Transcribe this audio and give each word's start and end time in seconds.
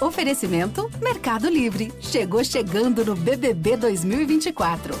Oferecimento 0.00 0.90
Mercado 1.02 1.46
Livre. 1.50 1.92
Chegou 2.00 2.42
chegando 2.42 3.04
no 3.04 3.14
BBB 3.14 3.76
2024. 3.76 4.94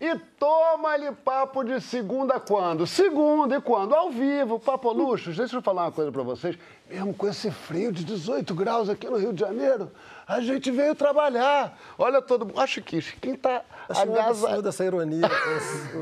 E 0.00 0.16
toma-lhe 0.38 1.10
papo 1.12 1.64
de 1.64 1.80
segunda 1.80 2.38
quando? 2.38 2.86
Segunda 2.86 3.56
e 3.56 3.60
quando? 3.60 3.92
Ao 3.92 4.08
vivo, 4.10 4.60
papo 4.60 4.92
luxo. 4.92 5.32
Deixa 5.32 5.56
eu 5.56 5.62
falar 5.62 5.86
uma 5.86 5.92
coisa 5.92 6.12
pra 6.12 6.22
vocês. 6.22 6.56
Mesmo 6.88 7.12
com 7.12 7.26
esse 7.28 7.50
frio 7.50 7.90
de 7.90 8.04
18 8.04 8.54
graus 8.54 8.88
aqui 8.88 9.08
no 9.08 9.18
Rio 9.18 9.32
de 9.32 9.40
Janeiro, 9.40 9.90
a 10.30 10.40
gente 10.40 10.70
veio 10.70 10.94
trabalhar. 10.94 11.76
Olha 11.98 12.22
todo 12.22 12.46
mundo. 12.46 12.60
Acho 12.60 12.80
que 12.80 13.00
Chiquinho 13.00 13.36
tá 13.36 13.62
Acho 13.88 14.02
agasalhado. 14.02 14.68
essa 14.68 14.84
ironia, 14.84 15.28
o, 15.94 15.98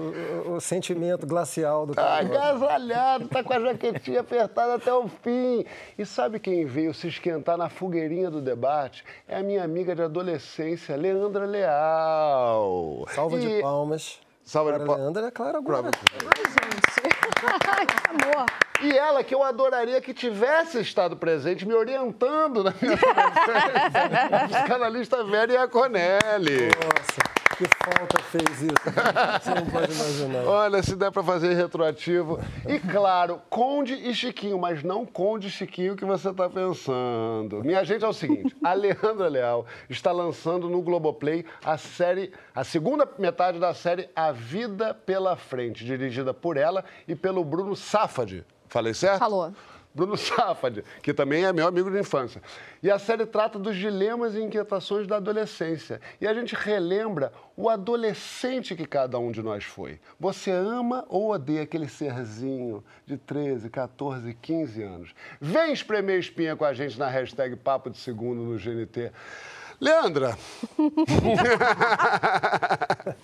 o, 0.51 0.53
o, 0.57 0.61
sentimento 0.61 1.27
glacial 1.27 1.87
do 1.87 1.95
cara. 1.95 2.21
Agasalhado, 2.21 3.29
tá 3.29 3.43
com 3.43 3.55
a 3.55 3.61
jaquetinha 3.61 4.21
apertada 4.21 4.75
até 4.75 4.93
o 4.93 5.09
fim. 5.09 5.65
E 5.97 6.05
sabe 6.05 6.39
quem 6.39 6.67
veio 6.67 6.93
se 6.93 7.09
esquentar 7.09 7.57
na 7.57 7.71
fogueirinha 7.71 8.31
do 8.31 8.43
debate? 8.43 9.03
É 9.27 9.37
a 9.37 9.43
minha 9.43 9.65
amiga 9.65 9.95
de 9.95 10.03
adolescência, 10.03 10.95
Leandra 10.95 11.47
Leal. 11.47 13.07
Salva 13.15 13.39
e... 13.39 13.41
de 13.41 13.63
palmas. 13.63 14.21
Salva 14.49 14.73
de 14.73 14.79
palmas. 14.79 14.99
Leandra, 14.99 15.27
é 15.27 15.31
claro, 15.31 15.59
agora. 15.59 15.91
Ai, 15.91 16.43
gente. 16.47 16.89
que 18.25 18.25
amor. 18.25 18.47
E 18.81 18.97
ela, 18.97 19.23
que 19.23 19.35
eu 19.35 19.43
adoraria 19.43 20.01
que 20.01 20.15
tivesse 20.15 20.81
estado 20.81 21.19
presente, 21.19 21.69
me 21.69 21.75
orientando 21.75 22.65
na 22.65 22.73
minha 22.81 22.95
adolescência. 22.97 24.49
psicanalista 24.49 25.23
Vera 25.23 25.53
Iaconelli. 25.53 26.69
Nossa. 26.69 27.38
Que 27.59 27.65
falta 27.67 28.23
fez 28.23 28.63
isso? 28.63 28.75
Você 29.43 29.53
não 29.53 29.67
pode 29.67 29.93
imaginar. 29.93 30.45
Olha, 30.45 30.81
se 30.81 30.95
der 30.95 31.11
para 31.11 31.25
fazer 31.25 31.55
retroativo. 31.55 32.39
E 32.69 32.79
claro, 32.79 33.43
Conde 33.51 33.95
e 33.95 34.15
Chiquinho, 34.15 34.57
mas 34.57 34.85
não 34.85 35.05
Conde 35.05 35.49
e 35.49 35.51
Chiquinho 35.51 35.97
que 35.97 36.05
você 36.05 36.31
está 36.31 36.49
pensando. 36.49 37.65
Minha 37.65 37.83
gente, 37.83 38.05
é 38.05 38.09
o 38.09 38.13
seguinte: 38.13 38.57
a 38.63 38.73
Leandra 38.75 39.27
Leal 39.27 39.67
está 39.91 40.13
lançando 40.13 40.71
no 40.71 40.81
Globoplay 40.81 41.45
a 41.65 41.77
série, 41.77 42.33
a 42.55 42.63
segunda 42.63 43.09
metade 43.19 43.59
da 43.59 43.75
série 43.75 44.09
A 44.15 44.31
Vida 44.31 44.95
pela 44.95 45.35
Frente, 45.37 45.85
dirigida 45.85 46.33
por 46.33 46.57
ela 46.57 46.85
e 47.09 47.17
pelo 47.17 47.45
Bruno 47.45 47.75
Safadi. 47.75 48.45
Falei 48.69 48.95
certo? 48.95 49.19
Falou. 49.19 49.53
Bruno 49.99 50.15
Safad, 50.17 50.85
que 51.03 51.13
também 51.13 51.45
é 51.45 51.53
meu 51.53 51.67
amigo 51.67 51.91
de 51.91 51.99
infância. 51.99 52.41
E 52.81 52.89
a 52.89 53.01
série 53.01 53.27
trata 53.27 53.59
dos 53.59 53.77
dilemas 53.77 54.37
e 54.37 54.41
inquietações 54.41 55.09
da 55.09 55.17
adolescência. 55.17 56.01
E 56.21 56.27
a 56.27 56.33
gente 56.33 56.55
relembra 56.55 57.33
o 57.57 57.69
adolescente 57.69 58.77
que 58.77 58.87
cada 58.87 59.19
um 59.19 59.33
de 59.33 59.43
nós 59.43 59.65
foi. 59.65 59.99
Você 60.21 60.53
ama 60.53 61.05
ou 61.09 61.33
odeia 61.33 61.63
aquele 61.63 61.89
serzinho 61.89 62.85
de 63.05 63.17
13, 63.19 63.69
14, 63.69 64.33
15 64.41 64.83
anos? 64.85 65.15
Vem 65.41 65.73
espremer 65.73 66.21
espinha 66.21 66.55
com 66.55 66.65
a 66.65 66.73
gente 66.73 66.97
na 66.97 67.09
hashtag 67.09 67.57
Papo 67.57 67.91
de 67.91 67.99
Segundo 67.99 68.43
no 68.43 68.57
GNT. 68.57 69.11
Leandra. 69.81 70.37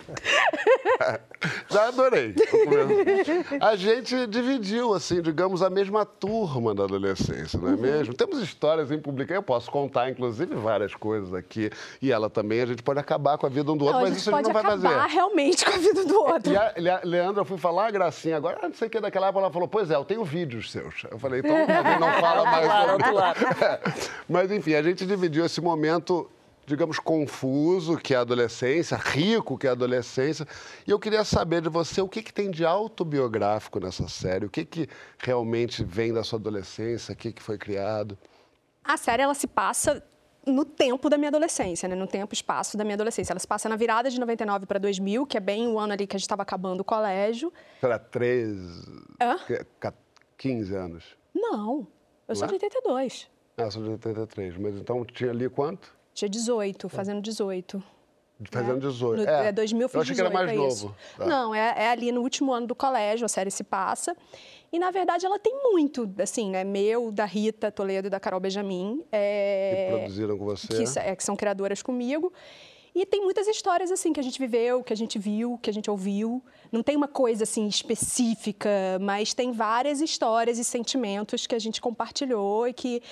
Já 1.69 1.88
adorei. 1.88 2.34
A 3.60 3.74
gente 3.74 4.27
dividiu, 4.28 4.94
assim, 4.94 5.20
digamos, 5.20 5.62
a 5.62 5.70
mesma 5.70 6.06
turma 6.06 6.72
da 6.75 6.84
adolescência, 6.84 7.58
não 7.58 7.72
é 7.72 7.77
mesmo? 7.77 8.14
Temos 8.14 8.41
histórias 8.41 8.92
em 8.92 8.98
publicar, 8.98 9.34
eu 9.34 9.42
posso 9.42 9.70
contar, 9.70 10.10
inclusive, 10.10 10.55
várias 10.55 10.94
coisas 10.94 11.34
aqui. 11.34 11.70
E 12.00 12.12
ela 12.12 12.30
também, 12.30 12.60
a 12.60 12.66
gente 12.66 12.82
pode 12.82 13.00
acabar 13.00 13.36
com 13.36 13.47
a 13.47 13.48
vida 13.48 13.72
um 13.72 13.77
do 13.77 13.86
outro, 13.86 14.00
não, 14.00 14.08
mas 14.08 14.16
isso 14.16 14.30
a 14.30 14.36
gente 14.36 14.47
não 14.47 14.52
vai 14.52 14.62
fazer. 14.62 14.86
acabar 14.86 15.06
realmente 15.06 15.64
com 15.64 15.72
a 15.72 15.78
vida 15.78 16.05
do 16.05 16.20
outro. 16.20 16.52
E 16.52 16.56
a, 16.56 16.69
a 16.69 17.00
Leandra, 17.02 17.41
eu 17.41 17.44
fui 17.44 17.58
falar 17.58 17.88
a 17.88 17.91
gracinha 17.91 18.36
agora, 18.36 18.60
não 18.62 18.75
sei 18.75 18.86
o 18.86 18.91
que, 18.91 19.00
daquela 19.00 19.27
época, 19.28 19.44
ela 19.44 19.52
falou, 19.52 19.66
pois 19.66 19.91
é, 19.91 19.97
eu 19.97 20.05
tenho 20.05 20.22
vídeos 20.25 20.70
seus. 20.70 21.02
Eu 21.10 21.19
falei, 21.19 21.41
então 21.41 21.56
não 21.98 22.12
fala 22.20 22.44
mais. 22.47 22.64
Claro, 22.64 22.98
claro. 22.98 23.38
Mas, 24.28 24.52
enfim, 24.52 24.75
a 24.75 24.82
gente 24.82 25.05
dividiu 25.05 25.44
esse 25.44 25.60
momento 25.60 26.30
digamos, 26.66 26.98
confuso, 26.98 27.97
que 27.97 28.14
é 28.14 28.16
a 28.16 28.20
adolescência, 28.20 28.97
rico, 28.97 29.58
que 29.58 29.66
é 29.66 29.70
a 29.70 29.72
adolescência. 29.72 30.47
E 30.86 30.91
eu 30.91 30.98
queria 30.98 31.25
saber 31.25 31.60
de 31.60 31.69
você 31.69 32.00
o 32.00 32.08
que, 32.08 32.22
que 32.22 32.32
tem 32.32 32.50
de 32.50 32.64
autobiográfico 32.64 33.80
nessa 33.80 34.08
série, 34.08 34.47
o 34.47 34.50
que, 34.50 34.64
que 34.64 34.88
realmente 35.19 35.84
vem 35.84 36.12
da 36.12 36.22
sua 36.22 36.38
adolescência, 36.38 37.12
o 37.12 37.16
que, 37.16 37.32
que 37.32 37.42
foi 37.42 37.58
criado. 37.58 38.16
A 38.82 38.97
série, 38.97 39.22
ela 39.22 39.34
se 39.34 39.47
passa 39.47 40.03
no 40.47 40.64
tempo 40.64 41.08
da 41.08 41.16
minha 41.16 41.28
adolescência, 41.28 41.88
né? 41.88 41.94
no 41.94 42.06
tempo 42.06 42.34
e 42.34 42.36
espaço 42.36 42.76
da 42.76 42.84
minha 42.84 42.94
adolescência. 42.94 43.32
Ela 43.32 43.41
se 43.41 43.47
passa 43.47 43.69
na 43.69 43.76
virada 43.76 44.10
de 44.10 44.20
99 44.20 44.66
para 44.66 44.78
2000, 44.78 45.26
que 45.26 45.36
é 45.36 45.41
bem 45.41 45.66
o 45.69 45.78
ano 45.78 45.92
ali 45.92 46.06
que 46.06 46.16
a 46.16 46.19
gente 46.19 46.26
estava 46.26 46.42
acabando 46.42 46.80
o 46.80 46.84
colégio. 46.84 47.53
Era 47.82 47.98
13, 47.98 49.06
Hã? 49.20 49.38
15 50.36 50.74
anos? 50.74 51.04
Não, 51.34 51.86
eu 52.28 52.36
sou 52.36 52.47
de 52.47 52.54
82. 52.54 53.28
Ah, 53.56 53.70
sou 53.70 53.82
de 53.82 53.91
83, 53.91 54.58
mas 54.58 54.74
então 54.74 55.04
tinha 55.04 55.30
ali 55.30 55.48
quanto? 55.48 55.94
Tinha 56.14 56.28
18, 56.28 56.88
fazendo 56.88 57.20
18. 57.20 57.82
Fazendo 58.50 58.80
18. 58.80 59.22
No, 59.22 59.28
é, 59.28 59.52
2000 59.52 59.82
eu 59.82 59.88
fiz 59.88 59.94
eu 59.94 60.00
achei 60.00 60.14
18, 60.14 60.30
que 60.30 60.36
era 60.36 60.47
mais 60.47 60.50
é 60.50 60.60
novo. 60.60 60.97
Tá. 61.16 61.26
Não, 61.26 61.54
é, 61.54 61.75
é, 61.76 61.88
ali 61.91 62.12
no 62.12 62.20
último 62.20 62.52
ano 62.52 62.66
do 62.69 62.75
colégio, 62.75 63.25
a 63.25 63.28
série 63.28 63.50
se 63.50 63.64
passa. 63.64 64.16
E, 64.72 64.78
na 64.78 64.91
verdade, 64.91 65.26
ela 65.26 65.38
tem 65.38 65.53
muito, 65.62 66.12
assim, 66.20 66.50
né? 66.50 66.64
Meu, 66.64 67.12
da 67.12 67.24
Rita 67.24 67.70
Toledo 67.70 68.06
e 68.06 68.10
da 68.10 68.19
Carol 68.19 68.41
Benjamin. 68.41 69.04
É, 69.10 69.86
que 69.88 69.97
produziram 69.97 70.38
com 70.38 70.44
você. 70.44 70.66
Que, 70.66 70.98
é, 70.98 71.16
que 71.16 71.24
são 71.24 71.36
criadoras 71.36 71.82
comigo. 71.82 72.32
E 72.94 73.04
tem 73.04 73.20
muitas 73.22 73.48
histórias, 73.48 73.91
assim, 73.91 74.12
que 74.12 74.20
a 74.20 74.22
gente 74.22 74.38
viveu, 74.38 74.82
que 74.82 74.92
a 74.92 74.97
gente 74.97 75.19
viu, 75.19 75.58
que 75.60 75.69
a 75.69 75.72
gente 75.72 75.91
ouviu. 75.91 76.42
Não 76.70 76.82
tem 76.82 76.97
uma 76.97 77.08
coisa, 77.08 77.42
assim, 77.42 77.66
específica, 77.66 78.70
mas 79.00 79.34
tem 79.34 79.50
várias 79.50 80.00
histórias 80.00 80.58
e 80.58 80.64
sentimentos 80.64 81.44
que 81.47 81.56
a 81.56 81.58
gente 81.58 81.80
compartilhou 81.80 82.69
e 82.69 82.72
que... 82.72 83.03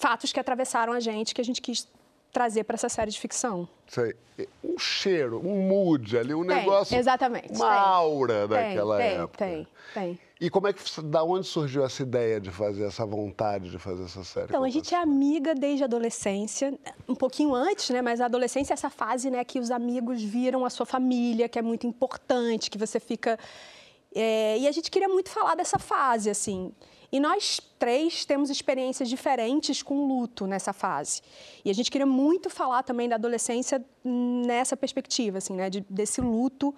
Fatos 0.00 0.32
que 0.32 0.38
atravessaram 0.38 0.92
a 0.92 1.00
gente, 1.00 1.34
que 1.34 1.40
a 1.40 1.44
gente 1.44 1.60
quis 1.60 1.84
trazer 2.32 2.64
para 2.64 2.74
essa 2.74 2.88
série 2.88 3.10
de 3.10 3.18
ficção. 3.18 3.68
Sei. 3.86 4.14
Um 4.62 4.78
cheiro, 4.78 5.40
um 5.44 5.62
mood 5.62 6.16
ali, 6.16 6.32
um 6.32 6.46
tem, 6.46 6.56
negócio. 6.56 6.96
Exatamente. 6.96 7.52
Uma 7.54 7.68
tem. 7.68 7.78
aura 7.78 8.46
daquela 8.46 8.98
tem, 8.98 9.14
época. 9.14 9.38
Tem, 9.38 9.68
tem. 9.94 10.20
E 10.40 10.48
como 10.48 10.68
é 10.68 10.72
que, 10.72 11.02
da 11.02 11.24
onde 11.24 11.46
surgiu 11.46 11.84
essa 11.84 12.02
ideia 12.02 12.40
de 12.40 12.50
fazer, 12.50 12.84
essa 12.84 13.04
vontade 13.04 13.70
de 13.70 13.78
fazer 13.78 14.04
essa 14.04 14.22
série? 14.22 14.46
Então, 14.46 14.62
a 14.62 14.70
gente 14.70 14.94
é 14.94 14.98
amiga 14.98 15.52
desde 15.54 15.82
a 15.82 15.86
adolescência, 15.86 16.78
um 17.08 17.14
pouquinho 17.14 17.54
antes, 17.54 17.90
né? 17.90 18.00
Mas 18.00 18.20
a 18.20 18.26
adolescência 18.26 18.72
é 18.72 18.74
essa 18.74 18.90
fase, 18.90 19.30
né, 19.30 19.42
que 19.42 19.58
os 19.58 19.72
amigos 19.72 20.22
viram 20.22 20.64
a 20.64 20.70
sua 20.70 20.86
família, 20.86 21.48
que 21.48 21.58
é 21.58 21.62
muito 21.62 21.86
importante, 21.88 22.70
que 22.70 22.78
você 22.78 23.00
fica. 23.00 23.36
É... 24.14 24.58
E 24.58 24.68
a 24.68 24.72
gente 24.72 24.90
queria 24.92 25.08
muito 25.08 25.28
falar 25.28 25.56
dessa 25.56 25.78
fase, 25.78 26.30
assim. 26.30 26.72
E 27.10 27.18
nós 27.18 27.60
três 27.78 28.24
temos 28.24 28.50
experiências 28.50 29.08
diferentes 29.08 29.82
com 29.82 30.06
luto 30.06 30.46
nessa 30.46 30.72
fase. 30.72 31.22
E 31.64 31.70
a 31.70 31.74
gente 31.74 31.90
queria 31.90 32.06
muito 32.06 32.50
falar 32.50 32.82
também 32.82 33.08
da 33.08 33.14
adolescência 33.14 33.82
nessa 34.04 34.76
perspectiva, 34.76 35.38
assim, 35.38 35.54
né, 35.54 35.70
de, 35.70 35.80
desse 35.88 36.20
luto, 36.20 36.74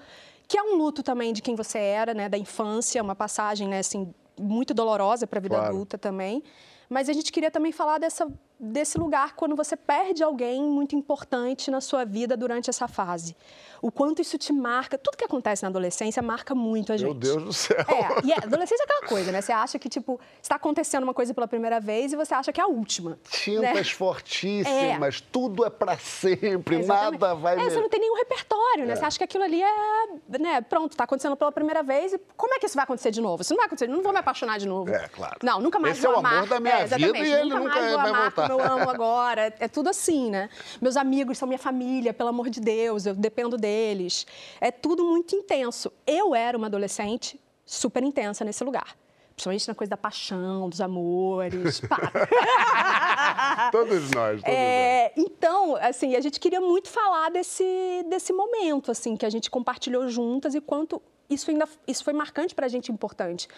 que 0.46 0.56
é 0.56 0.62
um 0.62 0.76
luto 0.76 1.02
também 1.02 1.32
de 1.32 1.42
quem 1.42 1.54
você 1.54 1.78
era, 1.78 2.14
né, 2.14 2.28
da 2.28 2.38
infância, 2.38 3.02
uma 3.02 3.14
passagem, 3.14 3.66
né, 3.66 3.80
assim, 3.80 4.12
muito 4.38 4.72
dolorosa 4.72 5.26
para 5.26 5.38
a 5.38 5.42
vida 5.42 5.56
claro. 5.56 5.74
adulta 5.74 5.98
também. 5.98 6.42
Mas 6.88 7.08
a 7.08 7.12
gente 7.12 7.32
queria 7.32 7.50
também 7.50 7.72
falar 7.72 7.98
dessa, 7.98 8.26
desse 8.60 8.98
lugar 8.98 9.34
quando 9.34 9.56
você 9.56 9.76
perde 9.76 10.22
alguém 10.22 10.62
muito 10.62 10.94
importante 10.94 11.70
na 11.70 11.80
sua 11.80 12.04
vida 12.04 12.36
durante 12.36 12.68
essa 12.68 12.86
fase 12.86 13.34
o 13.82 13.90
quanto 13.90 14.20
isso 14.20 14.36
te 14.36 14.52
marca. 14.52 14.98
Tudo 14.98 15.16
que 15.16 15.24
acontece 15.24 15.62
na 15.62 15.68
adolescência 15.68 16.22
marca 16.22 16.54
muito 16.54 16.92
a 16.92 16.96
gente. 16.96 17.06
Meu 17.06 17.14
Deus 17.14 17.42
do 17.42 17.52
céu. 17.52 17.78
É, 17.78 18.26
e 18.26 18.32
a 18.32 18.36
adolescência 18.36 18.82
é 18.82 18.84
aquela 18.84 19.08
coisa, 19.08 19.32
né? 19.32 19.40
Você 19.40 19.52
acha 19.52 19.78
que, 19.78 19.88
tipo, 19.88 20.20
está 20.42 20.56
acontecendo 20.56 21.04
uma 21.04 21.14
coisa 21.14 21.32
pela 21.32 21.48
primeira 21.48 21.80
vez 21.80 22.12
e 22.12 22.16
você 22.16 22.34
acha 22.34 22.52
que 22.52 22.60
é 22.60 22.64
a 22.64 22.66
última. 22.66 23.18
Tintas 23.30 23.74
né? 23.74 23.84
fortíssimas, 23.84 25.22
é. 25.22 25.28
tudo 25.32 25.64
é 25.64 25.70
para 25.70 25.96
sempre, 25.98 26.84
nada 26.84 27.34
vai... 27.34 27.58
É, 27.58 27.70
você 27.70 27.80
não 27.80 27.88
tem 27.88 28.00
nenhum 28.00 28.16
repertório, 28.16 28.86
né? 28.86 28.92
É. 28.92 28.96
Você 28.96 29.04
acha 29.04 29.18
que 29.18 29.24
aquilo 29.24 29.44
ali 29.44 29.62
é, 29.62 30.38
né, 30.38 30.60
pronto, 30.60 30.92
está 30.92 31.04
acontecendo 31.04 31.36
pela 31.36 31.52
primeira 31.52 31.82
vez 31.82 32.12
e 32.12 32.20
como 32.36 32.54
é 32.54 32.58
que 32.58 32.66
isso 32.66 32.74
vai 32.74 32.84
acontecer 32.84 33.10
de 33.10 33.20
novo? 33.20 33.42
Isso 33.42 33.52
não 33.52 33.58
vai 33.58 33.66
acontecer, 33.66 33.86
não 33.88 34.02
vou 34.02 34.12
me 34.12 34.18
apaixonar 34.18 34.58
de 34.58 34.68
novo. 34.68 34.90
É, 34.90 35.08
claro. 35.08 35.36
Não, 35.42 35.60
nunca 35.60 35.78
mais 35.78 35.96
Esse 35.96 36.06
vou 36.06 36.12
é 36.12 36.16
o 36.16 36.18
amar. 36.18 36.34
amor 36.34 36.48
da 36.48 36.60
minha 36.60 36.74
é, 36.74 36.86
vida 36.86 37.18
e 37.18 37.32
ele 37.32 37.54
nunca, 37.54 37.96
vai 37.96 38.12
voltar. 38.12 38.49
Como 38.50 38.62
eu 38.62 38.72
amo 38.72 38.90
agora. 38.90 39.52
É 39.58 39.68
tudo 39.68 39.88
assim, 39.88 40.30
né? 40.30 40.48
Meus 40.80 40.96
amigos 40.96 41.38
são 41.38 41.46
minha 41.46 41.58
família, 41.58 42.12
pelo 42.12 42.28
amor 42.28 42.50
de 42.50 42.60
Deus, 42.60 43.06
eu 43.06 43.14
dependo 43.14 43.56
deles. 43.56 44.26
É 44.60 44.70
tudo 44.70 45.04
muito 45.04 45.34
intenso. 45.34 45.92
Eu 46.06 46.34
era 46.34 46.56
uma 46.56 46.66
adolescente 46.66 47.40
super 47.64 48.02
intensa 48.02 48.44
nesse 48.44 48.64
lugar. 48.64 48.96
Principalmente 49.30 49.68
na 49.68 49.74
coisa 49.74 49.90
da 49.90 49.96
paixão, 49.96 50.68
dos 50.68 50.80
amores. 50.80 51.80
todos 53.72 54.10
nós, 54.10 54.42
todos 54.42 54.44
é, 54.44 55.12
nós. 55.16 55.26
Então, 55.26 55.76
assim, 55.76 56.14
a 56.14 56.20
gente 56.20 56.38
queria 56.38 56.60
muito 56.60 56.88
falar 56.88 57.30
desse, 57.30 58.04
desse 58.08 58.32
momento, 58.34 58.90
assim, 58.90 59.16
que 59.16 59.24
a 59.24 59.30
gente 59.30 59.50
compartilhou 59.50 60.08
juntas 60.08 60.54
e 60.54 60.60
quanto 60.60 61.00
isso 61.30 61.50
ainda 61.50 61.66
isso 61.86 62.04
foi 62.04 62.12
marcante 62.12 62.54
para 62.54 62.66
a 62.66 62.68
gente 62.68 62.92
importante. 62.92 63.48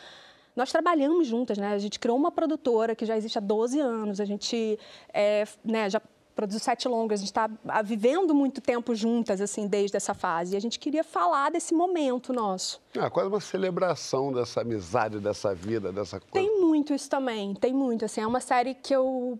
Nós 0.54 0.70
trabalhamos 0.70 1.26
juntas, 1.26 1.56
né? 1.56 1.72
A 1.72 1.78
gente 1.78 1.99
criou 1.99 2.16
uma 2.16 2.31
produtora 2.31 2.94
que 2.94 3.06
já 3.06 3.16
existe 3.16 3.38
há 3.38 3.40
12 3.40 3.81
anos. 3.81 4.20
A 4.20 4.25
gente 4.25 4.78
é, 5.12 5.44
né, 5.64 5.88
já 5.88 6.00
produziu 6.34 6.60
sete 6.60 6.88
longas, 6.88 7.20
a 7.20 7.22
gente 7.22 7.31
está 7.31 7.49
vivendo 7.82 8.34
muito 8.34 8.60
tempo 8.60 8.94
juntas, 8.94 9.40
assim, 9.40 9.66
desde 9.66 9.96
essa 9.96 10.14
fase. 10.14 10.54
E 10.54 10.56
a 10.56 10.60
gente 10.60 10.78
queria 10.78 11.04
falar 11.04 11.50
desse 11.50 11.75
momento 11.75 12.32
nosso. 12.32 12.81
Ah, 12.99 13.10
quase 13.10 13.28
uma 13.28 13.40
celebração 13.40 14.32
dessa 14.32 14.60
amizade, 14.60 15.20
dessa 15.20 15.54
vida, 15.54 15.93
dessa 15.93 16.20
coisa. 16.20 16.32
Tem 16.32 16.60
muito 16.60 16.93
isso 16.94 17.08
também, 17.08 17.54
tem 17.54 17.72
muito. 17.72 18.04
Assim, 18.04 18.20
é 18.20 18.26
uma 18.26 18.40
série 18.40 18.75
que 18.75 18.94
eu 18.94 19.38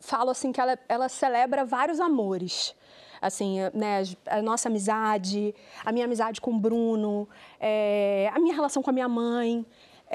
falo 0.00 0.30
assim 0.30 0.52
que 0.52 0.60
ela, 0.60 0.78
ela 0.88 1.08
celebra 1.08 1.64
vários 1.64 1.98
amores 1.98 2.74
assim, 3.22 3.56
né, 3.72 4.02
a 4.26 4.42
nossa 4.42 4.68
amizade, 4.68 5.54
a 5.82 5.90
minha 5.90 6.04
amizade 6.04 6.42
com 6.42 6.50
o 6.50 6.58
Bruno, 6.58 7.26
é, 7.58 8.30
a 8.34 8.38
minha 8.38 8.54
relação 8.54 8.82
com 8.82 8.90
a 8.90 8.92
minha 8.92 9.08
mãe. 9.08 9.64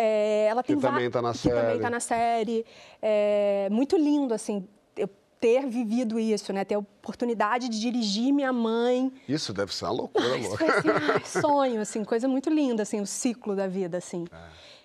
É, 0.01 0.45
ela 0.45 0.63
tem 0.63 0.77
que 0.77 0.81
também 0.81 1.07
está 1.07 1.21
na 1.21 1.33
série. 1.33 1.55
também 1.55 1.75
está 1.75 1.89
na 1.89 1.99
série. 1.99 2.65
É, 3.01 3.67
muito 3.69 3.97
lindo, 3.97 4.33
assim, 4.33 4.65
eu 4.95 5.09
ter 5.41 5.67
vivido 5.67 6.17
isso, 6.17 6.53
né? 6.53 6.63
Ter 6.63 6.75
a 6.75 6.79
oportunidade 6.79 7.67
de 7.67 7.77
dirigir 7.77 8.31
minha 8.31 8.53
mãe. 8.53 9.11
Isso 9.27 9.51
deve 9.51 9.75
ser 9.75 9.83
uma 9.85 9.91
loucura, 9.91 10.37
Isso 10.37 10.49
louca. 10.51 10.65
foi, 10.65 10.91
assim, 11.19 11.25
sonho, 11.41 11.81
assim, 11.81 12.05
coisa 12.05 12.29
muito 12.29 12.49
linda, 12.49 12.83
assim, 12.83 13.01
o 13.01 13.05
ciclo 13.05 13.57
da 13.57 13.67
vida, 13.67 13.97
assim. 13.97 14.25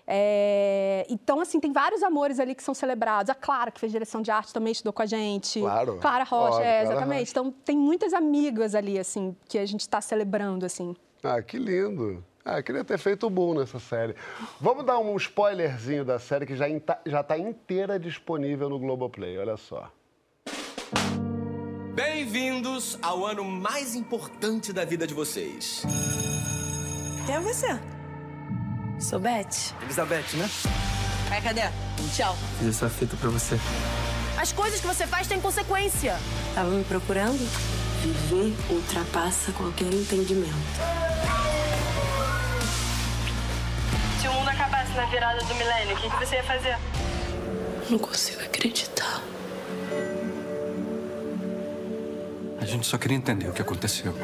É, 0.05 1.07
então, 1.09 1.41
assim, 1.41 1.61
tem 1.61 1.73
vários 1.73 2.03
amores 2.03 2.41
ali 2.41 2.53
que 2.53 2.63
são 2.65 2.75
celebrados. 2.75 3.31
A 3.31 3.37
Clara, 3.37 3.71
que 3.71 3.79
fez 3.79 3.93
direção 3.93 4.21
de 4.21 4.33
arte, 4.33 4.53
também 4.53 4.73
estudou 4.73 4.93
com 4.93 5.03
a 5.03 5.07
gente. 5.07 5.61
Claro. 5.61 5.99
Clara 6.01 6.25
Rocha, 6.25 6.57
Óbvio, 6.57 6.65
é, 6.67 6.81
Clara 6.81 6.93
exatamente. 6.93 7.21
Rocha. 7.21 7.31
Então, 7.31 7.55
tem 7.65 7.77
muitas 7.79 8.13
amigas 8.13 8.75
ali, 8.75 8.99
assim, 8.99 9.37
que 9.49 9.59
a 9.59 9.65
gente 9.65 9.83
está 9.83 10.01
celebrando, 10.01 10.67
assim. 10.67 10.97
Ah, 11.23 11.41
que 11.41 11.57
lindo. 11.57 12.23
Ah, 12.45 12.63
queria 12.63 12.85
ter 12.85 12.99
feito 12.99 13.27
o 13.27 13.31
boom 13.31 13.55
nessa 13.55 13.79
série. 13.79 14.15
Vamos 14.61 14.85
dar 14.85 14.99
um 14.99 15.17
spoilerzinho 15.17 16.05
da 16.05 16.19
série 16.19 16.45
que 16.45 16.55
já 16.55 16.69
está 16.69 16.95
tá 17.23 17.39
inteira 17.39 17.99
disponível 17.99 18.69
no 18.69 18.79
Globoplay, 18.79 19.39
olha 19.39 19.57
só. 19.57 19.91
Bem-vindos 21.95 22.99
ao 23.01 23.25
ano 23.25 23.45
mais 23.45 23.95
importante 23.95 24.75
da 24.75 24.85
vida 24.85 25.07
de 25.07 25.15
vocês. 25.15 25.85
Quem 27.25 27.35
é 27.35 27.41
você? 27.41 27.81
Sou 29.01 29.19
Beth. 29.19 29.73
Elizabeth, 29.83 30.37
né? 30.37 30.47
Ai, 31.31 31.41
cadê? 31.41 31.63
Tchau. 32.15 32.37
Fiz 32.59 32.69
essa 32.69 32.91
fita 32.91 33.17
pra 33.17 33.31
você. 33.31 33.55
As 34.39 34.53
coisas 34.53 34.83
que 34.83 34.87
você 34.87 35.07
faz 35.07 35.27
têm 35.27 35.41
consequência. 35.41 36.15
Tava 36.55 36.69
me 36.69 36.85
procurando? 36.85 37.39
Viver 38.03 38.55
ultrapassa 38.71 39.51
qualquer 39.53 39.91
entendimento. 39.95 40.53
Se 44.25 44.29
o 44.29 44.33
mundo 44.33 44.49
acabasse 44.49 44.91
na 44.95 45.05
virada 45.05 45.39
do 45.45 45.55
milênio, 45.55 45.95
o 45.95 46.01
que, 46.01 46.09
que 46.09 46.17
você 46.17 46.37
ia 46.37 46.45
fazer? 46.45 46.79
Não 47.91 47.99
consigo 47.99 48.41
acreditar. 48.41 49.21
A 52.59 52.65
gente 52.65 52.87
só 52.87 52.97
queria 52.97 53.19
entender 53.19 53.51
o 53.51 53.53
que 53.53 53.61
aconteceu. 53.61 54.15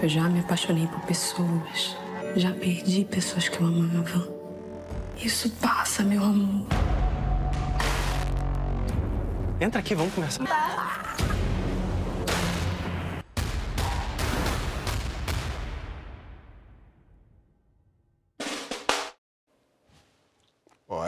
Eu 0.00 0.08
já 0.08 0.28
me 0.28 0.38
apaixonei 0.38 0.86
por 0.86 1.00
pessoas. 1.00 1.96
Já 2.36 2.52
perdi 2.52 3.04
pessoas 3.04 3.48
que 3.48 3.60
eu 3.60 3.66
amava. 3.66 4.28
Isso 5.16 5.50
passa, 5.50 6.04
meu 6.04 6.22
amor. 6.22 6.64
Entra 9.60 9.80
aqui, 9.80 9.96
vamos 9.96 10.14
conversar. 10.14 10.44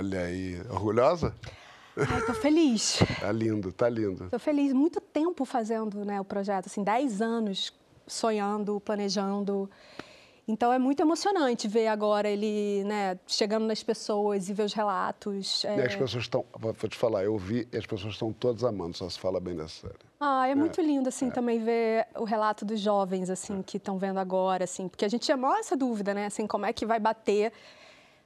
Olha 0.04 0.20
aí, 0.20 0.60
orgulhosa? 0.68 1.34
Ai, 1.96 2.20
tô 2.26 2.34
feliz. 2.34 2.98
Tá 3.20 3.32
lindo, 3.32 3.72
tá 3.72 3.88
lindo. 3.88 4.28
Tô 4.28 4.38
feliz. 4.38 4.70
Muito 4.74 5.00
tempo 5.00 5.46
fazendo 5.46 6.04
né, 6.04 6.20
o 6.20 6.24
projeto, 6.24 6.66
assim, 6.66 6.84
10 6.84 7.22
anos 7.22 7.72
sonhando, 8.06 8.78
planejando. 8.80 9.70
Então 10.46 10.70
é 10.70 10.78
muito 10.78 11.00
emocionante 11.00 11.66
ver 11.66 11.86
agora 11.86 12.28
ele 12.28 12.84
né, 12.84 13.18
chegando 13.26 13.64
nas 13.64 13.82
pessoas 13.82 14.50
e 14.50 14.52
ver 14.52 14.64
os 14.64 14.74
relatos. 14.74 15.64
E 15.64 15.68
é. 15.68 15.86
as 15.86 15.96
pessoas 15.96 16.24
estão, 16.24 16.44
vou 16.52 16.74
te 16.74 16.98
falar, 16.98 17.24
eu 17.24 17.38
vi 17.38 17.66
e 17.72 17.78
as 17.78 17.86
pessoas 17.86 18.12
estão 18.12 18.30
todas 18.30 18.62
amando, 18.62 18.94
só 18.94 19.08
se 19.08 19.18
fala 19.18 19.40
bem 19.40 19.56
dessa 19.56 19.88
série. 19.88 20.04
Ah, 20.20 20.46
é 20.46 20.54
muito 20.54 20.82
lindo, 20.82 21.08
assim, 21.08 21.30
também 21.30 21.64
ver 21.64 22.06
o 22.14 22.24
relato 22.24 22.62
dos 22.62 22.78
jovens, 22.78 23.30
assim, 23.30 23.62
que 23.62 23.78
estão 23.78 23.96
vendo 23.96 24.18
agora, 24.18 24.64
assim, 24.64 24.86
porque 24.86 25.06
a 25.06 25.08
gente 25.08 25.22
tinha 25.22 25.36
maior 25.36 25.56
essa 25.56 25.74
dúvida, 25.74 26.12
né, 26.12 26.26
assim, 26.26 26.46
como 26.46 26.66
é 26.66 26.74
que 26.74 26.84
vai 26.84 27.00
bater 27.00 27.50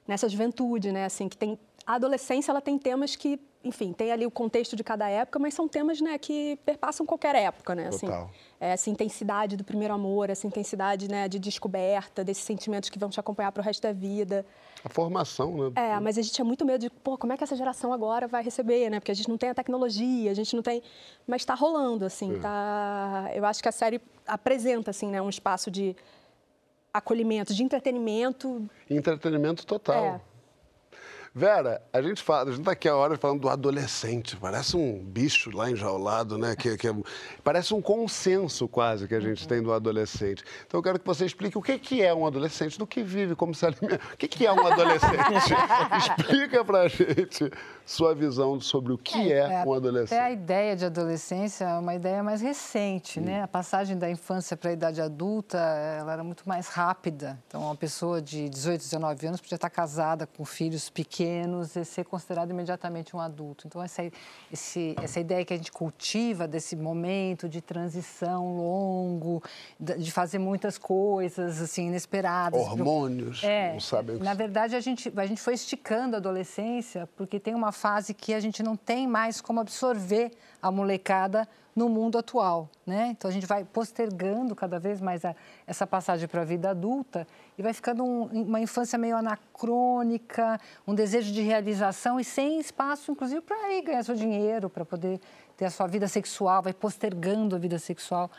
nessa 0.05 0.27
juventude, 0.27 0.91
né, 0.91 1.05
assim, 1.05 1.29
que 1.29 1.37
tem... 1.37 1.57
A 1.89 1.95
adolescência, 1.95 2.51
ela 2.51 2.61
tem 2.61 2.77
temas 2.77 3.15
que, 3.15 3.39
enfim, 3.63 3.91
tem 3.93 4.11
ali 4.11 4.23
o 4.23 4.29
contexto 4.29 4.75
de 4.75 4.83
cada 4.83 5.09
época, 5.09 5.39
mas 5.39 5.55
são 5.55 5.67
temas, 5.67 5.99
né, 5.99 6.19
que 6.19 6.59
perpassam 6.63 7.03
qualquer 7.03 7.33
época, 7.33 7.73
né, 7.73 7.87
assim. 7.87 8.05
Total. 8.05 8.29
É, 8.59 8.73
essa 8.73 8.91
intensidade 8.91 9.57
do 9.57 9.63
primeiro 9.63 9.91
amor, 9.91 10.29
essa 10.29 10.45
intensidade, 10.45 11.09
né, 11.09 11.27
de 11.27 11.39
descoberta, 11.39 12.23
desses 12.23 12.43
sentimentos 12.43 12.91
que 12.91 12.99
vão 12.99 13.09
te 13.09 13.19
acompanhar 13.19 13.51
pro 13.51 13.63
resto 13.63 13.81
da 13.81 13.91
vida. 13.91 14.45
A 14.85 14.89
formação, 14.89 15.57
né? 15.57 15.71
É, 15.75 15.99
mas 15.99 16.15
a 16.15 16.21
gente 16.21 16.31
tinha 16.31 16.45
muito 16.45 16.63
medo 16.63 16.81
de, 16.81 16.91
pô, 16.91 17.17
como 17.17 17.33
é 17.33 17.37
que 17.37 17.43
essa 17.43 17.55
geração 17.55 17.91
agora 17.91 18.27
vai 18.27 18.43
receber, 18.43 18.87
né? 18.91 18.99
Porque 18.99 19.11
a 19.11 19.15
gente 19.15 19.27
não 19.27 19.35
tem 19.35 19.49
a 19.49 19.55
tecnologia, 19.55 20.29
a 20.29 20.35
gente 20.35 20.55
não 20.55 20.61
tem... 20.61 20.83
Mas 21.25 21.41
está 21.41 21.55
rolando, 21.55 22.05
assim, 22.05 22.39
tá... 22.39 23.31
Eu 23.33 23.43
acho 23.45 23.63
que 23.63 23.67
a 23.67 23.71
série 23.71 23.99
apresenta, 24.27 24.91
assim, 24.91 25.07
né, 25.07 25.19
um 25.19 25.29
espaço 25.29 25.71
de 25.71 25.95
acolhimento, 26.93 27.51
de 27.51 27.63
entretenimento. 27.63 28.69
Entretenimento 28.87 29.65
total. 29.65 30.05
É. 30.05 30.28
Vera, 31.33 31.81
a 31.93 32.01
gente 32.01 32.23
fala, 32.23 32.49
a 32.49 32.53
gente 32.53 32.63
tá 32.65 32.71
aqui 32.71 32.87
a 32.87 32.95
hora 32.95 33.17
falando 33.17 33.41
do 33.41 33.49
adolescente, 33.49 34.35
parece 34.35 34.75
um 34.75 35.03
bicho 35.03 35.55
lá 35.55 35.69
enjaulado, 35.69 36.37
né? 36.37 36.55
Que, 36.55 36.75
que 36.75 36.87
é- 36.87 36.95
parece 37.43 37.73
um 37.73 37.81
consenso 37.81 38.67
quase 38.67 39.07
que 39.07 39.13
a 39.13 39.19
gente 39.19 39.47
tem 39.47 39.61
do 39.61 39.71
adolescente. 39.71 40.43
Então 40.65 40.79
eu 40.79 40.83
quero 40.83 40.99
que 40.99 41.05
você 41.05 41.25
explique 41.25 41.57
o 41.57 41.61
que, 41.61 41.77
que 41.77 42.01
é 42.01 42.13
um 42.13 42.25
adolescente, 42.25 42.79
do 42.79 42.87
que 42.87 43.03
vive, 43.03 43.35
como 43.35 43.53
se 43.53 43.65
alimenta. 43.65 44.01
O 44.13 44.17
que, 44.17 44.27
que 44.27 44.45
é 44.45 44.51
um 44.51 44.65
adolescente? 44.65 45.53
Explica 45.97 46.65
pra 46.65 46.87
gente 46.87 47.51
sua 47.89 48.13
visão 48.13 48.59
sobre 48.59 48.93
o 48.93 48.97
que 48.97 49.33
é, 49.33 49.41
um 49.41 49.45
Até 49.45 49.55
a 49.55 49.61
adolescente. 49.61 50.33
ideia 50.33 50.75
de 50.75 50.85
adolescência 50.85 51.65
é 51.65 51.79
uma 51.79 51.95
ideia 51.95 52.21
mais 52.21 52.41
recente, 52.41 53.19
né? 53.19 53.41
A 53.41 53.47
passagem 53.47 53.97
da 53.97 54.11
infância 54.11 54.57
para 54.57 54.69
a 54.69 54.73
idade 54.73 55.01
adulta, 55.01 55.57
ela 55.57 56.13
era 56.13 56.23
muito 56.23 56.47
mais 56.47 56.67
rápida. 56.67 57.39
Então, 57.47 57.61
uma 57.61 57.75
pessoa 57.75 58.21
de 58.21 58.49
18, 58.49 58.81
19 58.81 59.27
anos 59.27 59.41
podia 59.41 59.55
estar 59.55 59.69
casada 59.69 60.27
com 60.27 60.43
filhos 60.45 60.89
pequenos 60.89 61.75
e 61.75 61.85
ser 61.85 62.03
considerado 62.03 62.51
imediatamente 62.51 63.15
um 63.15 63.19
adulto. 63.19 63.65
Então, 63.65 63.81
essa, 63.81 64.03
esse, 64.51 64.95
essa 65.01 65.19
ideia 65.19 65.45
que 65.45 65.53
a 65.53 65.57
gente 65.57 65.71
cultiva 65.71 66.47
desse 66.47 66.75
momento 66.75 67.47
de 67.47 67.61
transição 67.61 68.55
longo, 68.55 69.41
de 69.79 70.09
de 70.09 70.11
fazer 70.11 70.39
muitas 70.39 70.77
coisas, 70.77 71.61
assim, 71.61 71.87
inesperadas. 71.87 72.59
Hormônios, 72.59 73.43
É, 73.43 73.73
não 73.73 73.79
sabem 73.79 74.15
o 74.15 74.19
que 74.19 74.25
na 74.25 74.33
verdade, 74.33 74.75
a 74.75 74.79
gente, 74.79 75.11
a 75.15 75.25
gente 75.25 75.41
foi 75.41 75.53
esticando 75.53 76.15
a 76.15 76.19
adolescência, 76.19 77.07
porque 77.15 77.39
tem 77.39 77.53
uma 77.53 77.71
fase 77.79 78.13
que 78.13 78.33
a 78.33 78.39
gente 78.39 78.61
não 78.61 78.75
tem 78.75 79.07
mais 79.07 79.39
como 79.39 79.59
absorver 79.61 80.31
a 80.61 80.69
molecada 80.69 81.47
no 81.75 81.87
mundo 81.87 82.17
atual, 82.17 82.67
né? 82.85 83.07
Então, 83.11 83.29
a 83.29 83.33
gente 83.33 83.45
vai 83.45 83.63
postergando 83.63 84.53
cada 84.53 84.77
vez 84.77 84.99
mais 84.99 85.23
a- 85.23 85.33
essa 85.65 85.87
passagem 85.87 86.27
para 86.27 86.41
a 86.41 86.45
vida 86.45 86.69
adulta 86.71 87.25
e 87.57 87.61
vai 87.61 87.73
ficando 87.73 88.03
um- 88.03 88.25
uma 88.43 88.59
infância 88.59 88.97
meio 88.99 89.15
anacrônica, 89.15 90.59
um 90.85 90.93
desejo 90.93 91.31
de 91.31 91.41
realização 91.41 92.19
e 92.19 92.23
sem 92.23 92.59
espaço, 92.59 93.11
inclusive, 93.11 93.39
para 93.41 93.81
ganhar 93.81 94.03
seu 94.03 94.15
dinheiro, 94.15 94.69
para 94.69 94.83
poder 94.83 95.21
ter 95.55 95.65
a 95.65 95.69
sua 95.69 95.87
vida 95.87 96.07
sexual, 96.07 96.61
vai 96.61 96.73
postergando 96.73 97.55
a 97.55 97.59
vida 97.59 97.79
sexual 97.79 98.29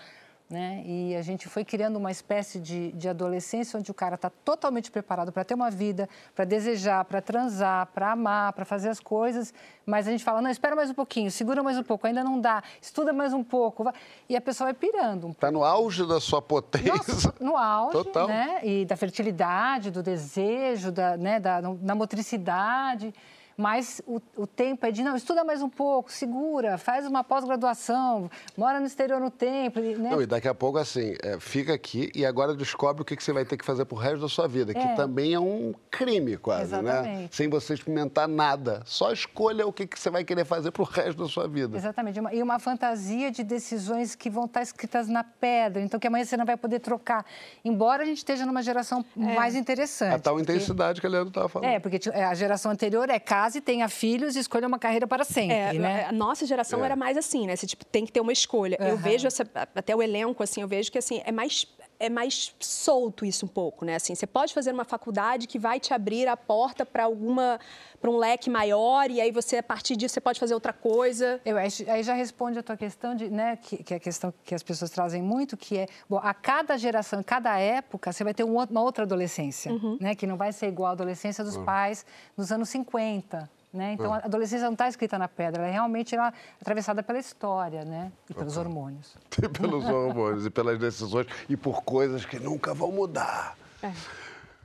né? 0.50 0.82
E 0.84 1.14
a 1.14 1.22
gente 1.22 1.48
foi 1.48 1.64
criando 1.64 1.96
uma 1.96 2.10
espécie 2.10 2.58
de, 2.58 2.90
de 2.92 3.08
adolescência 3.08 3.78
onde 3.78 3.88
o 3.90 3.94
cara 3.94 4.16
está 4.16 4.28
totalmente 4.28 4.90
preparado 4.90 5.30
para 5.30 5.44
ter 5.44 5.54
uma 5.54 5.70
vida, 5.70 6.08
para 6.34 6.44
desejar, 6.44 7.04
para 7.04 7.22
transar, 7.22 7.86
para 7.94 8.10
amar, 8.10 8.52
para 8.52 8.64
fazer 8.64 8.88
as 8.88 8.98
coisas, 8.98 9.54
mas 9.86 10.08
a 10.08 10.10
gente 10.10 10.24
fala, 10.24 10.42
não, 10.42 10.50
espera 10.50 10.74
mais 10.74 10.90
um 10.90 10.94
pouquinho, 10.94 11.30
segura 11.30 11.62
mais 11.62 11.78
um 11.78 11.84
pouco, 11.84 12.04
ainda 12.06 12.24
não 12.24 12.40
dá, 12.40 12.64
estuda 12.82 13.12
mais 13.12 13.32
um 13.32 13.44
pouco, 13.44 13.84
vai... 13.84 13.94
e 14.28 14.36
a 14.36 14.40
pessoa 14.40 14.66
vai 14.66 14.74
pirando 14.74 15.28
um 15.28 15.32
Tá 15.32 15.52
no 15.52 15.62
auge 15.62 16.04
da 16.04 16.18
sua 16.18 16.42
potência. 16.42 16.92
nossa, 16.92 17.34
no 17.38 17.56
auge, 17.56 17.92
Total. 17.92 18.26
né? 18.26 18.60
E 18.64 18.84
da 18.84 18.96
fertilidade, 18.96 19.92
do 19.92 20.02
desejo, 20.02 20.90
da, 20.90 21.16
né? 21.16 21.38
da, 21.38 21.60
da 21.60 21.94
motricidade. 21.94 23.14
Mas 23.60 24.00
o, 24.06 24.22
o 24.38 24.46
tempo 24.46 24.86
é 24.86 24.90
de, 24.90 25.02
não, 25.02 25.14
estuda 25.14 25.44
mais 25.44 25.60
um 25.60 25.68
pouco, 25.68 26.10
segura, 26.10 26.78
faz 26.78 27.06
uma 27.06 27.22
pós-graduação, 27.22 28.30
mora 28.56 28.80
no 28.80 28.86
exterior 28.86 29.20
no 29.20 29.30
tempo, 29.30 29.78
né? 29.80 30.10
Não, 30.10 30.22
e 30.22 30.24
daqui 30.24 30.48
a 30.48 30.54
pouco, 30.54 30.78
assim, 30.78 31.14
é, 31.22 31.38
fica 31.38 31.74
aqui 31.74 32.10
e 32.14 32.24
agora 32.24 32.54
descobre 32.54 33.02
o 33.02 33.04
que, 33.04 33.14
que 33.14 33.22
você 33.22 33.34
vai 33.34 33.44
ter 33.44 33.58
que 33.58 33.64
fazer 33.64 33.84
pro 33.84 33.96
resto 33.96 34.20
da 34.22 34.28
sua 34.30 34.48
vida, 34.48 34.72
que 34.72 34.80
É. 34.80 34.94
também 34.94 35.34
é 35.34 35.38
um 35.38 35.74
crime 35.90 36.38
quase, 36.38 36.72
né? 36.72 36.78
Exatamente. 36.80 37.36
Sem 37.36 37.50
você 37.50 37.74
experimentar 37.74 38.26
nada. 38.26 38.80
Só 38.86 39.12
escolha 39.12 39.66
o 39.66 39.72
que, 39.72 39.86
que 39.86 40.00
você 40.00 40.08
vai 40.08 40.24
querer 40.24 40.46
fazer 40.46 40.70
pro 40.70 40.84
resto 40.84 41.22
da 41.22 41.28
sua 41.28 41.46
vida. 41.46 41.76
Exatamente. 41.76 42.18
Uma- 42.18 42.32
E 42.32 42.42
uma 42.42 42.58
fantasia 42.58 43.30
de 43.30 43.42
decisões 43.44 44.14
que 44.14 44.30
vão 44.30 44.46
estar 44.46 44.62
escritas 44.62 45.06
na 45.06 45.22
pedra, 45.22 45.82
então 45.82 46.00
que 46.00 46.06
amanhã 46.06 46.24
você 46.24 46.36
não 46.38 46.46
vai 46.46 46.56
poder 46.56 46.78
trocar. 46.78 47.26
Embora 47.62 48.04
a 48.04 48.06
gente 48.06 48.18
esteja 48.18 48.46
numa 48.46 48.62
geração 48.62 49.04
mais 49.14 49.54
interessante. 49.54 50.14
A 50.14 50.18
tal 50.18 50.34
porque- 50.36 50.50
intensidade 50.50 50.98
que 51.00 51.06
a 51.06 51.10
Leandro 51.10 51.28
estava 51.28 51.48
falando. 51.48 51.68
É, 51.68 51.78
porque 51.78 51.98
ti- 51.98 52.08
é, 52.10 52.24
a 52.24 52.32
geração 52.34 52.70
anterior 52.72 53.10
é 53.10 53.18
casa 53.18 53.49
case, 53.50 53.60
tenha 53.60 53.88
filhos 53.88 54.36
e 54.36 54.38
escolha 54.38 54.66
uma 54.66 54.78
carreira 54.78 55.06
para 55.06 55.24
sempre, 55.24 55.54
É, 55.54 55.72
né? 55.74 56.06
A 56.06 56.12
nossa 56.12 56.46
geração 56.46 56.82
É. 56.82 56.86
era 56.86 56.96
mais 56.96 57.16
assim, 57.16 57.46
né? 57.46 57.56
Você 57.56 57.66
tipo, 57.66 57.84
tem 57.84 58.06
que 58.06 58.12
ter 58.12 58.20
uma 58.20 58.32
escolha. 58.32 58.76
Eu 58.80 58.94
Aham. 58.94 58.96
vejo 58.96 59.26
essa, 59.26 59.44
até 59.74 59.94
o 59.94 60.02
elenco, 60.02 60.42
assim, 60.42 60.62
eu 60.62 60.68
vejo 60.68 60.90
que 60.90 60.98
assim, 60.98 61.20
é 61.24 61.32
mais 61.32 61.66
é 62.00 62.08
mais 62.08 62.54
solto 62.58 63.26
isso 63.26 63.44
um 63.44 63.48
pouco, 63.48 63.84
né? 63.84 63.96
Assim, 63.96 64.14
você 64.14 64.26
pode 64.26 64.54
fazer 64.54 64.72
uma 64.72 64.86
faculdade 64.86 65.46
que 65.46 65.58
vai 65.58 65.78
te 65.78 65.92
abrir 65.92 66.26
a 66.26 66.36
porta 66.36 66.86
para 66.86 67.04
alguma 67.04 67.60
para 68.00 68.10
um 68.10 68.16
leque 68.16 68.48
maior 68.48 69.10
e 69.10 69.20
aí 69.20 69.30
você 69.30 69.58
a 69.58 69.62
partir 69.62 69.94
disso 69.94 70.14
você 70.14 70.20
pode 70.22 70.40
fazer 70.40 70.54
outra 70.54 70.72
coisa. 70.72 71.38
Eu 71.44 71.58
aí 71.58 72.02
já 72.02 72.14
responde 72.14 72.58
a 72.58 72.62
tua 72.62 72.76
questão 72.76 73.14
de, 73.14 73.28
né, 73.28 73.56
que, 73.56 73.84
que 73.84 73.92
é 73.92 73.98
a 73.98 74.00
questão 74.00 74.32
que 74.42 74.54
as 74.54 74.62
pessoas 74.62 74.90
trazem 74.90 75.22
muito, 75.22 75.54
que 75.54 75.76
é, 75.76 75.86
bom, 76.08 76.18
a 76.22 76.32
cada 76.32 76.78
geração, 76.78 77.22
cada 77.22 77.58
época, 77.58 78.10
você 78.10 78.24
vai 78.24 78.32
ter 78.32 78.44
um 78.44 78.56
uma 78.60 78.82
outra 78.82 79.04
adolescência, 79.04 79.72
né, 80.00 80.14
que 80.14 80.26
não 80.26 80.36
vai 80.36 80.52
ser 80.52 80.68
igual 80.68 80.88
à 80.88 80.92
adolescência 80.92 81.44
dos 81.44 81.56
pais 81.58 82.06
nos 82.36 82.50
anos 82.50 82.70
50, 82.70 83.48
né? 83.72 83.92
Então, 83.92 84.12
a 84.12 84.18
adolescência 84.18 84.64
não 84.66 84.72
está 84.72 84.88
escrita 84.88 85.18
na 85.18 85.28
pedra, 85.28 85.62
ela 85.62 85.68
é 85.68 85.72
realmente 85.72 86.14
ela 86.14 86.28
é 86.28 86.32
atravessada 86.60 87.02
pela 87.02 87.18
história, 87.18 87.84
né, 87.84 88.10
e 88.28 88.34
pelos 88.34 88.56
hormônios. 88.56 89.16
E 89.42 89.48
pelos 89.48 89.84
hormônios 89.84 90.46
e 90.46 90.50
pelas 90.50 90.78
decisões 90.78 91.26
e 91.48 91.56
por 91.56 91.82
coisas 91.82 92.24
que 92.24 92.38
nunca 92.38 92.74
vão 92.74 92.90
mudar. 92.92 93.56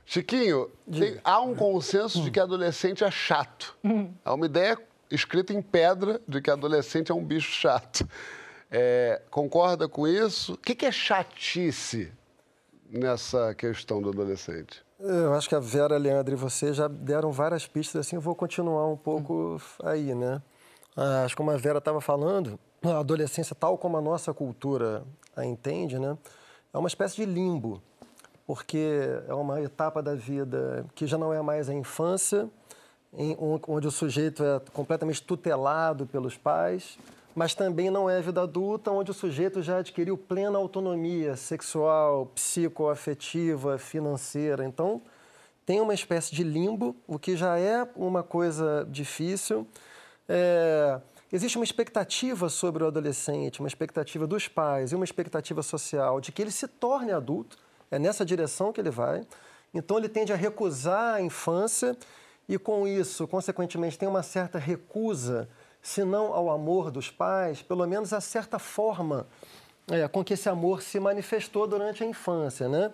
Chiquinho, 0.04 0.70
tem- 0.90 1.18
há 1.24 1.40
um 1.40 1.54
consenso 1.54 2.22
de 2.22 2.30
que 2.30 2.38
adolescente 2.38 3.02
é 3.02 3.10
chato. 3.10 3.76
Há 4.24 4.34
uma 4.34 4.46
ideia 4.46 4.78
escrita 5.10 5.52
em 5.52 5.60
pedra 5.62 6.20
de 6.28 6.40
que 6.40 6.50
adolescente 6.50 7.10
é 7.10 7.14
um 7.14 7.24
bicho 7.24 7.50
chato. 7.52 8.06
É, 8.70 9.22
concorda 9.30 9.88
com 9.88 10.06
isso? 10.06 10.54
O 10.54 10.58
que, 10.58 10.74
que 10.74 10.86
é 10.86 10.92
chatice 10.92 12.12
nessa 12.90 13.54
questão 13.54 14.00
do 14.02 14.10
adolescente? 14.10 14.84
Eu 14.98 15.34
acho 15.34 15.48
que 15.48 15.54
a 15.54 15.60
Vera, 15.60 15.98
Leandro 15.98 16.34
e 16.34 16.36
você 16.36 16.72
já 16.72 16.88
deram 16.88 17.30
várias 17.30 17.66
pistas, 17.66 18.06
assim, 18.06 18.16
eu 18.16 18.22
vou 18.22 18.34
continuar 18.34 18.86
um 18.86 18.96
pouco 18.96 19.60
aí, 19.84 20.14
né? 20.14 20.40
Ah, 20.96 21.24
Acho 21.24 21.34
que 21.34 21.36
como 21.36 21.50
a 21.50 21.56
Vera 21.56 21.78
estava 21.78 22.00
falando, 22.00 22.58
a 22.82 22.98
adolescência, 22.98 23.54
tal 23.54 23.76
como 23.76 23.98
a 23.98 24.00
nossa 24.00 24.32
cultura 24.32 25.04
a 25.36 25.44
entende, 25.44 25.98
né? 25.98 26.16
É 26.72 26.78
uma 26.78 26.88
espécie 26.88 27.16
de 27.16 27.26
limbo, 27.26 27.82
porque 28.46 29.20
é 29.28 29.34
uma 29.34 29.60
etapa 29.60 30.02
da 30.02 30.14
vida 30.14 30.86
que 30.94 31.06
já 31.06 31.18
não 31.18 31.32
é 31.32 31.42
mais 31.42 31.68
a 31.68 31.74
infância, 31.74 32.48
em- 33.12 33.36
onde 33.68 33.86
o 33.86 33.90
sujeito 33.90 34.42
é 34.42 34.60
completamente 34.72 35.22
tutelado 35.22 36.06
pelos 36.06 36.38
pais, 36.38 36.98
mas 37.36 37.54
também 37.54 37.90
não 37.90 38.08
é 38.08 38.16
a 38.16 38.20
vida 38.22 38.40
adulta, 38.40 38.90
onde 38.90 39.10
o 39.10 39.14
sujeito 39.14 39.60
já 39.60 39.76
adquiriu 39.76 40.16
plena 40.16 40.56
autonomia 40.56 41.36
sexual, 41.36 42.32
psicoafetiva, 42.34 43.76
financeira. 43.76 44.64
Então, 44.64 45.02
tem 45.66 45.78
uma 45.78 45.92
espécie 45.92 46.34
de 46.34 46.42
limbo, 46.42 46.96
o 47.06 47.18
que 47.18 47.36
já 47.36 47.58
é 47.58 47.86
uma 47.94 48.22
coisa 48.22 48.88
difícil. 48.90 49.66
É, 50.26 50.98
existe 51.30 51.58
uma 51.58 51.64
expectativa 51.64 52.48
sobre 52.48 52.82
o 52.82 52.86
adolescente, 52.86 53.60
uma 53.60 53.68
expectativa 53.68 54.26
dos 54.26 54.48
pais 54.48 54.92
e 54.92 54.94
uma 54.94 55.04
expectativa 55.04 55.62
social 55.62 56.22
de 56.22 56.32
que 56.32 56.40
ele 56.40 56.50
se 56.50 56.66
torne 56.66 57.12
adulto. 57.12 57.58
É 57.90 57.98
nessa 57.98 58.24
direção 58.24 58.72
que 58.72 58.80
ele 58.80 58.90
vai. 58.90 59.26
Então, 59.74 59.98
ele 59.98 60.08
tende 60.08 60.32
a 60.32 60.36
recusar 60.36 61.16
a 61.16 61.20
infância 61.20 61.94
e, 62.48 62.58
com 62.58 62.88
isso, 62.88 63.28
consequentemente, 63.28 63.98
tem 63.98 64.08
uma 64.08 64.22
certa 64.22 64.58
recusa, 64.58 65.50
se 65.86 66.04
não 66.04 66.34
ao 66.34 66.50
amor 66.50 66.90
dos 66.90 67.12
pais, 67.12 67.62
pelo 67.62 67.86
menos 67.86 68.12
a 68.12 68.20
certa 68.20 68.58
forma 68.58 69.24
é, 69.88 70.08
com 70.08 70.24
que 70.24 70.34
esse 70.34 70.48
amor 70.48 70.82
se 70.82 70.98
manifestou 70.98 71.64
durante 71.64 72.02
a 72.02 72.06
infância, 72.06 72.68
né? 72.68 72.90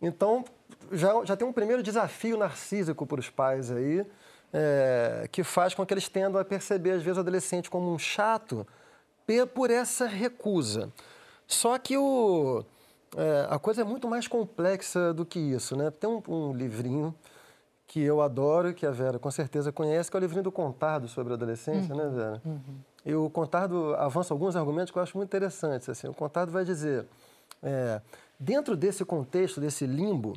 Então, 0.00 0.42
já, 0.90 1.12
já 1.26 1.36
tem 1.36 1.46
um 1.46 1.52
primeiro 1.52 1.82
desafio 1.82 2.38
narcísico 2.38 3.06
para 3.06 3.20
os 3.20 3.28
pais 3.28 3.70
aí, 3.70 4.06
é, 4.50 5.28
que 5.30 5.44
faz 5.44 5.74
com 5.74 5.84
que 5.84 5.92
eles 5.92 6.08
tendam 6.08 6.40
a 6.40 6.44
perceber, 6.44 6.92
às 6.92 7.02
vezes, 7.02 7.18
o 7.18 7.20
adolescente 7.20 7.68
como 7.68 7.92
um 7.92 7.98
chato 7.98 8.66
por 9.54 9.70
essa 9.70 10.06
recusa. 10.06 10.90
Só 11.46 11.78
que 11.78 11.98
o, 11.98 12.64
é, 13.14 13.46
a 13.50 13.58
coisa 13.58 13.82
é 13.82 13.84
muito 13.84 14.08
mais 14.08 14.26
complexa 14.26 15.12
do 15.12 15.26
que 15.26 15.38
isso, 15.38 15.76
né? 15.76 15.90
Tem 15.90 16.08
um, 16.08 16.22
um 16.26 16.54
livrinho 16.54 17.14
que 17.92 18.00
eu 18.00 18.22
adoro, 18.22 18.72
que 18.72 18.86
a 18.86 18.90
Vera 18.90 19.18
com 19.18 19.30
certeza 19.30 19.70
conhece, 19.70 20.10
que 20.10 20.16
é 20.16 20.18
o 20.18 20.20
livrinho 20.22 20.44
do 20.44 20.50
Contardo 20.50 21.08
sobre 21.08 21.34
a 21.34 21.36
adolescência, 21.36 21.94
né, 21.94 22.08
Vera? 22.08 22.42
E 23.04 23.14
o 23.14 23.28
Contardo 23.28 23.94
avança 23.96 24.32
alguns 24.32 24.56
argumentos 24.56 24.90
que 24.90 24.96
eu 24.96 25.02
acho 25.02 25.14
muito 25.14 25.28
interessantes. 25.28 25.90
Assim. 25.90 26.08
O 26.08 26.14
Contardo 26.14 26.50
vai 26.50 26.64
dizer, 26.64 27.04
é, 27.62 28.00
dentro 28.40 28.78
desse 28.78 29.04
contexto, 29.04 29.60
desse 29.60 29.84
limbo, 29.84 30.32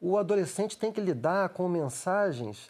o 0.00 0.18
adolescente 0.18 0.76
tem 0.76 0.90
que 0.90 1.00
lidar 1.00 1.50
com 1.50 1.68
mensagens 1.68 2.68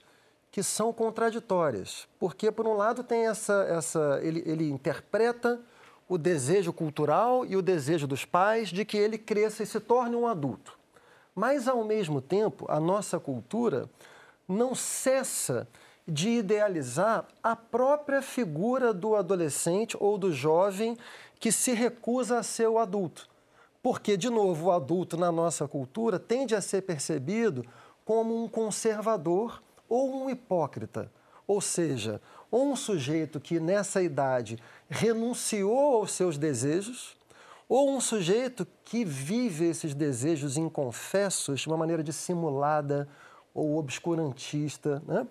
que 0.50 0.62
são 0.62 0.92
contraditórias. 0.92 2.06
Porque, 2.20 2.52
por 2.52 2.66
um 2.66 2.74
lado, 2.74 3.02
tem 3.02 3.26
essa, 3.28 3.64
essa 3.66 4.20
ele, 4.22 4.42
ele 4.44 4.70
interpreta 4.70 5.58
o 6.06 6.18
desejo 6.18 6.70
cultural 6.70 7.46
e 7.46 7.56
o 7.56 7.62
desejo 7.62 8.06
dos 8.06 8.26
pais 8.26 8.68
de 8.68 8.84
que 8.84 8.98
ele 8.98 9.16
cresça 9.16 9.62
e 9.62 9.66
se 9.66 9.80
torne 9.80 10.16
um 10.16 10.26
adulto. 10.26 10.81
Mas, 11.34 11.66
ao 11.66 11.84
mesmo 11.84 12.20
tempo, 12.20 12.66
a 12.68 12.78
nossa 12.78 13.18
cultura 13.18 13.88
não 14.46 14.74
cessa 14.74 15.66
de 16.06 16.28
idealizar 16.30 17.26
a 17.42 17.54
própria 17.54 18.20
figura 18.20 18.92
do 18.92 19.14
adolescente 19.14 19.96
ou 19.98 20.18
do 20.18 20.32
jovem 20.32 20.96
que 21.38 21.52
se 21.52 21.72
recusa 21.72 22.38
a 22.38 22.42
ser 22.42 22.68
o 22.68 22.78
adulto. 22.78 23.28
Porque, 23.82 24.16
de 24.16 24.28
novo, 24.28 24.66
o 24.66 24.72
adulto 24.72 25.16
na 25.16 25.32
nossa 25.32 25.66
cultura 25.66 26.18
tende 26.18 26.54
a 26.54 26.60
ser 26.60 26.82
percebido 26.82 27.64
como 28.04 28.42
um 28.44 28.48
conservador 28.48 29.62
ou 29.88 30.22
um 30.22 30.30
hipócrita. 30.30 31.10
Ou 31.46 31.60
seja, 31.60 32.20
um 32.50 32.76
sujeito 32.76 33.40
que 33.40 33.58
nessa 33.58 34.02
idade 34.02 34.58
renunciou 34.88 35.96
aos 35.96 36.12
seus 36.12 36.36
desejos, 36.38 37.16
ou 37.74 37.88
um 37.88 38.02
sujeito 38.02 38.66
que 38.84 39.02
vive 39.02 39.64
esses 39.64 39.94
desejos 39.94 40.58
inconfessos 40.58 41.60
de 41.60 41.68
uma 41.68 41.76
maneira 41.78 42.02
dissimulada 42.02 43.08
ou 43.54 43.78
obscurantista. 43.78 45.02
Né? 45.06 45.26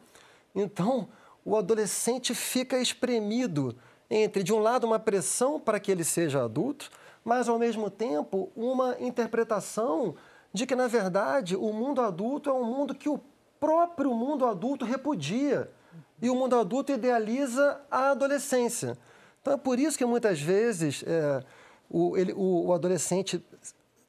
Então, 0.56 1.08
o 1.46 1.56
adolescente 1.56 2.34
fica 2.34 2.80
espremido 2.80 3.76
entre, 4.10 4.42
de 4.42 4.52
um 4.52 4.58
lado, 4.58 4.88
uma 4.88 4.98
pressão 4.98 5.60
para 5.60 5.80
que 5.80 5.92
ele 5.92 6.04
seja 6.04 6.44
adulto, 6.44 6.90
mas, 7.24 7.48
ao 7.48 7.60
mesmo 7.60 7.92
tempo, 7.92 8.52
uma 8.56 8.96
interpretação 9.00 10.16
de 10.52 10.66
que, 10.66 10.76
na 10.76 10.88
verdade, 10.88 11.56
o 11.56 11.72
mundo 11.72 12.02
adulto 12.02 12.50
é 12.50 12.54
um 12.54 12.64
mundo 12.64 12.96
que 12.96 13.08
o 13.08 13.22
próprio 13.60 14.16
mundo 14.16 14.48
adulto 14.48 14.84
repudia. 14.84 15.70
E 16.20 16.28
o 16.28 16.36
mundo 16.36 16.56
adulto 16.56 16.92
idealiza 16.92 17.80
a 17.92 18.10
adolescência. 18.10 18.98
Então, 19.40 19.54
é 19.54 19.58
por 19.58 19.78
isso 19.78 19.96
que, 19.96 20.06
muitas 20.06 20.42
vezes, 20.42 21.04
é, 21.06 21.44
o, 21.92 22.18
ele- 22.18 22.34
o- 22.34 22.68
o 22.68 22.74
adolescente 22.74 23.44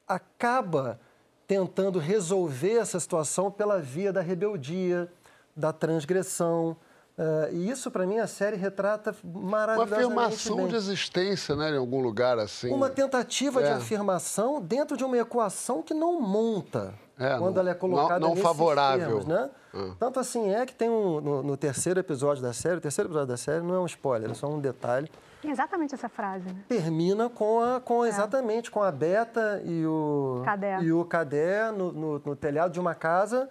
acaba 0.07 0.99
tentando 1.47 1.99
resolver 1.99 2.73
essa 2.77 2.99
situação 2.99 3.51
pela 3.51 3.79
via 3.79 4.11
da 4.13 4.21
rebeldia, 4.21 5.11
da 5.55 5.71
transgressão. 5.71 6.75
É, 7.15 7.49
e 7.53 7.69
isso, 7.69 7.91
para 7.91 8.07
mim, 8.07 8.17
a 8.17 8.25
série 8.25 8.55
retrata 8.57 9.15
Uma 9.23 9.49
maravilhosamente 9.49 10.03
afirmação 10.03 10.55
bem. 10.57 10.67
de 10.67 10.75
existência, 10.75 11.55
né? 11.55 11.69
Em 11.71 11.77
algum 11.77 12.01
lugar 12.01 12.39
assim. 12.39 12.71
Uma 12.71 12.89
tentativa 12.89 13.61
de 13.61 13.69
É. 13.69 13.73
afirmação 13.73 14.59
dentro 14.59 14.97
de 14.97 15.03
uma 15.03 15.17
equação 15.17 15.83
que 15.83 15.93
não 15.93 16.19
monta 16.19 16.93
É, 17.19 17.37
quando 17.37 17.53
não- 17.55 17.61
ela 17.61 17.69
é 17.69 17.73
colocada 17.75 18.19
não- 18.19 18.29
não 18.33 18.35
favorável. 18.41 19.05
termos, 19.05 19.25
né? 19.27 19.49
Ah. 19.75 19.91
Tanto 19.99 20.19
assim 20.19 20.51
é 20.51 20.65
que 20.65 20.73
tem 20.73 20.89
um, 20.89 21.21
no, 21.21 21.43
no 21.43 21.55
terceiro 21.57 21.99
episódio 21.99 22.41
da 22.41 22.51
série, 22.53 22.77
o 22.77 22.81
terceiro 22.81 23.07
episódio 23.09 23.27
da 23.27 23.37
série 23.37 23.61
não 23.63 23.75
é 23.75 23.79
um 23.79 23.85
spoiler, 23.85 24.31
é 24.31 24.33
só 24.33 24.47
um 24.47 24.59
detalhe, 24.59 25.11
Exatamente 25.47 25.93
essa 25.93 26.09
frase, 26.09 26.45
né? 26.47 26.63
termina 26.67 27.29
com 27.29 27.59
a 27.61 27.79
com 27.81 28.05
exatamente 28.05 28.69
com 28.71 28.81
a 28.81 28.91
Beta 28.91 29.61
e 29.65 29.85
o 29.85 30.41
Cadé. 30.45 30.79
e 30.81 30.91
o 30.91 31.03
Cadé 31.05 31.71
no, 31.71 31.91
no- 31.91 32.19
no 32.25 32.35
telhado 32.35 32.71
de 32.71 32.79
uma 32.79 32.95
casa 32.95 33.49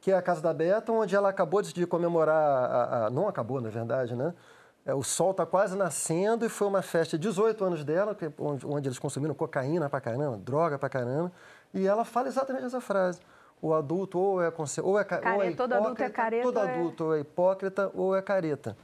que 0.00 0.10
é 0.12 0.14
a 0.16 0.22
casa 0.22 0.40
da 0.40 0.54
Beta, 0.54 0.92
onde 0.92 1.14
ela 1.16 1.28
acabou 1.28 1.60
de, 1.60 1.86
comemorar 1.86 2.36
a, 2.36 3.06
a- 3.06 3.10
não 3.10 3.26
acabou 3.28 3.60
na 3.60 3.68
verdade, 3.68 4.14
né? 4.14 4.32
É, 4.86 4.94
o 4.94 5.02
sol 5.02 5.32
está 5.32 5.44
quase 5.44 5.76
nascendo 5.76 6.46
e 6.46 6.48
foi 6.48 6.66
uma 6.68 6.80
festa 6.82 7.18
de 7.18 7.28
18 7.28 7.64
anos 7.64 7.84
dela, 7.84 8.14
que- 8.14 8.30
onde, 8.38 8.64
onde 8.66 8.88
eles 8.88 8.98
consumiram 8.98 9.34
cocaína 9.34 9.88
pra 9.90 10.00
caramba, 10.00 10.36
droga 10.38 10.78
pra 10.78 10.88
caramba, 10.88 11.30
e 11.74 11.86
ela 11.86 12.04
fala 12.04 12.28
exatamente 12.28 12.64
essa 12.64 12.80
frase. 12.80 13.20
O 13.60 13.74
adulto 13.74 14.18
ou 14.18 14.40
é, 14.40 14.52
ou 14.82 14.98
é, 14.98 15.04
ca- 15.04 15.16
ou 15.16 15.20
é 15.20 15.34
Careta, 15.52 15.56
todo 15.56 15.72
adulto 15.74 16.02
é 16.02 16.06
hipócrita, 16.06 16.10
careta 16.22 16.42
todo 16.44 16.58
é- 16.60 16.74
adulto 16.74 17.04
ou 17.04 17.14
é 17.16 17.20
hipócrita 17.20 17.90
ou 17.94 18.16
é 18.16 18.22
careta. 18.22 18.76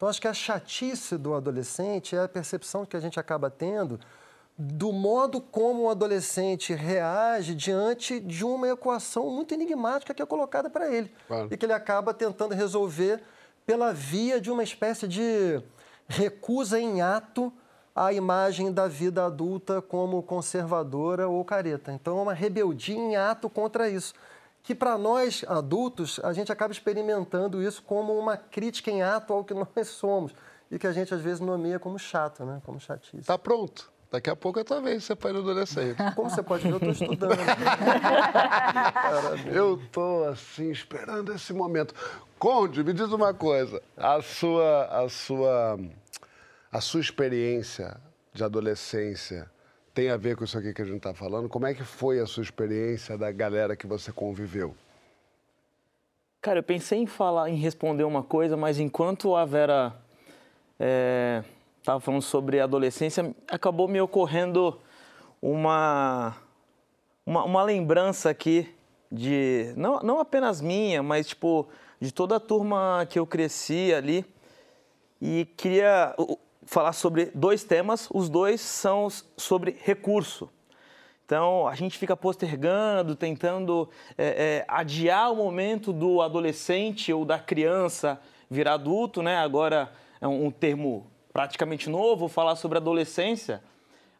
Então, 0.00 0.08
acho 0.08 0.18
que 0.18 0.28
a 0.28 0.32
chatice 0.32 1.18
do 1.18 1.34
adolescente 1.34 2.16
é 2.16 2.20
a 2.20 2.26
percepção 2.26 2.86
que 2.86 2.96
a 2.96 3.00
gente 3.00 3.20
acaba 3.20 3.50
tendo 3.50 4.00
do 4.56 4.92
modo 4.92 5.42
como 5.42 5.82
o 5.82 5.90
adolescente 5.90 6.72
reage 6.72 7.54
diante 7.54 8.18
de 8.18 8.42
uma 8.42 8.66
equação 8.70 9.28
muito 9.28 9.52
enigmática 9.52 10.14
que 10.14 10.22
é 10.22 10.24
colocada 10.24 10.70
para 10.70 10.90
ele. 10.90 11.12
Claro. 11.28 11.48
E 11.50 11.56
que 11.56 11.66
ele 11.66 11.74
acaba 11.74 12.14
tentando 12.14 12.54
resolver 12.54 13.22
pela 13.66 13.92
via 13.92 14.40
de 14.40 14.50
uma 14.50 14.62
espécie 14.62 15.06
de 15.06 15.62
recusa 16.08 16.80
em 16.80 17.02
ato 17.02 17.52
à 17.94 18.10
imagem 18.10 18.72
da 18.72 18.88
vida 18.88 19.26
adulta 19.26 19.82
como 19.82 20.22
conservadora 20.22 21.28
ou 21.28 21.44
careta. 21.44 21.92
Então, 21.92 22.18
é 22.18 22.22
uma 22.22 22.32
rebeldia 22.32 22.96
em 22.96 23.16
ato 23.16 23.50
contra 23.50 23.90
isso. 23.90 24.14
Que 24.62 24.74
para 24.74 24.98
nós 24.98 25.44
adultos 25.48 26.20
a 26.22 26.32
gente 26.32 26.52
acaba 26.52 26.72
experimentando 26.72 27.62
isso 27.62 27.82
como 27.82 28.16
uma 28.18 28.36
crítica 28.36 28.90
em 28.90 29.02
ato 29.02 29.32
ao 29.32 29.44
que 29.44 29.54
nós 29.76 29.88
somos 29.88 30.32
e 30.70 30.78
que 30.78 30.86
a 30.86 30.92
gente 30.92 31.12
às 31.12 31.20
vezes 31.20 31.40
nomeia 31.40 31.78
como 31.78 31.98
chato, 31.98 32.44
né? 32.44 32.60
Como 32.64 32.78
chatice. 32.78 33.26
Tá 33.26 33.36
pronto. 33.36 33.90
Daqui 34.10 34.28
a 34.28 34.34
pouco 34.34 34.58
é 34.58 34.64
tua 34.64 34.80
vez, 34.80 35.04
você 35.04 35.14
pode 35.14 35.38
adolescente. 35.38 35.96
Como 36.16 36.28
você 36.28 36.42
pode 36.42 36.64
ver, 36.64 36.72
eu 36.72 36.76
estou 36.78 36.90
estudando. 36.90 37.38
eu 39.54 39.76
estou 39.76 40.28
assim 40.28 40.70
esperando 40.70 41.32
esse 41.32 41.52
momento. 41.52 41.94
Conde, 42.36 42.82
me 42.82 42.92
diz 42.92 43.12
uma 43.12 43.32
coisa. 43.32 43.80
A 43.96 44.20
sua, 44.20 44.86
a 44.86 45.08
sua, 45.08 45.78
a 46.72 46.80
sua 46.80 47.00
experiência 47.00 47.96
de 48.32 48.42
adolescência 48.42 49.48
tem 50.00 50.08
a 50.08 50.16
ver 50.16 50.34
com 50.34 50.44
isso 50.44 50.56
aqui 50.56 50.72
que 50.72 50.80
a 50.80 50.84
gente 50.86 50.96
está 50.96 51.12
falando? 51.12 51.46
Como 51.46 51.66
é 51.66 51.74
que 51.74 51.84
foi 51.84 52.20
a 52.20 52.26
sua 52.26 52.42
experiência 52.42 53.18
da 53.18 53.30
galera 53.30 53.76
que 53.76 53.86
você 53.86 54.10
conviveu? 54.10 54.74
Cara, 56.40 56.60
eu 56.60 56.62
pensei 56.62 57.00
em 57.00 57.06
falar, 57.06 57.50
em 57.50 57.56
responder 57.56 58.04
uma 58.04 58.22
coisa, 58.22 58.56
mas 58.56 58.80
enquanto 58.80 59.36
a 59.36 59.44
Vera 59.44 59.94
é, 60.78 61.44
estava 61.78 62.00
falando 62.00 62.22
sobre 62.22 62.60
adolescência, 62.60 63.36
acabou 63.46 63.86
me 63.86 64.00
ocorrendo 64.00 64.80
uma, 65.42 66.34
uma, 67.26 67.44
uma, 67.44 67.62
lembrança 67.62 68.30
aqui 68.30 68.74
de, 69.12 69.70
não, 69.76 70.00
não 70.00 70.18
apenas 70.18 70.62
minha, 70.62 71.02
mas 71.02 71.26
tipo, 71.26 71.68
de 72.00 72.10
toda 72.10 72.36
a 72.36 72.40
turma 72.40 73.06
que 73.06 73.18
eu 73.18 73.26
cresci 73.26 73.92
ali. 73.92 74.24
E 75.20 75.44
queria 75.58 76.14
falar 76.64 76.92
sobre 76.92 77.26
dois 77.34 77.64
temas, 77.64 78.08
os 78.12 78.28
dois 78.28 78.60
são 78.60 79.08
sobre 79.36 79.76
recurso. 79.82 80.50
Então, 81.24 81.68
a 81.68 81.74
gente 81.74 81.96
fica 81.96 82.16
postergando, 82.16 83.14
tentando 83.14 83.88
é, 84.18 84.26
é, 84.26 84.64
adiar 84.66 85.32
o 85.32 85.36
momento 85.36 85.92
do 85.92 86.20
adolescente 86.20 87.12
ou 87.12 87.24
da 87.24 87.38
criança 87.38 88.20
virar 88.50 88.74
adulto, 88.74 89.22
né? 89.22 89.36
Agora 89.36 89.92
é 90.20 90.26
um 90.26 90.50
termo 90.50 91.06
praticamente 91.32 91.88
novo, 91.88 92.26
falar 92.26 92.56
sobre 92.56 92.78
adolescência, 92.78 93.62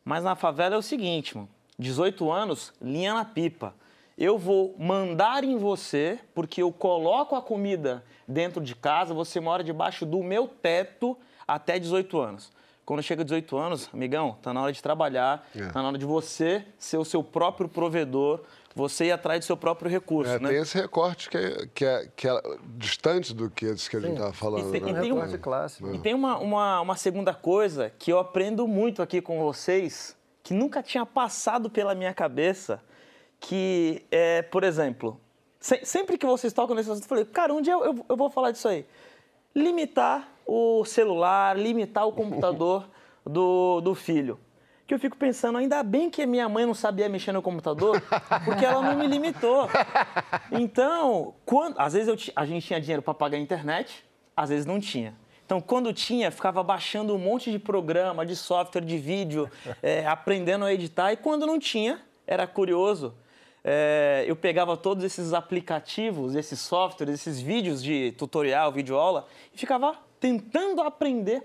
mas 0.05 0.23
na 0.23 0.37
favela 0.37 0.77
é 0.77 0.79
o 0.79 0.83
seguinte, 0.83 1.37
mano, 1.37 1.49
18 1.79 2.31
anos, 2.31 2.73
linha 2.81 3.13
na 3.13 3.25
pipa. 3.25 3.75
Eu 4.17 4.39
vou 4.39 4.77
mandar 4.79 5.43
em 5.43 5.57
você, 5.57 6.21
porque 6.35 6.63
eu 6.63 6.71
coloco 6.71 7.35
a 7.35 7.43
comida 7.43 8.05
dentro 8.29 8.63
de 8.63 8.77
casa, 8.77 9.13
você 9.13 9.41
mora 9.41 9.65
debaixo 9.65 10.07
do 10.07 10.23
meu 10.23 10.47
teto 10.47 11.17
até 11.55 11.79
18 11.79 12.19
anos. 12.19 12.53
Quando 12.85 13.03
chega 13.03 13.23
18 13.23 13.57
anos, 13.57 13.89
amigão, 13.93 14.37
tá 14.43 14.53
na 14.53 14.63
hora 14.63 14.73
de 14.73 14.83
trabalhar, 14.83 15.49
é. 15.55 15.69
tá 15.69 15.81
na 15.81 15.89
hora 15.89 15.99
de 15.99 16.05
você 16.05 16.65
ser 16.77 16.97
o 16.97 17.05
seu 17.05 17.23
próprio 17.23 17.69
provedor, 17.69 18.41
você 18.75 19.07
ir 19.07 19.13
atrás 19.13 19.41
do 19.41 19.45
seu 19.45 19.57
próprio 19.57 19.89
recurso. 19.89 20.33
É, 20.33 20.39
né? 20.39 20.49
Tem 20.49 20.59
esse 20.59 20.77
recorte 20.77 21.29
que 21.29 21.37
é, 21.37 21.69
que 21.73 21.85
é, 21.85 22.09
que 22.17 22.29
é 22.29 22.43
distante 22.77 23.33
do 23.33 23.49
que, 23.49 23.67
que 23.75 23.97
a 23.97 24.01
gente 24.01 24.13
estava 24.13 24.33
falando. 24.33 24.69
E 24.69 24.81
tem, 24.81 24.93
né? 24.93 24.99
e 24.99 25.03
tem, 25.03 25.13
um, 25.13 25.39
clássico. 25.39 25.95
e 25.95 25.99
tem 25.99 26.15
uma, 26.15 26.39
uma, 26.39 26.81
uma 26.81 26.97
segunda 26.97 27.33
coisa 27.33 27.93
que 27.97 28.13
eu 28.13 28.19
aprendo 28.19 28.67
muito 28.67 29.03
aqui 29.03 29.21
com 29.21 29.39
vocês, 29.39 30.17
que 30.43 30.53
nunca 30.53 30.83
tinha 30.83 31.07
passado 31.07 31.71
pela 31.71 31.95
minha 31.95 32.13
cabeça, 32.13 32.83
que 33.39 34.05
é, 34.11 34.43
por 34.43 34.65
exemplo, 34.65 35.21
se, 35.61 35.85
sempre 35.85 36.17
que 36.17 36.27
vocês 36.27 36.53
tocam 36.53 36.75
nesse 36.75 36.91
assunto, 36.91 37.05
eu 37.05 37.09
falei, 37.09 37.25
cara, 37.25 37.53
um 37.53 37.61
dia 37.61 37.75
eu, 37.75 37.85
eu, 37.85 38.07
eu 38.09 38.17
vou 38.17 38.31
falar 38.31 38.51
disso 38.51 38.67
aí. 38.67 38.85
Limitar 39.55 40.29
o 40.51 40.85
celular, 40.85 41.57
limitar 41.57 42.07
o 42.07 42.13
computador 42.13 42.89
do, 43.25 43.81
do 43.81 43.95
filho 43.95 44.39
que 44.91 44.95
eu 44.95 44.99
fico 44.99 45.17
pensando, 45.17 45.57
ainda 45.57 45.85
bem 45.85 46.11
que 46.11 46.27
minha 46.27 46.49
mãe 46.49 46.67
não 46.67 46.75
sabia 46.75 47.09
mexer 47.09 47.31
no 47.31 47.41
computador, 47.41 48.03
porque 48.45 48.65
ela 48.65 48.83
não 48.83 48.97
me 48.97 49.07
limitou. 49.07 49.69
Então, 50.51 51.33
quando, 51.47 51.79
às 51.79 51.93
vezes 51.93 52.09
eu, 52.09 52.33
a 52.35 52.45
gente 52.45 52.67
tinha 52.67 52.81
dinheiro 52.81 53.01
para 53.01 53.15
pagar 53.15 53.39
a 53.39 53.41
internet, 53.41 54.05
às 54.37 54.49
vezes 54.49 54.67
não 54.67 54.81
tinha. 54.81 55.15
Então, 55.47 55.61
quando 55.61 55.93
tinha, 55.93 56.29
ficava 56.33 56.61
baixando 56.65 57.15
um 57.15 57.19
monte 57.19 57.53
de 57.53 57.59
programa, 57.61 58.27
de 58.27 58.35
software, 58.35 58.81
de 58.81 58.99
vídeo, 58.99 59.49
é, 59.81 60.05
aprendendo 60.11 60.65
a 60.65 60.75
editar. 60.75 61.13
E 61.13 61.17
quando 61.17 61.47
não 61.47 61.61
tinha, 61.61 62.01
era 62.27 62.45
curioso. 62.45 63.15
É, 63.63 64.25
eu 64.27 64.35
pegava 64.35 64.77
todos 64.77 65.05
esses 65.05 65.33
aplicativos, 65.33 66.35
esses 66.35 66.59
softwares, 66.59 67.15
esses 67.15 67.41
vídeos 67.41 67.81
de 67.81 68.11
tutorial, 68.19 68.73
videoaula, 68.73 69.25
e 69.55 69.59
ficava 69.59 69.97
tentando 70.21 70.83
aprender 70.83 71.43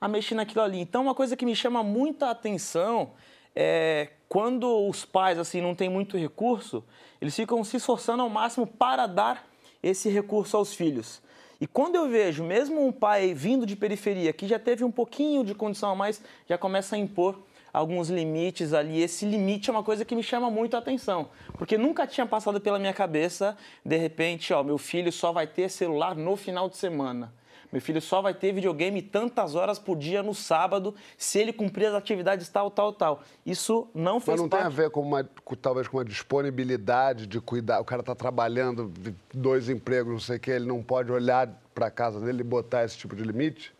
a 0.00 0.08
mexer 0.08 0.34
naquilo 0.34 0.62
ali. 0.62 0.80
Então, 0.80 1.02
uma 1.02 1.14
coisa 1.14 1.36
que 1.36 1.46
me 1.46 1.54
chama 1.54 1.82
muita 1.82 2.30
atenção 2.30 3.12
é 3.54 4.08
quando 4.28 4.88
os 4.88 5.04
pais 5.04 5.38
assim 5.38 5.60
não 5.60 5.74
têm 5.74 5.88
muito 5.88 6.18
recurso, 6.18 6.82
eles 7.20 7.36
ficam 7.36 7.62
se 7.62 7.76
esforçando 7.76 8.22
ao 8.22 8.28
máximo 8.28 8.66
para 8.66 9.06
dar 9.06 9.46
esse 9.82 10.08
recurso 10.08 10.56
aos 10.56 10.74
filhos. 10.74 11.22
E 11.60 11.66
quando 11.66 11.94
eu 11.94 12.08
vejo 12.08 12.42
mesmo 12.42 12.84
um 12.84 12.90
pai 12.90 13.32
vindo 13.32 13.64
de 13.64 13.76
periferia, 13.76 14.32
que 14.32 14.48
já 14.48 14.58
teve 14.58 14.82
um 14.82 14.90
pouquinho 14.90 15.44
de 15.44 15.54
condição 15.54 15.90
a 15.90 15.94
mais, 15.94 16.20
já 16.48 16.58
começa 16.58 16.96
a 16.96 16.98
impor 16.98 17.38
alguns 17.72 18.08
limites 18.08 18.72
ali. 18.72 19.02
Esse 19.02 19.24
limite 19.24 19.70
é 19.70 19.72
uma 19.72 19.82
coisa 19.82 20.04
que 20.04 20.14
me 20.14 20.22
chama 20.22 20.50
muito 20.50 20.74
a 20.74 20.78
atenção, 20.78 21.28
porque 21.58 21.78
nunca 21.78 22.06
tinha 22.06 22.26
passado 22.26 22.60
pela 22.60 22.78
minha 22.78 22.92
cabeça, 22.92 23.56
de 23.84 23.96
repente, 23.96 24.52
ó, 24.52 24.62
meu 24.62 24.78
filho 24.78 25.10
só 25.12 25.32
vai 25.32 25.46
ter 25.46 25.68
celular 25.68 26.14
no 26.14 26.36
final 26.36 26.68
de 26.68 26.76
semana. 26.76 27.32
Meu 27.74 27.80
filho 27.80 28.00
só 28.00 28.22
vai 28.22 28.32
ter 28.32 28.52
videogame 28.52 29.02
tantas 29.02 29.56
horas 29.56 29.80
por 29.80 29.98
dia 29.98 30.22
no 30.22 30.32
sábado 30.32 30.94
se 31.18 31.40
ele 31.40 31.52
cumprir 31.52 31.86
as 31.86 31.94
atividades 31.94 32.48
tal, 32.48 32.70
tal, 32.70 32.92
tal. 32.92 33.22
Isso 33.44 33.88
não 33.92 34.20
fez 34.20 34.34
Mas 34.36 34.42
não 34.42 34.48
parte... 34.48 34.62
tem 34.62 34.66
a 34.72 34.76
ver 34.76 34.90
com 34.90 35.00
uma, 35.00 35.28
com, 35.44 35.56
talvez 35.56 35.88
com 35.88 35.96
uma 35.96 36.04
disponibilidade 36.04 37.26
de 37.26 37.40
cuidar. 37.40 37.80
O 37.80 37.84
cara 37.84 37.98
está 37.98 38.14
trabalhando, 38.14 38.92
dois 39.32 39.68
empregos, 39.68 40.12
não 40.12 40.20
sei 40.20 40.36
o 40.36 40.40
quê, 40.40 40.52
ele 40.52 40.66
não 40.66 40.84
pode 40.84 41.10
olhar 41.10 41.48
para 41.74 41.86
a 41.86 41.90
casa 41.90 42.20
dele 42.20 42.42
e 42.42 42.44
botar 42.44 42.84
esse 42.84 42.96
tipo 42.96 43.16
de 43.16 43.24
limite? 43.24 43.74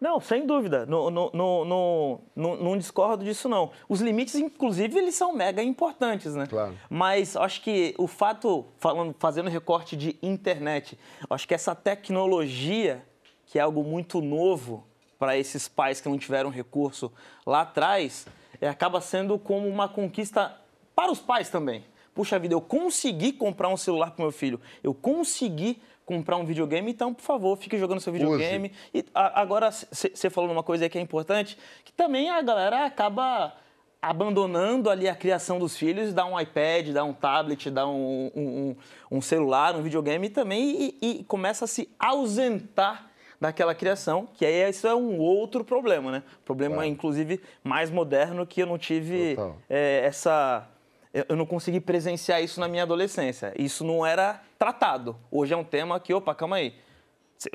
Não, 0.00 0.18
sem 0.18 0.46
dúvida. 0.46 0.86
No, 0.86 1.10
no, 1.10 1.30
no, 1.34 2.20
não 2.34 2.78
discordo 2.78 3.22
disso, 3.22 3.50
não. 3.50 3.70
Os 3.86 4.00
limites, 4.00 4.34
inclusive, 4.36 4.98
eles 4.98 5.14
são 5.14 5.34
mega 5.34 5.62
importantes, 5.62 6.34
né? 6.34 6.46
Claro. 6.46 6.72
Mas 6.88 7.36
acho 7.36 7.60
que 7.60 7.94
o 7.98 8.06
fato, 8.06 8.64
falando, 8.78 9.14
fazendo 9.18 9.50
recorte 9.50 9.94
de 9.94 10.18
internet, 10.22 10.98
acho 11.28 11.46
que 11.46 11.52
essa 11.52 11.74
tecnologia 11.74 13.04
que 13.46 13.58
é 13.58 13.62
algo 13.62 13.82
muito 13.82 14.20
novo 14.20 14.86
para 15.18 15.36
esses 15.36 15.66
pais 15.68 16.00
que 16.00 16.08
não 16.08 16.18
tiveram 16.18 16.50
recurso 16.50 17.10
lá 17.46 17.62
atrás, 17.62 18.26
é, 18.60 18.68
acaba 18.68 19.00
sendo 19.00 19.38
como 19.38 19.66
uma 19.68 19.88
conquista 19.88 20.54
para 20.94 21.10
os 21.10 21.20
pais 21.20 21.48
também. 21.48 21.84
Puxa 22.14 22.38
vida, 22.38 22.54
eu 22.54 22.60
consegui 22.60 23.32
comprar 23.32 23.68
um 23.68 23.76
celular 23.76 24.10
para 24.10 24.24
meu 24.24 24.32
filho, 24.32 24.60
eu 24.82 24.94
consegui 24.94 25.80
comprar 26.04 26.36
um 26.36 26.44
videogame, 26.44 26.90
então, 26.90 27.12
por 27.12 27.22
favor, 27.22 27.56
fique 27.56 27.76
jogando 27.78 28.00
seu 28.00 28.12
videogame. 28.12 28.72
E 28.94 29.04
a, 29.14 29.40
agora, 29.40 29.70
você 29.70 30.30
falou 30.30 30.50
uma 30.50 30.62
coisa 30.62 30.88
que 30.88 30.96
é 30.96 31.00
importante, 31.00 31.58
que 31.84 31.92
também 31.92 32.30
a 32.30 32.40
galera 32.40 32.86
acaba 32.86 33.52
abandonando 34.00 34.88
ali 34.88 35.08
a 35.08 35.16
criação 35.16 35.58
dos 35.58 35.76
filhos, 35.76 36.14
dá 36.14 36.24
um 36.24 36.38
iPad, 36.38 36.90
dá 36.90 37.02
um 37.02 37.12
tablet, 37.12 37.70
dá 37.70 37.86
um, 37.88 38.30
um, 38.36 38.76
um 39.10 39.20
celular, 39.20 39.74
um 39.74 39.82
videogame 39.82 40.30
também 40.30 40.94
e, 41.02 41.20
e 41.20 41.24
começa 41.24 41.64
a 41.64 41.68
se 41.68 41.88
ausentar 41.98 43.10
daquela 43.40 43.74
criação, 43.74 44.28
que 44.34 44.44
aí 44.44 44.68
isso 44.68 44.86
é 44.86 44.94
um 44.94 45.18
outro 45.18 45.64
problema, 45.64 46.10
né? 46.10 46.22
Problema, 46.44 46.84
é. 46.84 46.86
inclusive, 46.86 47.40
mais 47.62 47.90
moderno 47.90 48.46
que 48.46 48.62
eu 48.62 48.66
não 48.66 48.78
tive 48.78 49.36
é, 49.68 50.02
essa... 50.04 50.68
Eu 51.12 51.34
não 51.34 51.46
consegui 51.46 51.80
presenciar 51.80 52.42
isso 52.42 52.60
na 52.60 52.68
minha 52.68 52.82
adolescência. 52.82 53.54
Isso 53.58 53.82
não 53.84 54.04
era 54.04 54.42
tratado. 54.58 55.16
Hoje 55.30 55.54
é 55.54 55.56
um 55.56 55.64
tema 55.64 55.98
que, 55.98 56.12
opa, 56.12 56.34
calma 56.34 56.56
aí. 56.56 56.74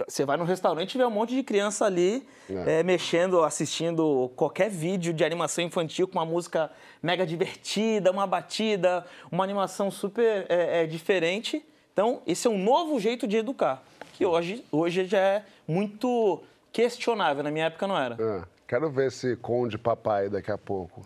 Você 0.07 0.25
vai 0.25 0.37
no 0.37 0.43
restaurante 0.43 0.95
e 0.95 0.97
vê 0.97 1.05
um 1.05 1.11
monte 1.11 1.35
de 1.35 1.43
criança 1.43 1.85
ali 1.85 2.27
é. 2.49 2.79
É, 2.79 2.83
mexendo, 2.83 3.43
assistindo 3.43 4.31
qualquer 4.35 4.69
vídeo 4.69 5.11
de 5.13 5.23
animação 5.23 5.63
infantil 5.63 6.07
com 6.07 6.19
uma 6.19 6.25
música 6.25 6.71
mega 7.01 7.25
divertida, 7.25 8.11
uma 8.11 8.27
batida, 8.27 9.05
uma 9.31 9.43
animação 9.43 9.89
super 9.89 10.45
é, 10.49 10.83
é 10.83 10.85
diferente. 10.85 11.65
Então, 11.93 12.21
esse 12.25 12.47
é 12.47 12.49
um 12.49 12.57
novo 12.57 12.99
jeito 12.99 13.27
de 13.27 13.37
educar 13.37 13.83
que 14.21 14.25
hoje, 14.25 14.63
hoje 14.71 15.05
já 15.05 15.17
é 15.17 15.45
muito 15.67 16.43
questionável. 16.71 17.43
Na 17.43 17.49
minha 17.49 17.65
época 17.65 17.87
não 17.87 17.97
era. 17.97 18.15
É, 18.19 18.43
quero 18.67 18.89
ver 18.91 19.07
esse 19.07 19.35
conde 19.37 19.79
papai 19.79 20.29
daqui 20.29 20.51
a 20.51 20.57
pouco. 20.57 21.03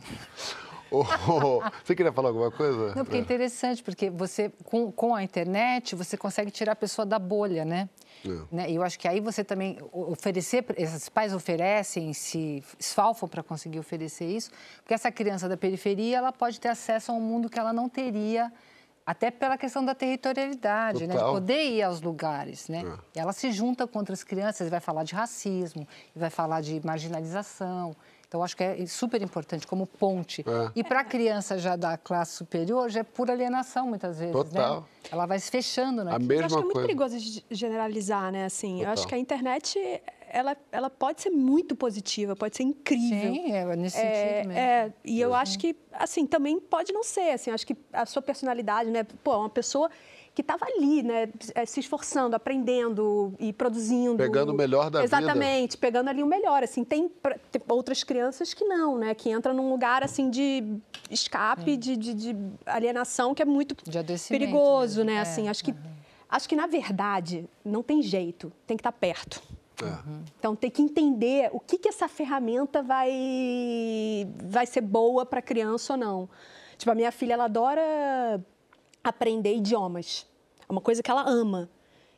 Você 1.84 1.96
queria 1.96 2.12
falar 2.12 2.30
alguma 2.30 2.52
coisa? 2.52 2.94
Não, 2.96 3.04
porque 3.04 3.18
é 3.18 3.20
interessante, 3.20 3.84
porque 3.84 4.10
você, 4.10 4.52
com, 4.64 4.92
com 4.92 5.16
a 5.16 5.24
internet, 5.24 5.96
você 5.96 6.16
consegue 6.16 6.52
tirar 6.52 6.72
a 6.72 6.76
pessoa 6.76 7.06
da 7.06 7.20
bolha, 7.20 7.66
né? 7.66 7.90
É. 8.24 8.30
né? 8.52 8.70
E 8.70 8.76
eu 8.76 8.84
acho 8.84 8.98
que 8.98 9.08
aí 9.08 9.20
você 9.20 9.44
também 9.44 9.78
oferecer, 9.92 10.64
esses 10.78 11.10
pais 11.10 11.34
oferecem, 11.34 12.14
se 12.14 12.64
esfalfam 12.80 13.28
para 13.28 13.44
conseguir 13.44 13.80
oferecer 13.80 14.26
isso, 14.26 14.52
porque 14.78 14.94
essa 14.94 15.12
criança 15.12 15.50
da 15.50 15.58
periferia, 15.58 16.18
ela 16.18 16.32
pode 16.32 16.62
ter 16.62 16.70
acesso 16.70 17.12
a 17.12 17.16
um 17.16 17.20
mundo 17.20 17.50
que 17.50 17.60
ela 17.60 17.74
não 17.74 17.90
teria 17.90 18.54
até 19.06 19.30
pela 19.30 19.58
questão 19.58 19.86
da 19.86 19.94
territorialidade, 19.94 21.06
né? 21.06 21.14
de 21.16 21.20
poder 21.22 21.64
ir 21.72 21.84
aos 21.84 22.02
lugares. 22.02 22.68
Né? 22.68 22.84
É. 23.16 23.20
Ela 23.20 23.34
se 23.34 23.52
junta 23.52 23.86
com 23.86 24.00
outras 24.00 24.24
crianças, 24.24 24.68
vai 24.70 24.80
falar 24.80 25.04
de 25.04 25.14
racismo, 25.14 25.88
vai 26.16 26.30
falar 26.30 26.62
de 26.62 26.82
marginalização. 26.84 27.96
Então, 28.28 28.44
acho 28.44 28.58
que 28.58 28.64
é 28.64 28.86
super 28.88 29.22
importante 29.22 29.68
como 29.68 29.86
ponte. 29.86 30.42
É. 30.42 30.72
E 30.76 30.84
para 30.84 31.02
a 31.02 31.04
criança 31.04 31.58
já 31.60 31.76
da 31.76 31.96
classe 31.98 32.32
superior, 32.34 32.90
já 32.90 33.02
é 33.02 33.04
pura 33.04 33.32
alienação, 33.32 33.88
muitas 33.88 34.18
vezes, 34.18 34.34
Total. 34.34 34.82
né? 34.82 34.88
Ela 35.12 35.26
vai 35.28 35.40
se 35.40 35.52
fechando, 35.52 36.04
né? 36.04 36.12
A 36.12 36.16
Eu 36.16 36.18
acho 36.18 36.26
mesma 36.28 36.48
que 36.48 36.54
é 36.54 36.58
muito 36.58 36.74
coisa. 36.74 36.88
perigoso 36.88 37.20
ge- 37.20 37.44
generalizar, 37.52 38.32
né? 38.32 38.46
Assim, 38.46 38.82
eu 38.82 38.90
acho 38.90 39.04
Total. 39.04 39.10
que 39.10 39.16
a 39.16 39.18
internet 39.20 40.02
ela, 40.30 40.58
ela 40.72 40.90
pode 40.90 41.22
ser 41.22 41.30
muito 41.30 41.76
positiva, 41.76 42.36
pode 42.36 42.56
ser 42.58 42.64
incrível. 42.64 43.34
Sim, 43.34 43.52
é 43.52 43.76
nesse 43.76 43.98
É, 43.98 44.02
sentido 44.02 44.48
mesmo. 44.48 44.60
é, 44.60 44.94
e 45.04 45.20
eu 45.22 45.34
acho 45.34 45.58
que, 45.60 45.76
assim, 45.94 46.26
também 46.26 46.60
pode 46.60 46.92
não 46.94 47.04
ser, 47.04 47.32
assim, 47.32 47.52
acho 47.52 47.66
que 47.66 47.76
a 47.94 48.06
sua 48.06 48.22
personalidade, 48.22 48.90
né? 48.90 49.04
Pô, 49.24 49.38
uma 49.38 49.50
pessoa 49.50 49.90
que 50.34 50.42
estava 50.42 50.66
ali, 50.66 51.02
né, 51.02 51.30
eh, 51.56 51.66
se 51.66 51.80
esforçando, 51.80 52.36
aprendendo 52.36 53.34
e 53.40 53.54
produzindo. 53.54 54.18
Pegando 54.18 54.52
o 54.52 54.54
melhor 54.56 54.90
da 54.90 55.02
vida. 55.02 55.06
Exatamente, 55.06 55.78
pegando 55.78 56.10
ali 56.10 56.22
o 56.22 56.28
melhor, 56.28 56.62
assim. 56.62 56.84
Tem, 56.84 57.08
tem 57.52 57.62
outras 57.70 58.04
crianças 58.04 58.54
que 58.54 58.66
não, 58.66 58.98
né, 58.98 59.16
que 59.16 59.30
entram 59.30 59.54
num 59.54 59.70
lugar, 59.70 60.04
assim, 60.04 60.30
de 60.30 60.62
escape, 61.10 61.78
de, 61.78 61.96
de- 61.96 62.14
de 62.14 62.36
alienação, 62.66 63.34
que 63.34 63.42
é 63.42 63.46
muito 63.46 63.76
perigoso, 64.30 64.98
mesmo, 64.98 65.04
né, 65.06 65.16
é, 65.16 65.20
assim. 65.22 65.48
Acho 65.48 65.64
que, 65.64 65.74
acho 66.30 66.50
que, 66.50 66.56
na 66.58 66.68
verdade, 66.68 67.48
não 67.64 67.82
tem 67.82 68.02
jeito, 68.02 68.52
tem 68.68 68.76
que 68.76 68.82
estar 68.82 68.92
perto. 68.92 69.42
É. 69.84 70.22
Então 70.40 70.56
tem 70.56 70.70
que 70.70 70.82
entender 70.82 71.50
o 71.52 71.60
que, 71.60 71.78
que 71.78 71.90
essa 71.90 72.08
ferramenta 72.08 72.82
vai, 72.82 73.12
vai 74.44 74.66
ser 74.66 74.82
boa 74.82 75.26
para 75.26 75.40
a 75.40 75.42
criança 75.42 75.94
ou 75.94 75.98
não. 75.98 76.30
Tipo, 76.78 76.92
a 76.92 76.96
minha 76.96 77.12
filha, 77.12 77.34
ela 77.34 77.46
adora 77.46 78.44
aprender 79.04 79.56
idiomas. 79.56 80.28
É 80.68 80.72
uma 80.72 80.82
coisa 80.82 81.02
que 81.04 81.12
ela 81.12 81.24
ama. 81.28 81.70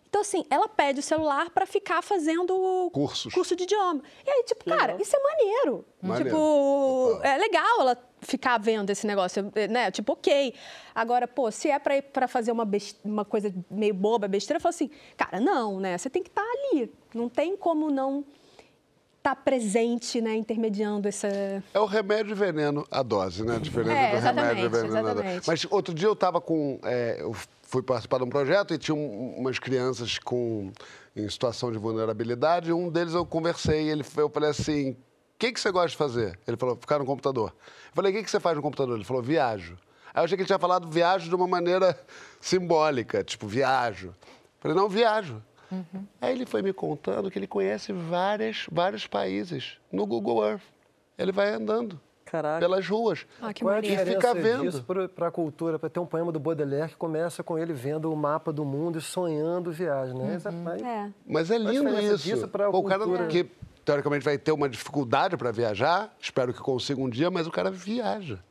Então, 0.09 0.21
assim, 0.21 0.45
ela 0.49 0.69
pede 0.69 1.01
o 1.01 1.03
celular 1.03 1.49
para 1.49 1.65
ficar 1.65 2.01
fazendo 2.01 2.89
Cursos. 2.93 3.33
curso 3.33 3.55
de 3.55 3.63
idioma. 3.63 4.01
E 4.25 4.29
aí, 4.29 4.43
tipo, 4.43 4.63
cara, 4.63 4.97
isso 5.01 5.15
é 5.15 5.19
maneiro. 5.21 5.85
Maneiro. 6.01 6.29
Tipo, 6.29 7.09
Total. 7.15 7.31
é 7.31 7.37
legal 7.37 7.81
ela 7.81 7.95
ficar 8.27 8.57
vendo 8.59 8.89
esse 8.89 9.07
negócio, 9.07 9.51
né? 9.69 9.89
Tipo, 9.89 10.11
ok. 10.13 10.53
Agora, 10.93 11.27
pô, 11.27 11.49
se 11.49 11.69
é 11.69 11.79
para 11.79 12.27
fazer 12.27 12.51
uma, 12.51 12.65
best- 12.65 12.99
uma 13.03 13.23
coisa 13.23 13.53
meio 13.71 13.93
boba, 13.93 14.27
besteira, 14.27 14.57
eu 14.57 14.61
falo 14.61 14.75
assim, 14.75 14.89
cara, 15.15 15.39
não, 15.39 15.79
né? 15.79 15.97
Você 15.97 16.09
tem 16.09 16.21
que 16.21 16.29
estar 16.29 16.43
ali. 16.43 16.91
Não 17.15 17.29
tem 17.29 17.55
como 17.55 17.89
não 17.89 18.25
estar 19.17 19.35
presente, 19.37 20.19
né? 20.21 20.35
Intermediando 20.35 21.07
essa. 21.07 21.27
É 21.73 21.79
o 21.79 21.85
remédio 21.85 22.31
e 22.31 22.35
veneno, 22.35 22.85
a 22.91 23.01
dose, 23.01 23.43
né? 23.45 23.55
A 23.55 23.59
diferença 23.59 23.97
É, 23.97 24.15
do 24.15 24.21
remédio 24.21 24.63
e 24.63 24.65
exatamente, 24.67 24.87
veneno. 24.93 25.09
a 25.09 25.13
dose. 25.13 25.41
Mas 25.47 25.65
outro 25.69 25.93
dia 25.93 26.07
eu 26.07 26.13
estava 26.13 26.41
com. 26.41 26.79
é, 26.83 27.17
eu 27.21 27.33
fui 27.63 27.81
participar 27.81 28.17
de 28.17 28.23
um 28.25 28.29
projeto 28.29 28.73
e 28.73 28.77
tinha 28.77 28.95
um- 28.95 29.35
umas 29.37 29.57
crianças 29.59 30.17
com, 30.19 30.71
em 31.15 31.29
situação 31.29 31.71
de 31.71 31.77
vulnerabilidade. 31.77 32.71
Um 32.73 32.89
deles 32.89 33.13
eu 33.13 33.25
conversei, 33.25 33.89
ele, 33.89 34.03
eu 34.17 34.29
falei 34.29 34.49
assim: 34.49 34.95
que, 35.39 35.51
que 35.51 35.59
você 35.59 35.71
gosta 35.71 35.89
de 35.89 35.97
fazer? 35.97 36.39
Ele 36.47 36.57
falou: 36.57 36.75
ficar 36.75 36.99
no 36.99 37.05
computador. 37.05 37.53
Eu 37.55 37.91
falei: 37.93 38.11
o 38.11 38.15
que, 38.15 38.23
que 38.23 38.31
você 38.31 38.39
faz 38.39 38.55
no 38.55 38.61
computador? 38.61 38.95
Ele 38.95 39.05
falou: 39.05 39.21
viajo. 39.21 39.77
Aí 40.13 40.21
eu 40.21 40.23
achei 40.25 40.35
que 40.37 40.41
ele 40.41 40.47
tinha 40.47 40.59
falado 40.59 40.87
viajo 40.89 41.29
de 41.29 41.35
uma 41.35 41.47
maneira 41.47 41.97
simbólica, 42.41 43.23
tipo, 43.23 43.47
viajo. 43.47 44.07
Eu 44.07 44.13
falei: 44.59 44.77
não, 44.77 44.89
viajo. 44.89 45.41
Aí 46.21 46.33
ele 46.33 46.45
foi 46.45 46.61
me 46.61 46.71
contando 46.71 47.29
que 47.29 47.37
ele 47.37 47.47
conhece 47.47 47.91
várias, 47.91 48.65
vários 48.71 49.05
países 49.05 49.77
no 49.91 50.05
Google 50.05 50.45
Earth. 50.45 50.61
Ele 51.17 51.33
vai 51.33 51.53
andando 51.53 51.99
Caraca. 52.23 52.59
pelas 52.59 52.87
ruas. 52.87 53.25
Ah, 53.41 53.53
que 53.53 53.63
Qual 53.65 53.73
é 53.73 53.79
a 53.79 53.81
E 53.81 53.97
fica 54.05 54.33
vendo. 54.33 54.81
para 55.13 55.27
a 55.27 55.31
cultura? 55.31 55.77
Para 55.77 55.89
ter 55.89 55.99
um 55.99 56.05
poema 56.05 56.31
do 56.31 56.39
Baudelaire 56.39 56.89
que 56.91 56.95
começa 56.95 57.43
com 57.43 57.59
ele 57.59 57.73
vendo 57.73 58.09
o 58.11 58.15
mapa 58.15 58.53
do 58.53 58.63
mundo 58.63 58.97
e 58.97 59.01
sonhando 59.01 59.69
viagem, 59.69 60.15
né? 60.17 60.35
Essa- 60.35 60.49
aí- 60.49 60.81
É. 60.83 61.11
Mas 61.27 61.51
é 61.51 61.57
lindo 61.57 61.99
isso. 61.99 62.23
disso 62.23 62.47
pra 62.47 62.71
Pô, 62.71 62.77
o 62.79 62.83
cara 62.83 63.03
que 63.27 63.45
teoricamente 63.87 64.25
vai 64.25 64.37
ter 64.37 64.51
uma 64.51 64.67
dificuldade 64.67 65.37
para 65.37 65.49
viajar, 65.49 66.13
espero 66.19 66.53
que 66.53 66.59
consiga 66.59 66.99
um 66.99 67.09
dia, 67.09 67.31
mas 67.31 67.47
o 67.47 67.51
cara 67.51 67.71
viaja. 67.71 68.43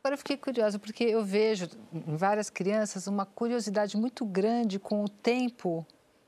Agora 0.00 0.14
eu 0.14 0.18
fiquei 0.18 0.36
curiosa, 0.36 0.80
porque 0.80 1.04
eu 1.04 1.24
vejo 1.24 1.68
em 1.92 2.16
várias 2.16 2.50
crianças 2.50 3.06
uma 3.06 3.24
curiosidade 3.24 3.96
muito 3.96 4.26
grande 4.26 4.80
com 4.80 5.04
o 5.04 5.08
tempo 5.08 5.86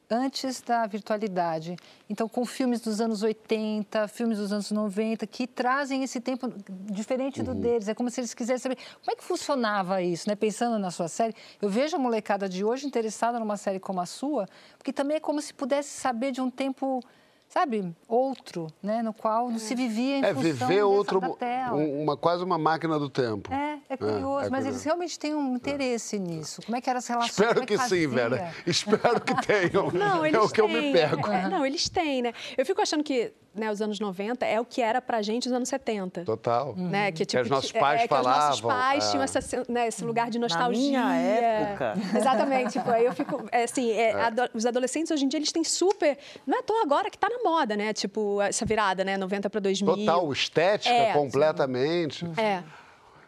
antes 0.08 0.62
da 0.62 0.86
virtualidade. 0.86 1.74
Então, 2.08 2.28
com 2.28 2.44
filmes 2.46 2.80
dos 2.80 3.00
anos 3.00 3.24
80, 3.24 4.06
filmes 4.06 4.38
dos 4.38 4.52
anos 4.52 4.70
90, 4.70 5.26
que 5.26 5.48
trazem 5.48 6.04
esse 6.04 6.20
tempo 6.20 6.48
diferente 6.88 7.42
do 7.42 7.52
deles. 7.52 7.88
É 7.88 7.94
como 7.94 8.08
se 8.08 8.20
eles 8.20 8.32
quisessem 8.32 8.62
saber 8.62 8.76
como 8.76 9.10
é 9.10 9.16
que 9.16 9.24
funcionava 9.24 10.00
isso, 10.00 10.28
né? 10.28 10.36
Pensando 10.36 10.78
na 10.78 10.92
sua 10.92 11.08
série, 11.08 11.34
eu 11.60 11.68
vejo 11.68 11.96
a 11.96 11.98
molecada 11.98 12.48
de 12.48 12.64
hoje 12.64 12.86
interessada 12.86 13.40
numa 13.40 13.56
série 13.56 13.80
como 13.80 14.00
a 14.00 14.06
sua, 14.06 14.46
porque 14.78 14.92
também 14.92 15.16
é 15.16 15.20
como 15.20 15.42
se 15.42 15.52
pudesse 15.52 15.88
saber 15.88 16.30
de 16.30 16.40
um 16.40 16.48
tempo, 16.48 17.02
sabe, 17.48 17.94
outro, 18.08 18.66
né? 18.82 19.02
No 19.02 19.12
qual 19.12 19.48
não 19.50 19.58
se 19.58 19.74
vivia 19.74 20.18
em 20.18 20.24
É 20.24 20.28
função 20.34 20.42
viver 20.42 20.66
dessa- 20.68 20.86
outro, 20.86 21.20
da 21.20 21.30
tela. 21.30 21.74
um- 21.76 22.02
uma, 22.02 22.16
quase 22.16 22.44
uma 22.44 22.58
máquina 22.58 22.98
do 22.98 23.08
tempo. 23.08 23.52
É, 23.52 23.78
é 23.88 23.96
curioso, 23.96 24.18
é 24.46 24.50
mas 24.50 24.50
curioso. 24.50 24.68
eles 24.68 24.84
realmente 24.84 25.18
têm 25.18 25.34
um 25.34 25.54
interesse 25.56 26.18
nisso. 26.18 26.60
Como 26.62 26.76
é 26.76 26.80
que 26.80 26.90
eram 26.90 26.98
as 26.98 27.06
relações? 27.06 27.30
Espero 27.30 27.62
é 27.62 27.66
que 27.66 27.78
sim? 27.78 28.06
Vera. 28.06 28.52
Espero 28.66 29.20
que 29.20 29.34
tenham. 29.46 29.90
Não, 29.90 30.24
é 30.24 30.28
eles 30.28 30.44
o 30.44 30.48
que 30.48 30.60
eu 30.60 30.68
me 30.68 30.80
têm, 30.80 30.92
pego. 30.92 31.30
é, 31.30 31.48
não, 31.48 31.64
eles 31.64 31.88
têm, 31.88 32.22
né? 32.22 32.32
Eu 32.56 32.66
fico 32.66 32.80
achando 32.82 33.02
que 33.04 33.32
né, 33.56 33.70
os 33.70 33.80
anos 33.82 33.98
90 34.00 34.44
é 34.46 34.60
o 34.60 34.64
que 34.64 34.80
era 34.82 35.00
pra 35.00 35.22
gente 35.22 35.46
os 35.48 35.52
anos 35.52 35.68
70. 35.68 36.24
Total. 36.24 36.74
Né? 36.76 37.10
Que, 37.12 37.24
tipo, 37.24 37.42
os 37.42 37.48
nossos 37.50 37.72
que- 37.72 37.78
pais 37.78 38.02
é, 38.02 38.08
que 38.08 38.14
os 38.14 38.22
nossos 38.22 38.60
falavam, 38.60 38.70
pais 38.88 39.04
é. 39.06 39.10
tinham 39.10 39.22
essa, 39.24 39.40
né, 39.68 39.88
esse 39.88 40.04
lugar 40.04 40.30
de 40.30 40.38
Na 40.38 40.44
nostalgia. 40.44 40.80
minha 40.80 41.14
época. 41.14 41.94
Exatamente. 42.16 42.72
Tipo, 42.72 42.90
aí 42.90 43.04
eu 43.04 43.12
fico, 43.12 43.44
é, 43.50 43.64
assim, 43.64 43.90
é, 43.92 44.12
ado- 44.20 44.50
os 44.54 44.66
adolescentes 44.66 45.10
hoje 45.10 45.24
em 45.24 45.28
dia, 45.28 45.38
eles 45.38 45.52
têm 45.52 45.64
super... 45.64 46.16
Não 46.46 46.56
é 46.56 46.60
à 46.60 46.62
toa 46.62 46.82
agora 46.82 47.10
que 47.10 47.18
tá 47.18 47.28
na 47.28 47.48
moda, 47.48 47.76
né? 47.76 47.92
Tipo, 47.92 48.40
essa 48.42 48.64
virada, 48.64 49.04
né? 49.04 49.16
90 49.16 49.48
para 49.50 49.60
2000. 49.60 49.96
Total, 49.96 50.32
estética 50.32 50.94
É, 50.94 51.12
completamente. 51.12 52.24
É. 52.38 52.62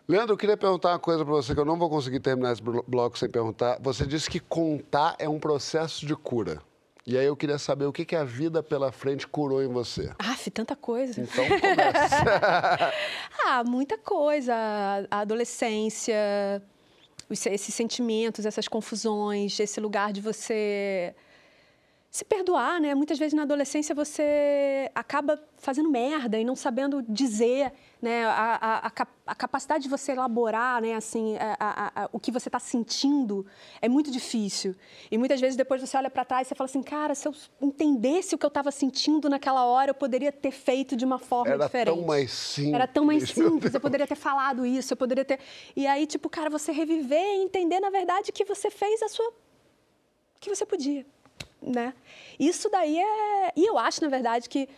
Leandro, 0.06 0.32
eu 0.32 0.38
queria 0.38 0.56
perguntar 0.56 0.90
uma 0.92 0.98
coisa 0.98 1.22
para 1.24 1.34
você 1.34 1.52
que 1.54 1.60
eu 1.60 1.66
não 1.66 1.78
vou 1.78 1.90
conseguir 1.90 2.18
terminar 2.20 2.52
esse 2.52 2.62
blo- 2.62 2.82
bloco 2.88 3.18
sem 3.18 3.28
perguntar. 3.28 3.78
Você 3.82 4.06
disse 4.06 4.30
que 4.30 4.40
contar 4.40 5.14
é 5.18 5.28
um 5.28 5.38
processo 5.38 6.06
de 6.06 6.16
cura. 6.16 6.62
E 7.08 7.16
aí 7.16 7.24
eu 7.24 7.34
queria 7.34 7.56
saber 7.56 7.86
o 7.86 7.92
que, 7.92 8.04
que 8.04 8.14
a 8.14 8.22
vida 8.22 8.62
pela 8.62 8.92
frente 8.92 9.26
curou 9.26 9.62
em 9.62 9.66
você. 9.66 10.12
Aff, 10.18 10.50
tanta 10.50 10.76
coisa. 10.76 11.18
Então 11.18 11.42
começa. 11.48 12.92
Ah, 13.46 13.64
muita 13.64 13.96
coisa. 13.96 14.54
A 15.10 15.20
adolescência, 15.20 16.14
esses 17.30 17.74
sentimentos, 17.74 18.44
essas 18.44 18.68
confusões, 18.68 19.58
esse 19.58 19.80
lugar 19.80 20.12
de 20.12 20.20
você 20.20 21.14
se 22.18 22.24
perdoar, 22.24 22.80
né? 22.80 22.94
Muitas 22.96 23.16
vezes 23.16 23.32
na 23.32 23.42
adolescência 23.42 23.94
você 23.94 24.90
acaba 24.92 25.40
fazendo 25.56 25.88
merda 25.88 26.36
e 26.36 26.44
não 26.44 26.56
sabendo 26.56 27.00
dizer, 27.02 27.72
né? 28.02 28.24
A, 28.24 28.58
a- 28.60 28.78
a 28.86 28.90
cap- 28.90 29.12
a 29.24 29.34
capacidade 29.36 29.84
de 29.84 29.88
você 29.88 30.12
elaborar, 30.12 30.82
né? 30.82 30.94
Assim, 30.94 31.36
a- 31.38 32.08
o 32.12 32.18
que 32.18 32.32
você 32.32 32.48
está 32.48 32.58
sentindo 32.58 33.46
é 33.80 33.88
muito 33.88 34.10
difícil. 34.10 34.74
E 35.12 35.16
muitas 35.16 35.40
vezes 35.40 35.56
depois 35.56 35.80
você 35.80 35.96
olha 35.96 36.10
para 36.10 36.24
trás 36.24 36.46
e 36.46 36.48
você 36.48 36.54
fala 36.56 36.64
assim, 36.68 36.82
cara, 36.82 37.14
se 37.14 37.28
eu 37.28 37.32
entendesse 37.62 38.34
o 38.34 38.38
que 38.38 38.44
eu 38.44 38.48
estava 38.48 38.72
sentindo 38.72 39.28
naquela 39.28 39.64
hora, 39.64 39.90
eu 39.90 39.94
poderia 39.94 40.32
ter 40.32 40.50
feito 40.50 40.96
de 40.96 41.04
uma 41.04 41.20
forma 41.20 41.52
Era 41.54 41.66
diferente. 41.66 41.94
tão 41.96 42.04
mais 42.04 42.30
simples. 42.32 42.74
Era 42.74 42.86
tão 42.88 43.04
mais 43.04 43.30
simples, 43.30 43.74
eu 43.74 43.80
poderia 43.80 44.06
ter 44.08 44.16
falado 44.16 44.66
isso, 44.66 44.92
eu 44.92 44.96
poderia 44.96 45.24
ter. 45.24 45.38
E 45.76 45.86
aí, 45.86 46.04
tipo, 46.04 46.28
cara, 46.28 46.50
você 46.50 46.72
reviver 46.72 47.22
e 47.36 47.42
entender, 47.44 47.78
na 47.78 47.90
verdade, 47.90 48.32
que 48.32 48.44
você 48.44 48.70
fez 48.70 49.02
a 49.02 49.08
sua. 49.08 49.32
que 50.40 50.48
você 50.54 50.64
podia, 50.64 51.04
né? 51.62 51.94
Isso 52.38 52.68
daí 52.70 52.98
é. 52.98 53.52
E 53.56 53.66
eu 53.66 53.78
acho, 53.78 54.02
na 54.02 54.08
verdade, 54.08 54.48
que 54.48 54.68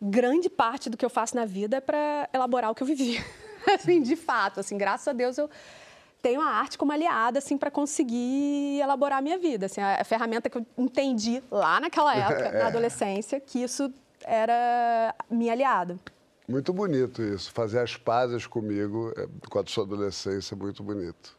grande 0.00 0.50
parte 0.50 0.90
do 0.90 0.96
que 0.96 1.04
eu 1.04 1.10
faço 1.10 1.34
na 1.36 1.44
vida 1.44 1.78
é 1.78 1.80
para 1.80 2.28
elaborar 2.32 2.70
o 2.70 2.74
que 2.74 2.82
eu 2.82 2.86
vivi. 2.86 3.24
assim, 3.74 4.02
de 4.02 4.16
fato, 4.16 4.60
assim, 4.60 4.76
graças 4.76 5.08
a 5.08 5.12
Deus 5.12 5.38
eu 5.38 5.48
tenho 6.20 6.40
a 6.40 6.46
arte 6.46 6.78
como 6.78 6.90
aliada, 6.90 7.38
assim, 7.38 7.58
para 7.58 7.70
conseguir 7.70 8.80
elaborar 8.80 9.18
a 9.18 9.22
minha 9.22 9.38
vida. 9.38 9.66
Assim, 9.66 9.80
a, 9.80 10.02
ferramenta 10.04 10.48
que 10.48 10.56
eu 10.56 10.66
entendi 10.78 11.42
lá 11.50 11.80
naquela 11.80 12.14
época, 12.16 12.50
na 12.52 12.66
adolescência, 12.66 13.38
que 13.38 13.62
isso 13.62 13.92
era 14.24 15.14
minha 15.30 15.52
aliada. 15.52 15.98
Muito 16.48 16.72
bonito 16.72 17.22
isso. 17.22 17.52
Fazer 17.52 17.80
as 17.80 17.96
pazes 17.96 18.46
comigo, 18.46 19.12
é, 19.16 19.26
com 19.50 19.58
a 19.58 19.66
sua 19.66 19.84
adolescência, 19.84 20.54
é 20.54 20.56
muito 20.56 20.82
bonito. 20.82 21.36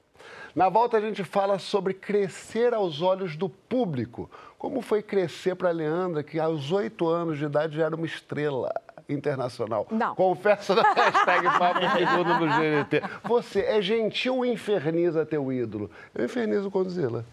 Na 0.55 0.69
volta, 0.69 0.97
a 0.97 1.01
gente 1.01 1.23
fala 1.23 1.59
sobre 1.59 1.93
crescer 1.93 2.73
aos 2.73 3.01
olhos 3.01 3.35
do 3.35 3.49
público. 3.49 4.29
Como 4.65 4.81
foi 4.81 5.03
crescer 5.03 5.53
para 5.55 5.69
a 5.69 5.71
Leandra, 5.71 6.23
que 6.23 6.39
aos 6.39 6.71
oito 6.71 7.07
anos 7.07 7.37
de 7.37 7.45
idade 7.45 7.77
já 7.77 7.85
era 7.85 7.95
uma 7.95 8.07
estrela 8.07 8.73
internacional. 9.07 9.85
Não. 9.91 10.15
Confessa 10.15 10.73
na 10.73 10.81
hashtag 10.91 11.43
Papo 11.59 11.81
Segundo 11.95 12.33
no 12.33 12.47
GNT. 12.47 13.03
Você 13.25 13.59
é 13.59 13.79
gentil 13.79 14.37
ou 14.37 14.43
inferniza 14.45 15.23
teu 15.23 15.53
ídolo? 15.53 15.91
Eu 16.15 16.25
infernizo 16.25 16.67
o 16.69 16.71
Condzilla. 16.71 17.23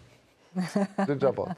A 0.95 1.05
gente 1.05 1.21
já 1.21 1.31
volta. 1.31 1.57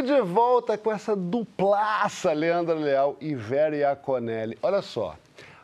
E 0.00 0.02
de 0.02 0.22
volta 0.22 0.78
com 0.78 0.90
essa 0.90 1.14
duplaça, 1.14 2.32
Leandra 2.32 2.74
Leal 2.74 3.18
e 3.20 3.34
Vera 3.34 3.76
Iaconelli. 3.76 4.56
Olha 4.62 4.80
só, 4.80 5.14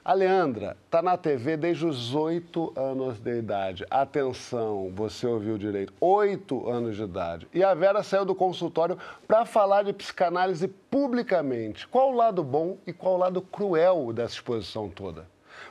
a 0.05 0.12
Leandra 0.12 0.77
está 0.85 1.01
na 1.01 1.16
TV 1.16 1.57
desde 1.57 1.87
os 1.87 2.14
oito 2.14 2.70
anos 2.77 3.18
de 3.18 3.38
idade. 3.38 3.87
Atenção, 3.90 4.92
você 4.94 5.27
ouviu 5.27 5.57
direito, 5.57 5.90
oito 5.99 6.68
anos 6.68 6.96
de 6.96 7.05
idade. 7.05 7.49
E 7.55 7.64
a 7.64 7.72
Vera 7.72 8.03
saiu 8.03 8.27
do 8.27 8.35
consultório 8.35 8.99
para 9.27 9.46
falar 9.46 9.85
de 9.85 9.94
psicanálise 9.94 10.68
publicamente. 10.68 11.88
Qual 11.88 12.12
o 12.12 12.14
lado 12.14 12.44
bom 12.44 12.77
e 12.87 12.92
qual 12.92 13.14
o 13.14 13.18
lado 13.18 13.40
cruel 13.40 14.12
dessa 14.12 14.35
exposição 14.35 14.90
toda? 14.90 15.25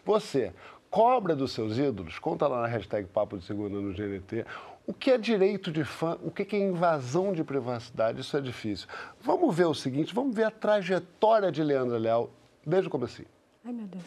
Você 0.04 0.51
cobra 0.89 1.36
dos 1.36 1.51
seus 1.51 1.78
ídolos? 1.78 2.17
Conta 2.17 2.47
lá 2.47 2.63
na 2.63 2.67
hashtag 2.67 3.08
Papo 3.10 3.38
de 3.38 3.45
Segunda 3.45 3.80
no 3.80 3.93
GNT. 3.93 4.43
O 4.87 4.93
que 4.93 5.09
é 5.11 5.17
direito 5.17 5.71
de 5.71 5.83
fã? 5.83 6.17
O 6.23 6.29
que 6.29 6.55
é 6.55 6.59
invasão 6.59 7.33
de 7.33 7.43
privacidade? 7.43 8.21
Isso 8.21 8.37
é 8.37 8.41
difícil. 8.41 8.87
Vamos 9.21 9.55
ver 9.55 9.65
o 9.65 9.73
seguinte, 9.73 10.13
vamos 10.13 10.35
ver 10.35 10.43
a 10.43 10.51
trajetória 10.51 11.51
de 11.51 11.63
Leandra 11.63 11.97
Leal 11.97 12.29
desde 12.65 12.87
o 12.87 12.91
começo. 12.91 13.23
Ai, 13.65 13.73
meu 13.73 13.87
Deus. 13.87 14.03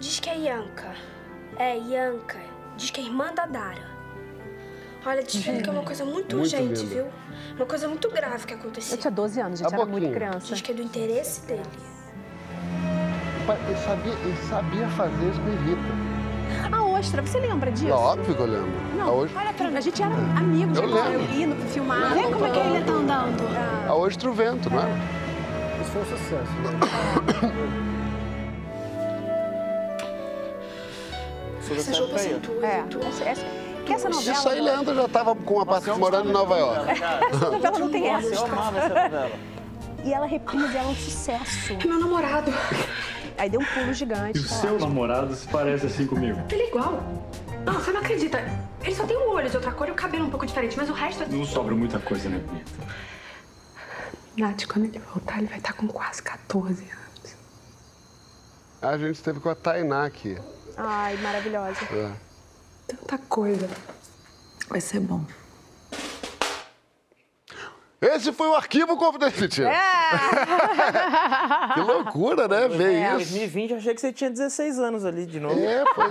Diz 0.00 0.20
que 0.20 0.30
é 0.30 0.36
Yanka. 0.36 0.94
É, 1.56 1.76
Yanka. 1.76 2.38
Diz 2.76 2.90
que 2.90 3.00
é 3.00 3.04
irmã 3.04 3.32
da 3.34 3.46
Dara. 3.46 3.98
Olha, 5.04 5.22
desfile 5.22 5.62
que 5.62 5.68
é 5.68 5.72
uma 5.72 5.84
coisa 5.84 6.04
muito, 6.04 6.36
Muito 6.36 6.54
urgente, 6.54 6.80
lindo. 6.82 6.86
viu? 6.86 7.06
Uma 7.56 7.66
coisa 7.66 7.88
muito 7.88 8.10
grave 8.10 8.46
que 8.46 8.54
aconteceu. 8.54 8.96
Eu 8.96 9.00
tinha 9.00 9.10
12 9.10 9.40
anos, 9.40 9.58
gente, 9.60 9.72
A 9.72 9.76
era 9.76 9.86
muito 9.86 10.12
criança. 10.12 10.46
Diz 10.46 10.60
que 10.60 10.72
é 10.72 10.74
do 10.74 10.82
interesse 10.82 11.46
dele. 11.46 11.62
Ele 13.54 13.76
sabia, 13.78 14.12
ele 14.12 14.36
sabia 14.48 14.88
fazer 14.88 15.30
isso 15.30 15.40
com 15.40 15.50
Rita. 15.64 16.18
A 16.72 16.82
ostra, 16.82 17.22
você 17.22 17.38
lembra 17.38 17.70
disso? 17.70 17.92
Óbvio 17.92 18.34
que 18.34 18.40
eu 18.40 18.46
lembro. 18.46 18.72
Não, 18.96 19.08
A 19.08 19.12
hoje, 19.12 19.34
olha 19.36 19.52
pra 19.52 19.68
A 19.68 19.80
gente 19.80 20.02
era 20.02 20.14
amigos, 20.14 20.78
Eu 20.78 20.88
já 20.88 21.08
lembro. 21.08 21.34
indo 21.34 21.56
pra 21.56 21.66
filmar. 21.66 22.14
Vê 22.14 22.22
como 22.22 22.46
é 22.46 22.50
que 22.50 22.58
ele 22.58 22.84
tá 22.84 22.92
andando. 22.92 23.42
a 23.88 23.94
Ostro 23.94 24.32
Vento, 24.32 24.70
não 24.70 24.80
é? 24.80 24.88
Isso 25.80 25.90
foi 25.90 26.02
um 26.02 26.06
sucesso. 26.06 26.52
Né? 31.68 32.38
Tudo. 32.40 32.64
É, 32.64 32.84
essa, 33.08 33.24
essa, 33.24 33.46
que 33.84 33.92
essa 33.92 34.08
novela... 34.08 34.32
Isso 34.38 34.48
aí, 34.48 34.60
Leandro 34.60 34.94
já 34.94 35.04
estava 35.04 35.34
com 35.34 35.54
uma 35.54 35.66
parte 35.66 35.90
morando 35.90 36.30
em 36.30 36.32
Nova 36.32 36.56
York. 36.56 36.90
Essa 37.30 37.50
novela 37.50 37.78
não 37.78 37.90
tem 37.90 38.08
essa. 38.08 38.34
eu 38.34 38.44
amava 38.46 38.78
essa 38.78 38.88
novela. 38.88 39.30
E 40.04 40.12
ela 40.14 40.26
reprisa, 40.26 40.78
ela 40.78 40.88
é 40.88 40.92
um 40.92 40.94
sucesso. 40.94 41.72
É 41.74 41.86
meu 41.86 41.98
namorado. 41.98 42.52
Aí 43.38 43.48
deu 43.48 43.60
um 43.60 43.64
pulo 43.64 43.94
gigante. 43.94 44.38
E 44.38 44.42
o 44.42 44.48
tá 44.48 44.54
seu 44.56 44.74
ótimo. 44.74 44.88
namorado 44.88 45.34
se 45.34 45.46
parece 45.48 45.86
assim 45.86 46.06
comigo? 46.06 46.40
Ele 46.50 46.62
é 46.62 46.68
igual. 46.68 47.02
Não, 47.64 47.74
você 47.74 47.92
não 47.92 48.00
acredita. 48.00 48.38
Ele 48.82 48.94
só 48.94 49.06
tem 49.06 49.16
um 49.16 49.30
olho 49.30 49.48
de 49.48 49.56
outra 49.56 49.70
cor 49.72 49.88
e 49.88 49.90
o 49.90 49.94
cabelo 49.94 50.26
um 50.26 50.30
pouco 50.30 50.44
diferente, 50.44 50.76
mas 50.76 50.90
o 50.90 50.92
resto 50.92 51.22
é... 51.22 51.26
Não 51.26 51.44
sobra 51.44 51.74
muita 51.74 51.98
coisa, 51.98 52.28
né, 52.28 52.38
bonita? 52.38 52.72
Nath, 54.36 54.66
quando 54.66 54.86
ele 54.86 54.98
voltar, 54.98 55.38
ele 55.38 55.46
vai 55.46 55.58
estar 55.58 55.72
com 55.72 55.86
quase 55.88 56.22
14 56.22 56.82
anos. 56.82 57.36
A 58.80 58.96
gente 58.96 59.16
esteve 59.16 59.40
com 59.40 59.48
a 59.48 59.54
Tainá 59.54 60.04
aqui. 60.04 60.38
Ai, 60.76 61.16
maravilhosa. 61.16 61.80
É. 61.92 62.12
Tanta 62.86 63.18
coisa. 63.18 63.68
Vai 64.68 64.80
ser 64.80 65.00
bom. 65.00 65.24
Esse 68.00 68.32
foi 68.32 68.48
o 68.48 68.54
arquivo 68.54 68.96
confidencial. 68.96 69.72
que 71.74 71.80
loucura, 71.80 72.46
né? 72.46 72.68
Ver 72.68 72.92
Em 72.92 73.04
isso. 73.06 73.32
2020 73.32 73.70
eu 73.72 73.76
achei 73.78 73.94
que 73.94 74.00
você 74.00 74.12
tinha 74.12 74.30
16 74.30 74.78
anos 74.78 75.04
ali 75.04 75.26
de 75.26 75.40
novo. 75.40 75.58
É, 75.58 75.84
foi. 75.94 76.04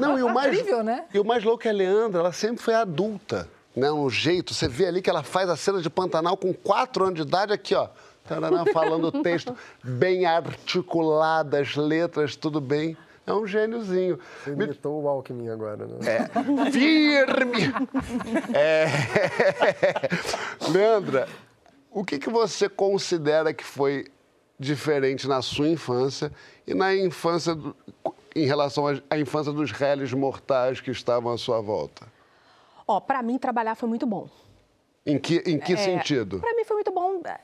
Não, 0.00 0.18
e 0.18 0.22
o 0.22 0.34
mais. 0.34 0.52
Incrível, 0.52 0.84
né? 0.84 1.04
E 1.12 1.18
o 1.18 1.24
mais 1.24 1.42
louco 1.42 1.66
é 1.66 1.70
a 1.70 1.72
Leandra, 1.72 2.20
ela 2.20 2.32
sempre 2.32 2.62
foi 2.62 2.74
adulta. 2.74 3.48
Né? 3.74 3.90
Um 3.90 4.10
jeito, 4.10 4.52
você 4.52 4.68
vê 4.68 4.86
ali 4.86 5.00
que 5.00 5.08
ela 5.08 5.22
faz 5.22 5.48
a 5.48 5.56
cena 5.56 5.80
de 5.80 5.88
Pantanal 5.88 6.36
com 6.36 6.52
4 6.52 7.04
anos 7.04 7.16
de 7.16 7.22
idade, 7.22 7.52
aqui, 7.52 7.74
ó. 7.74 7.88
Falando 8.72 9.08
o 9.08 9.22
texto 9.22 9.56
bem 9.82 10.26
articulado, 10.26 11.56
as 11.56 11.74
letras, 11.74 12.36
tudo 12.36 12.60
bem. 12.60 12.96
É 13.30 13.34
um 13.34 13.46
gêniozinho. 13.46 14.18
Você 14.42 14.50
imitou 14.50 15.02
o 15.02 15.08
Alckmin 15.08 15.48
agora, 15.50 15.86
né? 15.86 15.98
É. 16.04 16.70
Firme! 16.72 17.72
É... 18.52 18.86
Leandra, 20.70 21.28
o 21.90 22.04
que, 22.04 22.18
que 22.18 22.28
você 22.28 22.68
considera 22.68 23.54
que 23.54 23.64
foi 23.64 24.06
diferente 24.58 25.28
na 25.28 25.40
sua 25.42 25.68
infância 25.68 26.32
e 26.66 26.74
na 26.74 26.94
infância, 26.94 27.54
do- 27.54 27.74
em 28.34 28.46
relação 28.46 28.86
à- 28.88 29.16
infância 29.16 29.52
dos 29.52 29.70
réis 29.70 30.12
mortais 30.12 30.80
que 30.80 30.90
estavam 30.90 31.32
à 31.32 31.38
sua 31.38 31.60
volta? 31.60 32.06
Ó, 32.86 32.98
pra 33.00 33.22
mim, 33.22 33.38
trabalhar 33.38 33.76
foi 33.76 33.88
muito 33.88 34.06
bom. 34.06 34.28
Em 35.06 35.18
que, 35.18 35.36
em 35.46 35.58
que 35.58 35.74
É, 35.74 35.76
sentido? 35.76 36.40
Pra 36.40 36.52
mim 36.54 36.64
foi 36.64 36.74
muito 36.74 36.92
bom 36.92 37.20
é, 37.24 37.38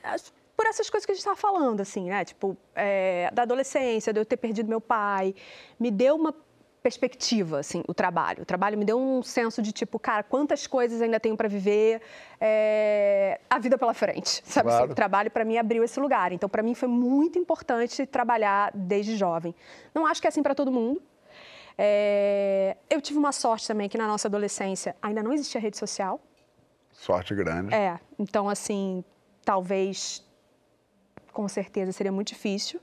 por 0.57 0.65
essas 0.65 0.89
coisas 0.89 1.05
que 1.05 1.11
a 1.11 1.15
gente 1.15 1.21
estava 1.21 1.37
falando, 1.37 1.81
assim, 1.81 2.09
né? 2.09 2.25
Tipo, 2.25 2.57
é, 2.75 3.29
da 3.31 3.43
adolescência, 3.43 4.11
de 4.11 4.19
eu 4.19 4.25
ter 4.25 4.37
perdido 4.37 4.67
meu 4.67 4.81
pai. 4.81 5.35
Me 5.79 5.91
deu 5.91 6.15
uma 6.15 6.33
perspectiva, 6.81 7.59
assim, 7.59 7.83
o 7.87 7.93
trabalho. 7.93 8.41
O 8.41 8.45
trabalho 8.45 8.75
me 8.75 8.83
deu 8.83 8.97
um 8.97 9.21
senso 9.21 9.61
de, 9.61 9.71
tipo, 9.71 9.99
cara, 9.99 10.23
quantas 10.23 10.65
coisas 10.65 10.99
ainda 10.99 11.19
tenho 11.19 11.37
para 11.37 11.47
viver, 11.47 12.01
é, 12.41 13.39
a 13.47 13.59
vida 13.59 13.77
pela 13.77 13.93
frente, 13.93 14.41
sabe? 14.45 14.69
assim? 14.69 14.77
Claro. 14.77 14.91
o 14.91 14.95
trabalho, 14.95 15.29
para 15.29 15.45
mim, 15.45 15.57
abriu 15.57 15.83
esse 15.83 15.99
lugar. 15.99 16.31
Então, 16.31 16.49
para 16.49 16.63
mim, 16.63 16.73
foi 16.73 16.87
muito 16.87 17.37
importante 17.37 18.05
trabalhar 18.07 18.71
desde 18.73 19.15
jovem. 19.15 19.53
Não 19.93 20.07
acho 20.07 20.19
que 20.19 20.27
é 20.27 20.29
assim 20.29 20.41
para 20.41 20.55
todo 20.55 20.71
mundo. 20.71 20.99
É, 21.77 22.75
eu 22.89 22.99
tive 22.99 23.19
uma 23.19 23.31
sorte 23.31 23.67
também 23.67 23.87
que 23.87 23.97
na 23.97 24.07
nossa 24.07 24.27
adolescência 24.27 24.95
ainda 24.99 25.21
não 25.21 25.31
existia 25.31 25.61
rede 25.61 25.77
social. 25.77 26.19
Sorte 26.91 27.35
grande. 27.35 27.75
É, 27.75 27.99
então 28.17 28.49
assim, 28.49 29.03
talvez, 29.45 30.26
com 31.37 31.47
certeza 31.47 31.91
seria 31.91 32.11
muito 32.11 32.29
difícil. 32.29 32.79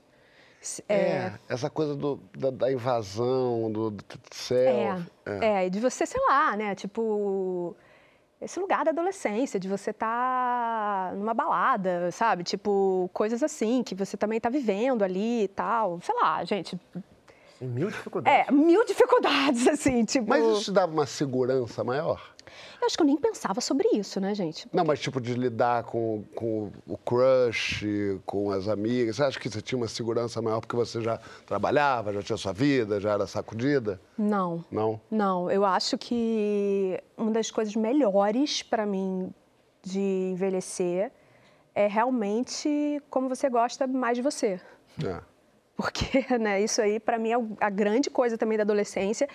S- 0.61 0.81
É, 0.87 1.33
essa 1.49 1.69
coisa 1.69 1.93
do- 1.93 2.21
da, 2.37 2.49
da 2.51 2.71
invasão, 2.71 3.69
do, 3.69 3.91
do 3.91 4.03
é, 4.21 4.33
self. 4.33 5.11
é, 5.25 5.69
de 5.69 5.77
você, 5.81 6.05
sei 6.05 6.21
lá, 6.29 6.55
né, 6.55 6.73
tipo, 6.73 7.75
esse 8.39 8.57
lugar 8.57 8.85
da 8.85 8.91
adolescência, 8.91 9.59
de 9.59 9.67
você 9.67 9.89
estar 9.91 11.13
numa 11.15 11.33
balada, 11.33 12.09
sabe, 12.13 12.45
tipo, 12.45 13.09
coisas 13.13 13.43
assim, 13.43 13.83
que 13.83 13.93
você 13.93 14.15
também 14.15 14.39
tá 14.39 14.47
vivendo 14.49 15.03
ali 15.03 15.43
e 15.43 15.47
tal, 15.49 15.99
sei 16.01 16.15
lá, 16.15 16.41
gente, 16.45 16.79
mil 17.59 17.89
dificuldades. 17.89 18.47
é, 18.47 18.51
mil 18.53 18.85
dificuldades, 18.85 19.67
assim, 19.67 20.05
tipo... 20.05 20.29
Mas 20.29 20.45
isso 20.45 20.63
te 20.63 20.71
dava 20.71 20.93
uma 20.93 21.05
segurança 21.05 21.83
maior? 21.83 22.33
Eu 22.79 22.85
acho 22.85 22.95
que 22.95 23.01
eu 23.03 23.07
nem 23.07 23.17
pensava 23.17 23.61
sobre 23.61 23.87
isso, 23.93 24.19
né, 24.19 24.33
gente? 24.35 24.67
Não, 24.71 24.83
mas 24.83 24.99
tipo 24.99 25.19
de 25.19 25.33
lidar 25.33 25.83
com, 25.83 26.23
com 26.35 26.71
o 26.87 26.97
crush, 26.97 27.83
com 28.25 28.51
as 28.51 28.67
amigas. 28.67 29.15
Você 29.17 29.23
acha 29.23 29.39
que 29.39 29.49
você 29.49 29.61
tinha 29.61 29.77
uma 29.77 29.87
segurança 29.87 30.41
maior 30.41 30.59
porque 30.59 30.75
você 30.75 31.01
já 31.01 31.19
trabalhava, 31.45 32.13
já 32.13 32.21
tinha 32.21 32.37
sua 32.37 32.53
vida, 32.53 32.99
já 32.99 33.13
era 33.13 33.27
sacudida? 33.27 33.99
Não. 34.17 34.63
Não? 34.71 34.99
Não, 35.09 35.51
eu 35.51 35.65
acho 35.65 35.97
que 35.97 37.01
uma 37.17 37.31
das 37.31 37.51
coisas 37.51 37.75
melhores 37.75 38.61
para 38.63 38.85
mim 38.85 39.33
de 39.83 39.99
envelhecer 39.99 41.11
é 41.73 41.87
realmente 41.87 43.01
como 43.09 43.27
você 43.27 43.49
gosta 43.49 43.85
mais 43.85 44.17
de 44.17 44.21
você. 44.21 44.59
É. 45.03 45.19
Porque, 45.75 46.25
né, 46.39 46.61
isso 46.61 46.81
aí 46.81 46.99
para 46.99 47.19
mim 47.19 47.31
é 47.31 47.35
a 47.59 47.69
grande 47.69 48.09
coisa 48.09 48.37
também 48.37 48.57
da 48.57 48.63
adolescência, 48.63 49.27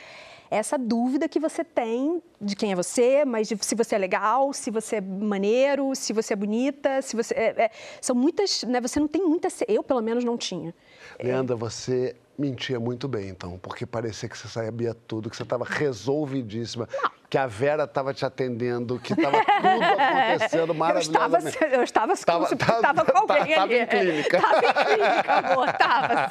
essa 0.50 0.76
dúvida 0.76 1.28
que 1.28 1.38
você 1.38 1.62
tem 1.62 2.20
de 2.40 2.56
quem 2.56 2.72
é 2.72 2.74
você, 2.74 3.24
mas 3.24 3.46
de 3.48 3.56
se 3.64 3.74
você 3.74 3.94
é 3.94 3.98
legal, 3.98 4.52
se 4.52 4.70
você 4.70 4.96
é 4.96 5.00
maneiro, 5.00 5.94
se 5.94 6.12
você 6.12 6.32
é 6.32 6.36
bonita, 6.36 7.00
se 7.02 7.14
você 7.14 7.32
é- 7.34 7.64
é- 7.64 7.70
são 8.00 8.16
muitas, 8.16 8.64
né, 8.64 8.80
você 8.80 8.98
não 8.98 9.06
tem 9.06 9.22
muita, 9.22 9.48
eu 9.68 9.82
pelo 9.82 10.00
menos 10.02 10.24
não 10.24 10.36
tinha. 10.36 10.74
Leandra, 11.22 11.54
você 11.54 12.16
mentia 12.40 12.80
muito 12.80 13.06
bem, 13.06 13.28
então, 13.28 13.58
porque 13.58 13.84
parecia 13.84 14.28
que 14.28 14.36
você 14.38 14.48
sabia 14.48 14.94
tudo, 14.94 15.28
que 15.28 15.36
você 15.36 15.42
estava 15.42 15.64
resolvidíssima, 15.64 16.88
que 17.28 17.36
a 17.36 17.46
Vera 17.46 17.84
estava 17.84 18.14
te 18.14 18.24
atendendo, 18.24 18.98
que 18.98 19.12
estava 19.12 19.36
tudo 19.44 19.84
acontecendo 20.00 20.72
Eu 20.80 20.98
estava, 20.98 21.28
maravilhosamente. 21.28 21.58
eu 21.60 21.82
estava, 21.82 22.16
Tava- 22.16 22.38
como 22.38 22.48
se 22.48 22.56
tava- 22.56 22.80
tava 22.80 23.04
com 23.04 23.18
alguém 23.18 23.54
tava 23.54 23.62
ali. 23.72 23.78
em 23.80 23.86
clínica. 23.86 24.38
Estava 24.40 24.80
em 24.82 24.96
clínica, 24.96 25.32
amor, 25.34 25.72
tava, 25.74 26.28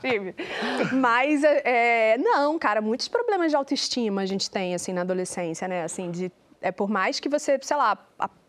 sim. 0.00 0.96
Mas, 0.96 1.44
é, 1.44 2.18
não, 2.18 2.58
cara, 2.58 2.80
muitos 2.80 3.06
problemas 3.08 3.50
de 3.50 3.56
autoestima 3.56 4.22
a 4.22 4.26
gente 4.26 4.50
tem, 4.50 4.74
assim, 4.74 4.92
na 4.92 5.02
adolescência, 5.02 5.68
né? 5.68 5.84
Assim, 5.84 6.10
de 6.10 6.30
É 6.60 6.70
por 6.72 6.88
mais 6.88 7.18
que 7.20 7.28
você, 7.28 7.58
sei 7.62 7.76
lá, 7.76 7.96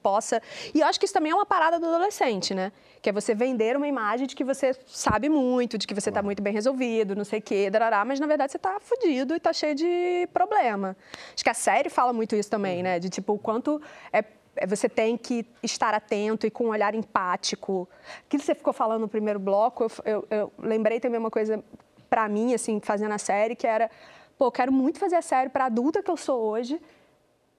possa. 0.04 0.42
E 0.76 0.82
eu 0.82 0.86
acho 0.88 1.00
que 1.00 1.06
isso 1.06 1.13
também 1.13 1.32
é 1.32 1.36
uma 1.36 1.46
parada 1.46 1.80
do 1.80 1.86
adolescente, 1.88 2.54
né? 2.54 2.72
Que 3.02 3.10
é 3.10 3.13
você 3.13 3.34
vender 3.34 3.76
uma 3.78 3.88
imagem 3.88 4.28
de 4.28 4.36
que 4.36 4.44
você 4.44 4.74
sabe 4.86 5.30
muito, 5.30 5.78
de 5.78 5.88
que 5.88 5.94
você 5.94 6.12
tá 6.12 6.22
muito 6.22 6.44
bem 6.44 6.54
resolvido, 6.54 7.16
não 7.16 7.24
sei 7.26 7.39
o 7.39 7.42
quê, 7.42 7.70
darará, 7.70 8.04
mas 8.06 8.20
na 8.20 8.28
verdade 8.28 8.52
você 8.52 8.60
tá 8.60 8.78
fudido 8.82 9.34
e 9.36 9.39
tá 9.39 9.52
cheio 9.54 9.74
de 9.76 10.28
problema. 10.34 10.96
Acho 11.34 11.44
que 11.44 11.50
a 11.50 11.54
série 11.54 11.89
fala 11.89 12.12
muito 12.13 12.36
isso 12.36 12.50
também, 12.50 12.84
né? 12.84 13.00
De 13.00 13.10
tipo, 13.10 13.34
o 13.34 13.39
quanto 13.39 13.82
é. 14.12 14.24
é 14.56 14.68
Você 14.68 14.88
tem 14.88 15.18
que 15.18 15.46
estar 15.63 15.94
atento 15.96 16.46
e 16.46 16.52
com 16.52 16.66
um 16.66 16.70
olhar 16.70 16.94
empático. 16.94 17.88
Aquilo 18.28 18.39
que 18.42 18.46
você 18.46 18.54
ficou 18.56 18.74
falando 18.74 19.02
no 19.02 19.08
primeiro 19.08 19.39
bloco, 19.39 19.84
eu, 19.86 19.92
eu- 20.06 20.28
eu 20.30 20.54
lembrei 20.60 21.00
também 21.00 21.20
uma 21.20 21.32
coisa 21.32 21.63
pra 22.10 22.30
mim, 22.30 22.54
assim, 22.54 22.80
fazendo 22.80 23.13
a 23.13 23.18
série, 23.18 23.56
que 23.56 23.66
era, 23.66 23.89
pô, 24.38 24.46
eu 24.48 24.52
quero 24.52 24.72
muito 24.72 25.00
fazer 25.00 25.16
a 25.16 25.22
série 25.22 25.50
pra 25.50 25.66
adulta 25.66 26.04
que 26.04 26.12
eu 26.12 26.18
sou 26.18 26.39
hoje, 26.39 26.80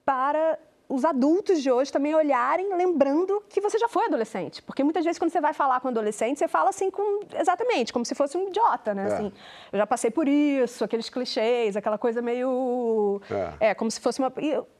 para 0.05 0.57
os 0.87 1.03
adultos 1.03 1.61
de 1.61 1.71
hoje 1.71 1.91
também 1.91 2.13
olharem, 2.13 2.75
lembrando 2.75 3.43
que 3.49 3.59
você 3.59 3.77
já 3.77 3.87
foi 3.87 4.05
adolescente. 4.05 4.61
Porque 4.61 4.83
muitas 4.83 5.03
vezes, 5.03 5.17
quando 5.17 5.31
você 5.31 5.41
vai 5.41 5.53
falar 5.53 5.79
com 5.79 5.87
adolescente, 5.87 6.37
você 6.37 6.47
fala 6.47 6.69
assim, 6.69 6.91
com, 6.91 7.21
exatamente, 7.33 7.91
como 7.91 8.05
se 8.05 8.13
fosse 8.13 8.37
um 8.37 8.47
idiota, 8.47 8.93
né? 8.93 9.03
É. 9.03 9.13
Assim, 9.13 9.31
eu 9.71 9.79
já 9.79 9.87
passei 9.87 10.11
por 10.11 10.27
isso, 10.27 10.83
aqueles 10.83 11.09
clichês, 11.09 11.75
aquela 11.75 11.97
coisa 11.97 12.21
meio. 12.21 13.21
É. 13.59 13.69
É, 13.71 13.73
como 13.73 13.89
se 13.89 13.99
fosse 13.99 14.19
uma. 14.19 14.31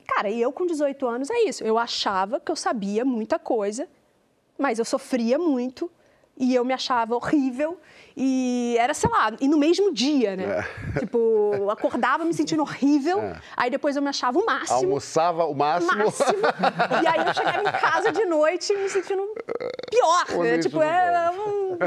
cara, 0.07 0.29
e 0.29 0.41
eu 0.41 0.51
com 0.51 0.65
18 0.65 1.07
anos 1.07 1.29
é 1.29 1.43
isso. 1.43 1.63
Eu 1.63 1.77
achava 1.77 2.39
que 2.39 2.51
eu 2.51 2.55
sabia 2.55 3.03
muita 3.03 3.39
coisa, 3.39 3.87
mas 4.57 4.77
eu 4.77 4.85
sofria 4.85 5.39
muito 5.39 5.89
e 6.37 6.53
eu 6.53 6.63
me 6.63 6.73
achava 6.73 7.15
horrível. 7.15 7.79
E 8.17 8.77
era, 8.79 8.93
sei 8.93 9.09
lá, 9.09 9.33
e 9.41 9.47
no 9.47 9.57
mesmo 9.57 9.93
dia, 9.93 10.35
né? 10.37 10.65
Tipo, 10.99 11.51
eu 11.53 11.69
acordava 11.69 12.23
me 12.23 12.33
sentindo 12.33 12.61
horrível, 12.61 13.19
É. 13.21 13.35
aí 13.57 13.69
depois 13.69 13.95
eu 13.97 14.01
me 14.01 14.07
achava 14.07 14.39
o 14.39 14.45
máximo. 14.45 14.77
Almoçava 14.77 15.43
o 15.45 15.53
máximo. 15.53 15.97
Máximo. 15.97 16.39
E 17.03 17.07
aí 17.07 17.27
eu 17.27 17.33
chegava 17.33 17.61
em 17.61 17.71
casa 17.73 18.11
de 18.13 18.25
noite 18.25 18.73
me 18.75 18.87
sentindo 18.89 19.21
pior, 19.89 20.25
O 20.39 20.43
né? 20.43 20.57
Tipo, 20.59 20.77
do 20.77 20.83
é 20.83 21.31
um- 21.31 21.77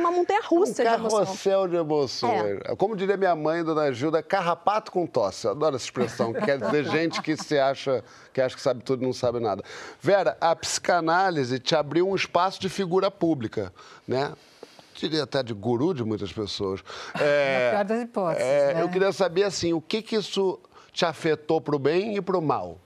uma 0.00 0.10
montanha 0.10 0.40
russa 0.44 0.82
de 0.82 0.88
emoção. 0.88 1.20
Carrossel 1.20 1.68
de 1.68 1.76
emoções. 1.76 2.58
Como 2.76 2.96
diria 2.96 3.16
minha 3.16 3.36
mãe, 3.36 3.62
dona 3.62 3.92
Gilda, 3.92 4.20
carrapato 4.22 4.90
com 4.90 5.06
tosse. 5.06 5.46
Eu 5.46 5.52
adoro 5.52 5.76
essa 5.76 5.84
expressão, 5.84 6.32
que 6.32 6.40
quer 6.40 6.58
dizer 6.58 6.84
gente 6.86 7.22
que 7.22 7.36
se 7.36 7.56
acha 7.58 8.02
que 8.32 8.40
acha 8.40 8.54
que 8.56 8.62
sabe 8.62 8.82
tudo 8.82 9.02
e 9.02 9.06
não 9.06 9.12
sabe 9.12 9.38
nada. 9.40 9.62
Vera, 10.00 10.36
a 10.40 10.54
psicanálise 10.54 11.58
te 11.58 11.74
abriu 11.76 12.08
um 12.08 12.14
espaço 12.16 12.60
de 12.60 12.68
figura 12.68 13.10
pública, 13.10 13.72
né? 14.06 14.32
Diria 14.98 15.22
até 15.22 15.42
de 15.42 15.54
guru 15.54 15.94
de 15.94 16.04
muitas 16.04 16.32
pessoas. 16.32 16.82
É, 17.20 17.70
Na 17.70 17.70
pior 17.78 17.84
das 17.84 18.02
hipóteses, 18.02 18.42
é, 18.46 18.74
né? 18.74 18.82
Eu 18.82 18.88
queria 18.88 19.12
saber, 19.12 19.44
assim, 19.44 19.72
o 19.72 19.80
que 19.80 20.02
que 20.02 20.16
isso 20.16 20.58
te 20.92 21.04
afetou 21.04 21.60
pro 21.60 21.78
bem 21.78 22.16
e 22.16 22.20
pro 22.20 22.42
mal? 22.42 22.78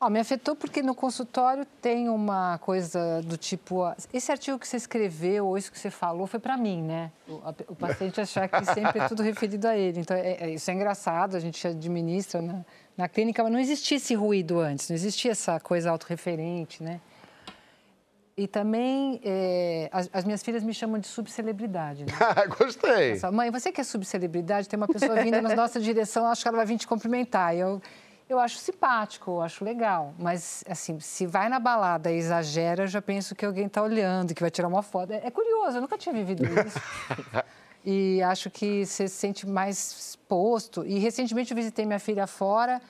Ó, 0.00 0.10
me 0.10 0.18
afetou 0.18 0.54
porque 0.56 0.82
no 0.82 0.94
consultório 0.94 1.64
tem 1.80 2.08
uma 2.08 2.58
coisa 2.58 3.22
do 3.22 3.36
tipo, 3.38 3.80
esse 4.12 4.30
artigo 4.30 4.58
que 4.58 4.66
você 4.68 4.76
escreveu 4.76 5.46
ou 5.46 5.56
isso 5.56 5.70
que 5.72 5.78
você 5.78 5.90
falou 5.90 6.26
foi 6.26 6.40
para 6.40 6.56
mim, 6.56 6.82
né? 6.82 7.10
O, 7.28 7.34
a- 7.44 7.54
o 7.68 7.74
paciente 7.76 8.20
achar 8.20 8.48
que 8.48 8.64
sempre 8.66 9.00
é 9.00 9.08
tudo 9.08 9.22
referido 9.22 9.66
a 9.68 9.76
ele. 9.76 10.00
Então, 10.00 10.16
é- 10.16 10.36
é- 10.40 10.50
isso 10.50 10.70
é 10.70 10.74
engraçado, 10.74 11.36
a 11.36 11.40
gente 11.40 11.66
administra 11.66 12.42
na, 12.42 12.64
na 12.96 13.08
clínica, 13.08 13.42
mas 13.42 13.52
não 13.52 13.58
existia 13.60 13.96
esse 13.96 14.14
ruído 14.14 14.58
antes, 14.60 14.88
não 14.90 14.96
existia 14.96 15.30
essa 15.30 15.58
coisa 15.60 15.90
autorreferente, 15.90 16.82
né? 16.82 17.00
E 18.36 18.48
também, 18.48 19.20
é, 19.24 19.88
as, 19.92 20.10
as 20.12 20.24
minhas 20.24 20.42
filhas 20.42 20.64
me 20.64 20.74
chamam 20.74 20.98
de 20.98 21.06
subcelebridade, 21.06 22.04
né? 22.04 22.12
Gostei. 22.58 23.20
Mãe, 23.32 23.48
você 23.50 23.70
que 23.70 23.80
é 23.80 23.84
subcelebridade, 23.84 24.68
tem 24.68 24.76
uma 24.76 24.88
pessoa 24.88 25.22
vindo 25.22 25.40
na 25.40 25.54
nossa 25.54 25.80
direção, 25.80 26.26
acho 26.26 26.42
que 26.42 26.48
ela 26.48 26.56
vai 26.56 26.66
vir 26.66 26.76
te 26.76 26.86
cumprimentar. 26.86 27.54
E 27.54 27.60
Eu, 27.60 27.80
eu 28.28 28.40
acho 28.40 28.56
simpático, 28.58 29.30
eu 29.30 29.42
acho 29.42 29.64
legal. 29.64 30.14
Mas, 30.18 30.64
assim, 30.68 30.98
se 30.98 31.26
vai 31.26 31.48
na 31.48 31.60
balada 31.60 32.10
e 32.10 32.16
exagera, 32.16 32.82
eu 32.82 32.86
já 32.88 33.00
penso 33.00 33.36
que 33.36 33.46
alguém 33.46 33.66
está 33.66 33.80
olhando, 33.82 34.34
que 34.34 34.40
vai 34.40 34.50
tirar 34.50 34.66
uma 34.66 34.82
foto. 34.82 35.12
É, 35.12 35.26
é 35.26 35.30
curioso, 35.30 35.76
eu 35.76 35.80
nunca 35.80 35.96
tinha 35.96 36.12
vivido 36.12 36.44
isso. 36.44 36.80
E 37.86 38.22
acho 38.22 38.48
que 38.48 38.86
você 38.86 39.06
se 39.06 39.14
sente 39.14 39.46
mais 39.46 39.76
exposto. 39.76 40.86
E 40.86 40.98
recentemente 40.98 41.50
eu 41.52 41.56
visitei 41.56 41.84
minha 41.84 41.98
filha 41.98 42.26
fora, 42.26 42.80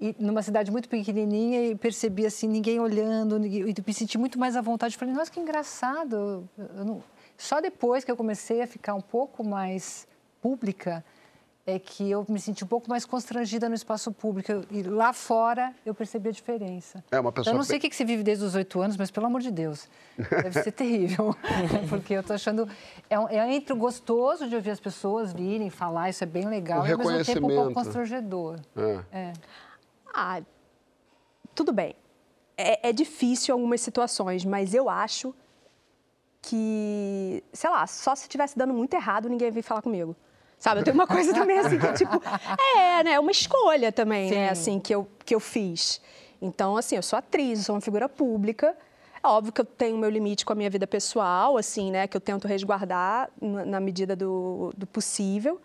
e 0.00 0.14
numa 0.18 0.42
cidade 0.42 0.70
muito 0.70 0.88
pequenininha, 0.88 1.70
e 1.70 1.74
percebi 1.74 2.26
assim, 2.26 2.48
ninguém 2.48 2.80
olhando, 2.80 3.38
ninguém, 3.38 3.62
e 3.62 3.74
me 3.86 3.94
senti 3.94 4.18
muito 4.18 4.38
mais 4.38 4.56
à 4.56 4.60
vontade. 4.60 4.96
Falei, 4.96 5.14
nossa, 5.14 5.30
que 5.30 5.40
engraçado. 5.40 6.48
Não- 6.84 7.02
Só 7.36 7.60
depois 7.60 8.04
que 8.04 8.10
eu 8.10 8.16
comecei 8.16 8.62
a 8.62 8.66
ficar 8.66 8.94
um 8.94 9.00
pouco 9.00 9.42
mais 9.44 10.06
pública, 10.40 11.04
é 11.66 11.78
que 11.78 12.10
eu 12.10 12.26
me 12.28 12.38
senti 12.38 12.62
um 12.62 12.66
pouco 12.66 12.90
mais 12.90 13.06
constrangida 13.06 13.68
no 13.70 13.74
espaço 13.74 14.12
público. 14.12 14.52
Eu- 14.52 14.64
E 14.70 14.82
lá 14.82 15.12
fora 15.14 15.72
eu 15.86 15.94
percebi 15.94 16.28
a 16.28 16.32
diferença. 16.32 17.02
É 17.10 17.18
uma 17.18 17.32
pessoa 17.32 17.54
Eu 17.54 17.56
não 17.56 17.64
sei 17.64 17.78
o 17.78 17.80
que 17.80 17.90
você 17.96 18.04
vive 18.04 18.22
desde 18.22 18.44
os 18.44 18.54
oito 18.54 18.80
anos, 18.82 18.96
mas 18.98 19.10
pelo 19.10 19.26
amor 19.26 19.40
de 19.40 19.50
Deus, 19.50 19.88
deve 20.18 20.62
ser 20.62 20.70
terrível. 20.72 21.34
Porque 21.88 22.12
eu 22.14 22.22
tô 22.22 22.34
achando. 22.34 22.68
É, 23.08 23.18
um- 23.18 23.28
é 23.28 23.54
entre 23.54 23.72
o 23.72 23.76
gostoso 23.76 24.46
de 24.46 24.54
ouvir 24.54 24.70
as 24.72 24.80
pessoas 24.80 25.32
virem 25.32 25.70
falar, 25.70 26.10
isso 26.10 26.22
é 26.22 26.26
bem 26.26 26.46
legal, 26.46 26.82
O 26.82 26.86
e 26.86 26.92
ao 26.92 26.98
mesmo 26.98 27.24
tempo 27.24 27.46
um 27.46 27.54
pouco 27.56 27.72
constrangedor. 27.74 28.58
É. 28.76 29.00
É. 29.10 29.32
Ah, 30.14 30.40
tudo 31.54 31.72
bem. 31.72 31.96
É, 32.56 32.90
é 32.90 32.92
difícil 32.92 33.52
algumas 33.52 33.80
situações, 33.80 34.44
mas 34.44 34.72
eu 34.72 34.88
acho 34.88 35.34
que, 36.40 37.42
sei 37.52 37.70
lá, 37.70 37.86
só 37.86 38.14
se 38.14 38.22
estivesse 38.22 38.56
dando 38.56 38.72
muito 38.72 38.94
errado, 38.94 39.28
ninguém 39.28 39.48
ia 39.48 39.52
vir 39.52 39.62
falar 39.62 39.82
comigo. 39.82 40.14
Sabe, 40.58 40.80
eu 40.80 40.84
tenho 40.84 40.94
uma 40.94 41.06
coisa 41.06 41.34
também 41.34 41.58
assim 41.58 41.78
que, 41.78 41.92
tipo, 41.94 42.22
é, 42.78 43.02
né, 43.02 43.18
uma 43.18 43.30
escolha 43.30 43.90
também, 43.90 44.30
né, 44.30 44.46
Sim. 44.46 44.50
assim, 44.50 44.80
que 44.80 44.94
eu, 44.94 45.08
que 45.24 45.34
eu 45.34 45.40
fiz. 45.40 46.00
Então, 46.40 46.76
assim, 46.76 46.96
eu 46.96 47.02
sou 47.02 47.18
atriz, 47.18 47.58
eu 47.58 47.64
sou 47.64 47.74
uma 47.74 47.80
figura 47.80 48.08
pública. 48.08 48.76
É 49.22 49.26
óbvio 49.26 49.52
que 49.52 49.60
eu 49.60 49.64
tenho 49.64 49.96
meu 49.98 50.10
limite 50.10 50.44
com 50.44 50.52
a 50.52 50.56
minha 50.56 50.70
vida 50.70 50.86
pessoal, 50.86 51.56
assim, 51.56 51.90
né, 51.90 52.06
que 52.06 52.16
eu 52.16 52.20
tento 52.20 52.46
resguardar 52.46 53.30
na, 53.40 53.64
na 53.64 53.80
medida 53.80 54.14
do, 54.14 54.72
do 54.76 54.86
possível. 54.86 55.60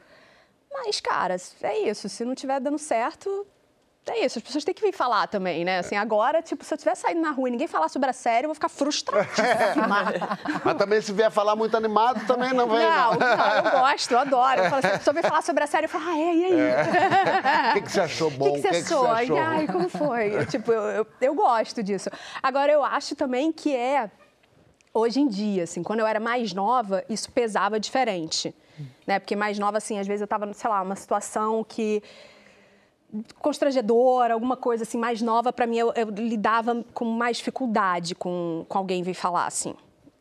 Mas, 0.71 0.99
cara, 1.01 1.35
é 1.61 1.89
isso. 1.89 2.07
Se 2.07 2.23
não 2.23 2.33
estiver 2.33 2.59
dando 2.59 2.79
certo, 2.79 3.45
é 4.09 4.25
isso. 4.25 4.37
As 4.39 4.43
pessoas 4.43 4.63
têm 4.63 4.73
que 4.73 4.81
vir 4.81 4.93
falar 4.93 5.27
também, 5.27 5.63
né? 5.63 5.79
Assim, 5.79 5.95
agora, 5.95 6.41
tipo, 6.41 6.63
se 6.63 6.73
eu 6.73 6.75
estiver 6.75 6.95
saindo 6.95 7.21
na 7.21 7.31
rua 7.31 7.47
e 7.49 7.51
ninguém 7.51 7.67
falar 7.67 7.89
sobre 7.89 8.09
a 8.09 8.13
série, 8.13 8.45
eu 8.45 8.49
vou 8.49 8.55
ficar 8.55 8.69
frustradíssima. 8.69 10.13
Mas 10.63 10.77
também 10.77 11.01
se 11.01 11.11
vier 11.13 11.31
falar 11.31 11.55
muito 11.55 11.75
animado, 11.75 12.25
também 12.27 12.53
não 12.53 12.67
vem, 12.67 12.79
Não, 12.79 13.13
não. 13.13 13.19
não, 13.19 13.55
eu 13.55 13.71
gosto, 13.79 14.11
eu 14.11 14.19
adoro. 14.19 14.61
Eu 14.61 14.69
falo 14.69 14.85
assim, 14.85 14.97
pessoa 14.97 15.13
vem 15.13 15.23
falar 15.23 15.41
sobre 15.41 15.63
a 15.63 15.67
série, 15.67 15.85
eu 15.85 15.89
falo, 15.89 16.05
ah, 16.07 16.17
é, 16.19 16.35
e 16.35 16.45
aí? 16.45 16.53
O 17.71 17.73
que, 17.75 17.81
que 17.81 17.91
você 17.91 18.01
achou 18.01 18.27
O 18.27 18.31
bom? 18.31 18.53
que, 18.53 18.61
que 18.61 18.73
você 18.73 18.93
achou? 18.93 19.07
Ai, 19.11 19.27
ai, 19.37 19.67
como 19.67 19.89
foi? 19.89 20.35
Eu, 20.35 20.45
tipo, 20.45 20.71
eu, 20.71 20.81
eu, 20.83 21.07
eu 21.21 21.33
gosto 21.35 21.81
disso. 21.83 22.09
Agora, 22.41 22.71
eu 22.71 22.83
acho 22.83 23.15
também 23.15 23.51
que 23.51 23.75
é, 23.75 24.09
hoje 24.93 25.19
em 25.19 25.27
dia, 25.27 25.63
assim, 25.63 25.83
quando 25.83 25.99
eu 25.99 26.07
era 26.07 26.19
mais 26.19 26.53
nova, 26.53 27.03
isso 27.09 27.31
pesava 27.31 27.79
diferente. 27.79 28.53
Né? 29.05 29.19
Porque 29.19 29.35
mais 29.35 29.59
nova, 29.59 29.77
assim, 29.77 29.99
às 29.99 30.07
vezes 30.07 30.21
eu 30.21 30.25
estava, 30.25 30.51
sei 30.53 30.69
lá, 30.69 30.81
uma 30.81 30.95
situação 30.95 31.63
que 31.67 32.01
constrangedora, 33.41 34.33
alguma 34.33 34.55
coisa 34.55 34.83
assim 34.83 34.97
mais 34.97 35.21
nova 35.21 35.51
para 35.51 35.65
mim 35.65 35.77
eu, 35.77 35.91
eu 35.95 36.09
lidava 36.09 36.83
com 36.93 37.05
mais 37.05 37.37
dificuldade 37.37 38.13
com, 38.15 38.65
com 38.67 38.77
alguém 38.77 39.01
vir 39.03 39.13
falar 39.15 39.45
assim 39.47 39.73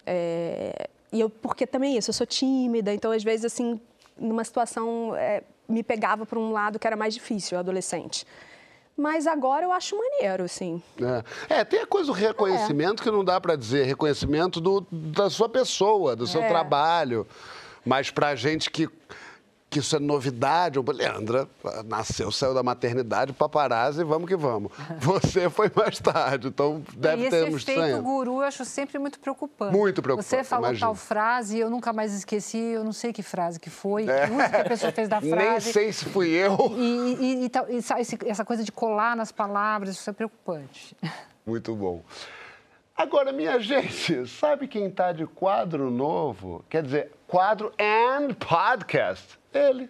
É, 0.06 0.88
e 1.12 1.20
eu 1.20 1.28
porque 1.28 1.66
também 1.66 1.96
isso 1.98 2.10
eu 2.10 2.14
sou 2.14 2.26
tímida 2.26 2.92
então 2.94 3.12
às 3.12 3.22
vezes 3.22 3.44
assim 3.44 3.80
numa 4.16 4.42
situação 4.44 5.14
é, 5.16 5.42
me 5.68 5.82
pegava 5.82 6.24
para 6.24 6.38
um 6.38 6.50
lado 6.50 6.78
que 6.78 6.86
era 6.86 6.96
mais 6.96 7.12
difícil 7.14 7.58
adolescente 7.58 8.26
mas 8.96 9.26
agora 9.26 9.64
eu 9.64 9.70
acho 9.72 9.94
maneiro 9.96 10.44
assim 10.44 10.82
É. 11.48 11.58
É, 11.60 11.64
tem 11.64 11.80
a 11.80 11.86
coisa 11.86 12.06
do 12.06 12.12
reconhecimento 12.12 13.02
que 13.02 13.10
não 13.10 13.22
dá 13.24 13.38
pra 13.40 13.54
dizer, 13.54 13.84
reconhecimento 13.84 14.60
do, 14.60 14.86
da 14.90 15.28
sua 15.28 15.48
pessoa, 15.48 16.16
do 16.16 16.26
seu 16.26 16.40
É. 16.42 16.48
trabalho. 16.48 17.26
Mas 17.84 18.10
pra 18.10 18.34
gente 18.34 18.68
que, 18.70 18.88
que 19.70 19.80
isso 19.80 19.94
é 19.94 19.98
novidade, 19.98 20.78
Leandra 20.78 21.46
nasceu, 21.84 22.32
saiu 22.32 22.54
da 22.54 22.62
maternidade, 22.62 23.34
paparazzi, 23.34 24.02
vamos 24.02 24.26
que 24.26 24.34
vamos. 24.36 24.72
Você 24.98 25.50
foi 25.50 25.70
mais 25.76 25.98
tarde, 25.98 26.48
então 26.48 26.82
deve 26.96 27.26
e 27.26 27.30
ter 27.30 27.42
esse 27.48 27.52
um 27.52 27.56
efeito 27.58 28.02
guru 28.02 28.36
eu 28.36 28.42
acho 28.42 28.64
sempre 28.64 28.98
muito 28.98 29.20
preocupante. 29.20 29.76
Muito 29.76 30.00
preocupante, 30.00 30.26
Você 30.28 30.42
falou 30.42 30.66
imagino. 30.68 30.86
tal 30.86 30.94
frase 30.94 31.58
e 31.58 31.60
eu 31.60 31.68
nunca 31.68 31.92
mais 31.92 32.14
esqueci, 32.14 32.56
eu 32.58 32.82
não 32.82 32.92
sei 32.92 33.12
que 33.12 33.22
frase 33.22 33.60
que 33.60 33.68
foi, 33.68 34.08
É. 34.08 34.26
que 34.26 34.32
uso 34.32 34.48
que 34.50 34.56
a 34.56 34.64
pessoa 34.64 34.90
fez 34.92 35.06
da 35.08 35.20
frase. 35.22 35.36
Nem 35.36 35.60
sei 35.60 35.92
se 35.92 36.04
fui 36.06 36.28
eu. 36.30 36.56
E, 36.76 37.16
e- 37.20 37.44
e 37.44 37.50
e 37.74 38.30
essa 38.30 38.44
coisa 38.46 38.64
de 38.64 38.72
colar 38.72 39.14
nas 39.14 39.30
palavras, 39.30 39.90
isso 39.90 40.08
é 40.08 40.12
preocupante. 40.14 40.96
Muito 41.46 41.74
bom. 41.74 42.02
Agora, 42.96 43.32
minha 43.32 43.60
gente, 43.60 44.26
sabe 44.26 44.66
quem 44.66 44.90
tá 44.90 45.12
de 45.12 45.24
quadro 45.26 45.88
novo? 45.90 46.64
Quer 46.68 46.82
dizer, 46.82 47.12
quadro 47.28 47.72
and 47.78 48.34
podcast. 48.34 49.38
Ele. 49.52 49.88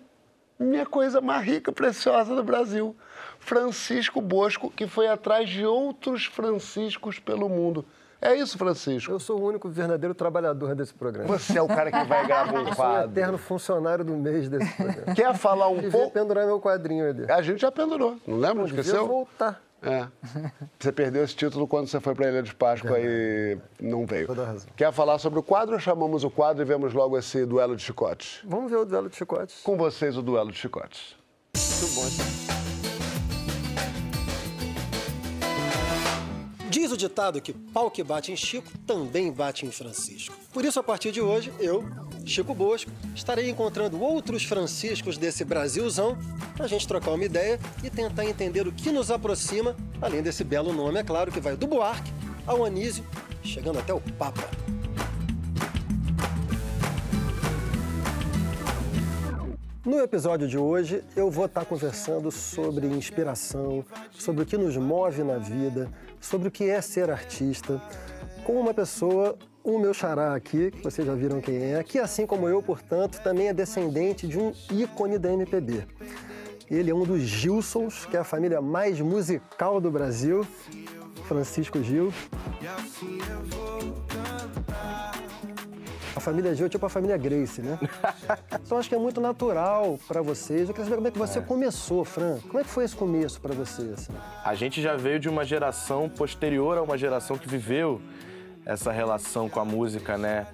Minha 0.58 0.84
coisa 0.86 1.20
mais 1.20 1.44
rica 1.46 1.70
e 1.70 1.74
preciosa 1.74 2.34
do 2.34 2.42
Brasil. 2.42 2.96
Francisco 3.38 4.20
Bosco, 4.20 4.70
que 4.70 4.86
foi 4.86 5.06
atrás 5.08 5.48
de 5.48 5.64
outros 5.64 6.24
Franciscos 6.24 7.18
pelo 7.18 7.48
mundo. 7.48 7.84
É 8.20 8.34
isso, 8.34 8.58
Francisco. 8.58 9.12
Eu 9.12 9.20
sou 9.20 9.40
o 9.40 9.44
único 9.46 9.68
verdadeiro 9.68 10.12
trabalhador 10.12 10.74
desse 10.74 10.92
programa. 10.92 11.28
Você 11.38 11.56
é 11.56 11.62
o 11.62 11.68
cara 11.68 11.92
que 11.92 12.02
vai 12.04 12.26
gravar 12.26 12.52
um 12.52 12.58
Eu 12.58 12.64
sou 12.64 12.72
o 12.72 12.76
quadro. 12.76 13.10
eterno 13.12 13.38
funcionário 13.38 14.04
do 14.04 14.14
mês 14.16 14.48
desse 14.48 14.74
programa. 14.76 15.14
Quer 15.14 15.36
falar 15.36 15.68
um 15.68 15.88
pouco? 15.88 16.10
pendurar 16.10 16.44
meu 16.44 16.60
quadrinho 16.60 17.08
ali. 17.08 17.30
A 17.30 17.40
gente 17.40 17.60
já 17.60 17.70
pendurou, 17.70 18.16
não 18.26 18.36
lembra? 18.38 18.54
Não, 18.56 18.66
Esqueceu? 18.66 19.06
voltar. 19.06 19.62
É. 19.82 20.08
Você 20.78 20.92
perdeu 20.92 21.24
esse 21.24 21.36
título 21.36 21.66
quando 21.66 21.86
você 21.86 22.00
foi 22.00 22.14
para 22.14 22.26
a 22.26 22.30
Ilha 22.30 22.42
de 22.42 22.54
Páscoa 22.54 22.98
e 22.98 23.58
não 23.80 24.04
veio. 24.06 24.26
Toda 24.26 24.44
razão. 24.44 24.68
Quer 24.76 24.92
falar 24.92 25.18
sobre 25.18 25.38
o 25.38 25.42
quadro 25.42 25.74
ou 25.74 25.80
chamamos 25.80 26.24
o 26.24 26.30
quadro 26.30 26.62
e 26.62 26.66
vemos 26.66 26.92
logo 26.92 27.16
esse 27.16 27.46
duelo 27.46 27.76
de 27.76 27.82
chicotes? 27.82 28.40
Vamos 28.44 28.70
ver 28.70 28.78
o 28.78 28.84
duelo 28.84 29.08
de 29.08 29.16
chicotes. 29.16 29.62
Com 29.62 29.76
vocês, 29.76 30.16
o 30.16 30.22
duelo 30.22 30.50
de 30.50 30.58
chicotes. 30.58 31.14
Muito 31.56 31.94
bom. 31.94 32.58
Diz 36.68 36.92
o 36.92 36.96
ditado 36.96 37.40
que 37.40 37.52
pau 37.52 37.90
que 37.90 38.04
bate 38.04 38.30
em 38.30 38.36
Chico 38.36 38.70
também 38.86 39.32
bate 39.32 39.64
em 39.64 39.70
Francisco. 39.70 40.36
Por 40.52 40.64
isso, 40.64 40.78
a 40.78 40.82
partir 40.82 41.10
de 41.10 41.20
hoje, 41.20 41.52
eu, 41.58 41.82
Chico 42.28 42.54
Bosco, 42.54 42.90
estarei 43.14 43.48
encontrando 43.48 44.00
outros 44.02 44.44
Franciscos 44.44 45.16
desse 45.16 45.44
Brasilzão 45.44 46.16
para 46.54 46.66
a 46.66 46.68
gente 46.68 46.86
trocar 46.86 47.12
uma 47.12 47.24
ideia 47.24 47.58
e 47.82 47.90
tentar 47.90 48.24
entender 48.24 48.66
o 48.66 48.72
que 48.72 48.90
nos 48.90 49.10
aproxima, 49.10 49.76
além 50.00 50.22
desse 50.22 50.44
belo 50.44 50.72
nome, 50.72 51.00
é 51.00 51.04
claro, 51.04 51.32
que 51.32 51.40
vai 51.40 51.56
do 51.56 51.66
Buarque 51.66 52.12
ao 52.46 52.64
Anísio, 52.64 53.04
chegando 53.42 53.78
até 53.78 53.92
o 53.92 54.00
Papa. 54.00 54.48
No 59.88 60.00
episódio 60.00 60.46
de 60.46 60.58
hoje, 60.58 61.02
eu 61.16 61.30
vou 61.30 61.46
estar 61.46 61.64
conversando 61.64 62.30
sobre 62.30 62.86
inspiração, 62.86 63.82
sobre 64.12 64.42
o 64.42 64.46
que 64.46 64.58
nos 64.58 64.76
move 64.76 65.22
na 65.22 65.38
vida, 65.38 65.90
sobre 66.20 66.48
o 66.48 66.50
que 66.50 66.64
é 66.68 66.78
ser 66.82 67.08
artista, 67.08 67.80
com 68.44 68.60
uma 68.60 68.74
pessoa, 68.74 69.34
o 69.74 69.78
meu 69.78 69.92
xará 69.92 70.34
aqui, 70.34 70.70
que 70.70 70.82
vocês 70.82 71.06
já 71.06 71.14
viram 71.14 71.40
quem 71.40 71.74
é, 71.74 71.82
que 71.82 71.98
assim 71.98 72.26
como 72.26 72.48
eu, 72.48 72.62
portanto, 72.62 73.20
também 73.22 73.48
é 73.48 73.52
descendente 73.52 74.26
de 74.26 74.38
um 74.38 74.52
ícone 74.72 75.18
da 75.18 75.30
MPB. 75.30 75.84
Ele 76.70 76.90
é 76.90 76.94
um 76.94 77.04
dos 77.04 77.20
Gilsons, 77.20 78.06
que 78.06 78.16
é 78.16 78.20
a 78.20 78.24
família 78.24 78.60
mais 78.60 79.00
musical 79.00 79.80
do 79.80 79.90
Brasil, 79.90 80.46
Francisco 81.24 81.82
Gil. 81.82 82.12
A 86.16 86.20
família 86.20 86.54
Gil 86.54 86.66
é 86.66 86.68
tipo 86.68 86.84
a 86.84 86.88
família 86.88 87.16
Grace, 87.16 87.62
né? 87.62 87.78
então 88.64 88.78
acho 88.78 88.88
que 88.88 88.94
é 88.94 88.98
muito 88.98 89.20
natural 89.20 89.98
para 90.08 90.20
vocês. 90.20 90.68
Eu 90.68 90.74
queria 90.74 90.84
saber 90.84 90.96
como 90.96 91.08
é 91.08 91.10
que 91.10 91.18
você 91.18 91.40
começou, 91.40 92.04
Fran. 92.04 92.38
Como 92.40 92.58
é 92.58 92.64
que 92.64 92.70
foi 92.70 92.84
esse 92.84 92.96
começo 92.96 93.40
para 93.40 93.54
você? 93.54 93.82
Assim? 93.94 94.12
A 94.44 94.54
gente 94.54 94.82
já 94.82 94.96
veio 94.96 95.20
de 95.20 95.28
uma 95.28 95.44
geração 95.44 96.08
posterior 96.08 96.76
a 96.76 96.82
uma 96.82 96.98
geração 96.98 97.38
que 97.38 97.48
viveu 97.48 98.00
essa 98.68 98.92
relação 98.92 99.48
com 99.48 99.58
a 99.58 99.64
música, 99.64 100.16
né? 100.18 100.46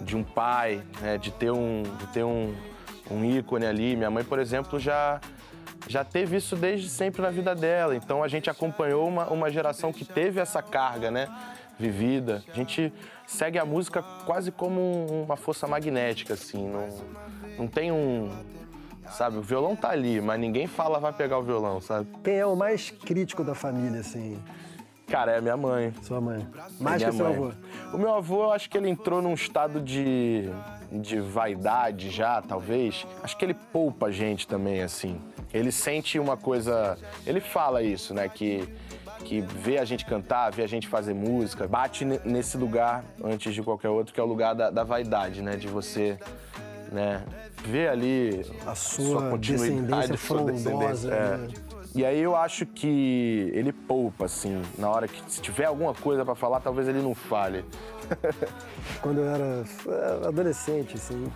De 0.00 0.16
um 0.16 0.24
pai, 0.24 0.82
né? 1.02 1.18
de 1.18 1.30
ter 1.30 1.50
um, 1.52 1.82
de 1.82 2.06
ter 2.08 2.24
um, 2.24 2.54
um 3.10 3.22
ícone 3.22 3.66
ali. 3.66 3.94
Minha 3.94 4.10
mãe, 4.10 4.24
por 4.24 4.38
exemplo, 4.38 4.80
já 4.80 5.20
já 5.86 6.04
teve 6.04 6.36
isso 6.36 6.56
desde 6.56 6.88
sempre 6.88 7.22
na 7.22 7.30
vida 7.30 7.54
dela. 7.54 7.94
Então 7.94 8.22
a 8.22 8.28
gente 8.28 8.48
acompanhou 8.50 9.06
uma, 9.06 9.26
uma 9.28 9.50
geração 9.50 9.92
que 9.92 10.04
teve 10.04 10.40
essa 10.40 10.62
carga, 10.62 11.10
né? 11.10 11.28
Vivida. 11.78 12.42
A 12.52 12.54
gente 12.54 12.92
segue 13.26 13.58
a 13.58 13.64
música 13.64 14.02
quase 14.24 14.50
como 14.50 14.80
um- 14.80 15.22
uma 15.24 15.36
força 15.36 15.66
magnética, 15.66 16.34
assim. 16.34 16.66
Não, 16.68 16.88
não 17.58 17.66
tem 17.66 17.92
um. 17.92 18.30
Sabe, 19.12 19.38
o 19.38 19.42
violão 19.42 19.74
tá 19.74 19.90
ali, 19.90 20.20
mas 20.20 20.38
ninguém 20.38 20.66
fala 20.66 21.00
vai 21.00 21.12
pegar 21.12 21.38
o 21.38 21.42
violão, 21.42 21.80
sabe? 21.80 22.06
Quem 22.22 22.34
é 22.36 22.46
o 22.46 22.54
mais 22.54 22.90
crítico 22.90 23.42
da 23.42 23.54
família, 23.54 24.00
assim? 24.00 24.38
Cara, 25.10 25.32
é 25.32 25.38
a 25.38 25.40
minha 25.40 25.56
mãe. 25.56 25.92
Sua 26.02 26.20
mãe. 26.20 26.46
É 26.54 26.82
Mais 26.82 26.98
minha 27.02 27.10
que 27.10 27.16
seu 27.16 27.26
mãe. 27.26 27.34
avô. 27.34 27.52
O 27.92 27.98
meu 27.98 28.14
avô, 28.14 28.44
eu 28.44 28.52
acho 28.52 28.70
que 28.70 28.78
ele 28.78 28.88
entrou 28.88 29.20
num 29.20 29.34
estado 29.34 29.80
de, 29.80 30.48
de 30.92 31.18
vaidade 31.20 32.10
já, 32.10 32.40
talvez. 32.40 33.04
Acho 33.22 33.36
que 33.36 33.44
ele 33.44 33.54
poupa 33.54 34.06
a 34.06 34.10
gente 34.12 34.46
também, 34.46 34.82
assim. 34.82 35.20
Ele 35.52 35.72
sente 35.72 36.18
uma 36.18 36.36
coisa. 36.36 36.96
Ele 37.26 37.40
fala 37.40 37.82
isso, 37.82 38.14
né? 38.14 38.28
Que, 38.28 38.68
que 39.24 39.40
vê 39.40 39.78
a 39.78 39.84
gente 39.84 40.06
cantar, 40.06 40.50
vê 40.52 40.62
a 40.62 40.68
gente 40.68 40.86
fazer 40.86 41.12
música, 41.12 41.66
bate 41.66 42.04
ne- 42.04 42.20
nesse 42.24 42.56
lugar 42.56 43.04
antes 43.22 43.52
de 43.52 43.62
qualquer 43.62 43.88
outro, 43.88 44.14
que 44.14 44.20
é 44.20 44.22
o 44.22 44.26
lugar 44.26 44.54
da, 44.54 44.70
da 44.70 44.84
vaidade, 44.84 45.42
né? 45.42 45.56
De 45.56 45.66
você. 45.66 46.16
Né, 46.92 47.22
ver 47.64 47.88
ali 47.88 48.44
a 48.66 48.74
sua 48.74 49.38
descendência 49.38 50.16
frondosa, 50.18 51.14
é. 51.14 51.36
né? 51.36 51.48
E 51.94 52.04
aí 52.04 52.20
eu 52.20 52.36
acho 52.36 52.64
que 52.66 53.50
ele 53.52 53.72
poupa, 53.72 54.26
assim, 54.26 54.62
na 54.78 54.88
hora 54.88 55.08
que 55.08 55.20
se 55.28 55.40
tiver 55.40 55.64
alguma 55.64 55.92
coisa 55.92 56.24
pra 56.24 56.34
falar, 56.34 56.60
talvez 56.60 56.86
ele 56.86 57.02
não 57.02 57.14
fale. 57.14 57.64
Quando 59.02 59.18
eu 59.20 59.28
era 59.28 59.64
adolescente, 60.28 60.96
assim, 60.96 61.30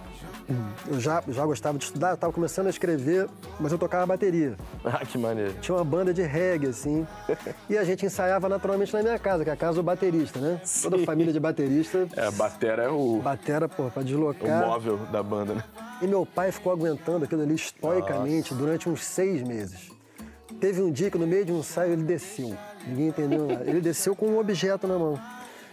eu 0.86 1.00
já, 1.00 1.22
já 1.28 1.44
gostava 1.44 1.78
de 1.78 1.84
estudar, 1.84 2.10
eu 2.10 2.16
tava 2.16 2.32
começando 2.32 2.66
a 2.66 2.70
escrever, 2.70 3.28
mas 3.58 3.72
eu 3.72 3.78
tocava 3.78 4.06
bateria. 4.06 4.56
Ah, 4.84 5.04
que 5.04 5.18
maneiro. 5.18 5.54
Tinha 5.60 5.76
uma 5.76 5.84
banda 5.84 6.12
de 6.14 6.22
reggae, 6.22 6.68
assim, 6.68 7.06
e 7.68 7.76
a 7.76 7.84
gente 7.84 8.06
ensaiava 8.06 8.48
naturalmente 8.48 8.92
na 8.92 9.02
minha 9.02 9.18
casa, 9.18 9.42
que 9.44 9.50
é 9.50 9.52
a 9.52 9.56
casa 9.56 9.76
do 9.76 9.82
baterista, 9.82 10.38
né? 10.38 10.60
Toda 10.82 10.98
família 10.98 11.32
de 11.32 11.40
baterista. 11.40 12.08
É, 12.16 12.30
batera 12.30 12.84
é 12.84 12.88
o, 12.88 13.20
Batera, 13.22 13.68
pô, 13.68 13.90
pra 13.90 14.02
o 14.02 14.04
deslocar. 14.04 14.66
móvel 14.66 14.98
da 15.10 15.22
banda, 15.22 15.54
né? 15.54 15.64
E 16.02 16.06
meu 16.06 16.26
pai 16.26 16.52
ficou 16.52 16.72
aguentando 16.72 17.24
aquilo 17.24 17.42
ali 17.42 17.54
estoicamente 17.54 18.52
durante 18.54 18.88
uns 18.88 19.04
seis 19.04 19.42
meses. 19.42 19.93
Teve 20.60 20.80
um 20.82 20.90
dia 20.90 21.10
que 21.10 21.18
no 21.18 21.26
meio 21.26 21.44
de 21.44 21.52
um 21.52 21.58
ensaio 21.58 21.92
ele 21.92 22.02
desceu. 22.04 22.56
Ninguém 22.86 23.08
entendeu 23.08 23.46
nada. 23.46 23.64
Ele 23.68 23.80
desceu 23.80 24.14
com 24.16 24.26
um 24.26 24.38
objeto 24.38 24.86
na 24.86 24.98
mão. 24.98 25.18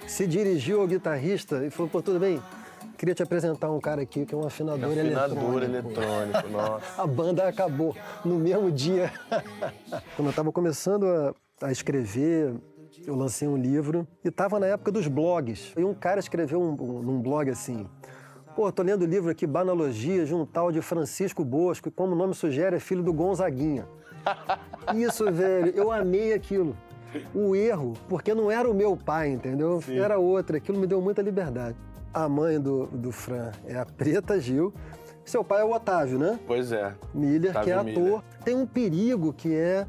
Se 0.07 0.25
dirigiu 0.27 0.81
ao 0.81 0.87
guitarrista 0.87 1.63
e 1.65 1.69
falou, 1.69 1.89
pô, 1.89 2.01
tudo 2.01 2.19
bem? 2.19 2.41
Queria 2.97 3.15
te 3.15 3.23
apresentar 3.23 3.71
um 3.71 3.79
cara 3.79 4.01
aqui 4.01 4.25
que 4.25 4.33
é 4.33 4.37
um 4.37 4.45
afinador, 4.45 4.91
Afinador 4.91 5.63
eletrônico. 5.63 5.97
eletrônico, 6.03 6.49
nossa. 6.49 6.85
A 7.01 7.07
banda 7.07 7.47
acabou 7.47 7.95
no 8.25 8.35
mesmo 8.37 8.71
dia. 8.71 9.11
Quando 10.15 10.27
eu 10.27 10.29
estava 10.29 10.51
começando 10.51 11.05
a, 11.07 11.33
a 11.67 11.71
escrever, 11.71 12.53
eu 13.05 13.15
lancei 13.15 13.47
um 13.47 13.57
livro 13.57 14.07
e 14.23 14.27
estava 14.27 14.59
na 14.59 14.67
época 14.67 14.91
dos 14.91 15.07
blogs. 15.07 15.73
E 15.77 15.83
um 15.83 15.93
cara 15.93 16.19
escreveu 16.19 16.61
um, 16.61 16.71
um- 16.79 17.01
num 17.01 17.21
blog 17.21 17.49
assim: 17.49 17.87
Pô, 18.55 18.71
tô 18.71 18.83
lendo 18.83 19.01
o 19.03 19.05
livro 19.07 19.31
aqui, 19.31 19.47
Banologia, 19.47 20.25
de 20.25 20.35
um 20.35 20.45
tal 20.45 20.71
de 20.71 20.81
Francisco 20.81 21.43
Bosco, 21.43 21.87
e 21.87 21.91
como 21.91 22.13
o 22.13 22.15
nome 22.15 22.35
sugere, 22.35 22.75
é 22.75 22.79
filho 22.79 23.01
do 23.01 23.13
Gonzaguinha. 23.13 23.87
Isso, 24.95 25.31
velho, 25.31 25.71
eu 25.75 25.91
amei 25.91 26.33
aquilo. 26.33 26.75
O 27.33 27.55
erro, 27.55 27.93
porque 28.07 28.33
não 28.33 28.49
era 28.49 28.69
o 28.69 28.73
meu 28.73 28.95
pai, 28.95 29.29
entendeu? 29.29 29.81
Era 29.89 30.17
outro. 30.17 30.55
Aquilo 30.55 30.79
me 30.79 30.87
deu 30.87 31.01
muita 31.01 31.21
liberdade. 31.21 31.75
A 32.13 32.27
mãe 32.27 32.59
do, 32.59 32.87
do 32.87 33.11
Fran 33.11 33.51
é 33.65 33.77
a 33.77 33.85
Preta 33.85 34.39
Gil. 34.39 34.73
Seu 35.23 35.43
pai 35.43 35.61
é 35.61 35.65
o 35.65 35.71
Otávio, 35.71 36.17
né? 36.17 36.39
Pois 36.47 36.71
é. 36.71 36.93
Miller, 37.13 37.51
que 37.51 37.71
é 37.71 37.75
Otávio 37.75 37.91
ator. 37.91 38.03
Miller. 38.03 38.21
Tem 38.43 38.55
um 38.55 38.65
perigo 38.65 39.33
que 39.33 39.53
é 39.53 39.85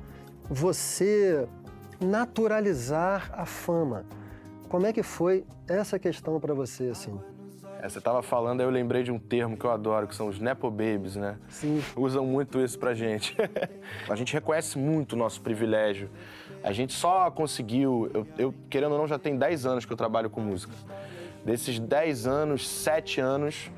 você 0.49 1.47
naturalizar 2.01 3.31
a 3.33 3.47
fama. 3.47 4.05
Como 4.69 4.87
é 4.87 4.93
que 4.93 5.03
foi 5.03 5.45
essa 5.69 5.99
questão 5.99 6.39
para 6.41 6.55
você, 6.55 6.89
assim? 6.89 7.19
É, 7.83 7.89
você 7.89 8.01
tava 8.01 8.23
falando, 8.23 8.61
aí 8.61 8.67
eu 8.67 8.71
lembrei 8.71 9.03
de 9.03 9.11
um 9.11 9.19
termo 9.19 9.57
que 9.57 9.65
eu 9.65 9.73
adoro, 9.73 10.07
que 10.07 10.15
são 10.15 10.29
os 10.29 10.39
Nepo 10.39 10.71
Babies, 10.71 11.17
né? 11.17 11.37
Sim. 11.49 11.83
Usam 11.97 12.25
muito 12.25 12.61
isso 12.61 12.79
pra 12.79 12.95
gente. 12.95 13.37
a 14.09 14.15
gente 14.15 14.33
reconhece 14.33 14.79
muito 14.79 15.15
o 15.15 15.17
nosso 15.17 15.41
privilégio. 15.41 16.09
A 16.63 16.71
gente 16.71 16.93
só 16.93 17.29
conseguiu. 17.29 18.09
Eu, 18.15 18.27
eu, 18.39 18.55
querendo 18.71 18.93
ou 18.93 18.99
não, 18.99 19.09
já 19.09 19.19
tem 19.19 19.37
10 19.37 19.67
anos 19.67 19.85
que 19.85 19.93
eu 19.93 19.97
trabalho 19.97 20.31
com 20.31 20.41
música. 20.41 20.73
Desses 21.45 21.81
10 21.81 22.29
anos, 22.29 22.69
7 22.69 23.21
anos, 23.21 23.69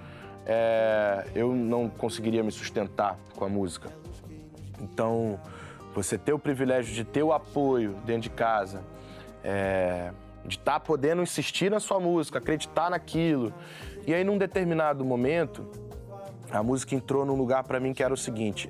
é, 0.45 1.25
eu 1.35 1.55
não 1.55 1.89
conseguiria 1.89 2.43
me 2.43 2.53
sustentar 2.53 3.19
com 3.35 3.47
a 3.47 3.49
música. 3.49 3.89
Então, 4.83 5.41
você 5.95 6.19
ter 6.19 6.35
o 6.35 6.39
privilégio 6.39 6.95
de 6.95 7.05
ter 7.05 7.23
o 7.23 7.33
apoio 7.33 7.95
dentro 8.05 8.21
de 8.21 8.31
casa, 8.31 8.83
é, 9.43 10.13
de 10.47 10.57
estar 10.57 10.81
podendo 10.81 11.23
insistir 11.23 11.71
na 11.71 11.81
sua 11.81 11.99
música, 11.99 12.39
acreditar 12.39 12.91
naquilo. 12.91 13.53
E 14.07 14.13
aí, 14.15 14.23
num 14.25 14.37
determinado 14.39 15.05
momento, 15.05 15.67
a 16.51 16.63
música 16.63 16.95
entrou 16.95 17.25
num 17.25 17.35
lugar 17.35 17.65
pra 17.65 17.81
mim 17.81 17.93
que 17.93 18.03
era 18.03 18.13
o 18.13 18.17
seguinte: 18.17 18.69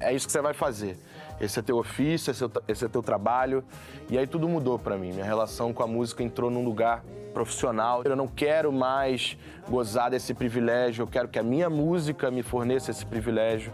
é 0.00 0.12
isso 0.14 0.26
que 0.26 0.32
você 0.32 0.40
vai 0.40 0.54
fazer. 0.54 0.96
Esse 1.40 1.58
é 1.58 1.62
teu 1.62 1.78
ofício, 1.78 2.30
esse 2.30 2.44
é, 2.44 2.48
tra- 2.48 2.62
esse 2.68 2.84
é 2.84 2.88
teu 2.88 3.02
trabalho. 3.02 3.64
E 4.08 4.16
aí 4.16 4.26
tudo 4.26 4.48
mudou 4.48 4.78
pra 4.78 4.96
mim. 4.96 5.12
Minha 5.12 5.24
relação 5.24 5.72
com 5.72 5.82
a 5.82 5.86
música 5.86 6.22
entrou 6.22 6.48
num 6.48 6.64
lugar 6.64 7.02
profissional. 7.32 8.02
Eu 8.04 8.14
não 8.14 8.28
quero 8.28 8.72
mais 8.72 9.36
gozar 9.68 10.10
desse 10.12 10.32
privilégio, 10.32 11.02
eu 11.02 11.06
quero 11.08 11.26
que 11.26 11.38
a 11.38 11.42
minha 11.42 11.68
música 11.68 12.30
me 12.30 12.44
forneça 12.44 12.92
esse 12.92 13.04
privilégio. 13.04 13.72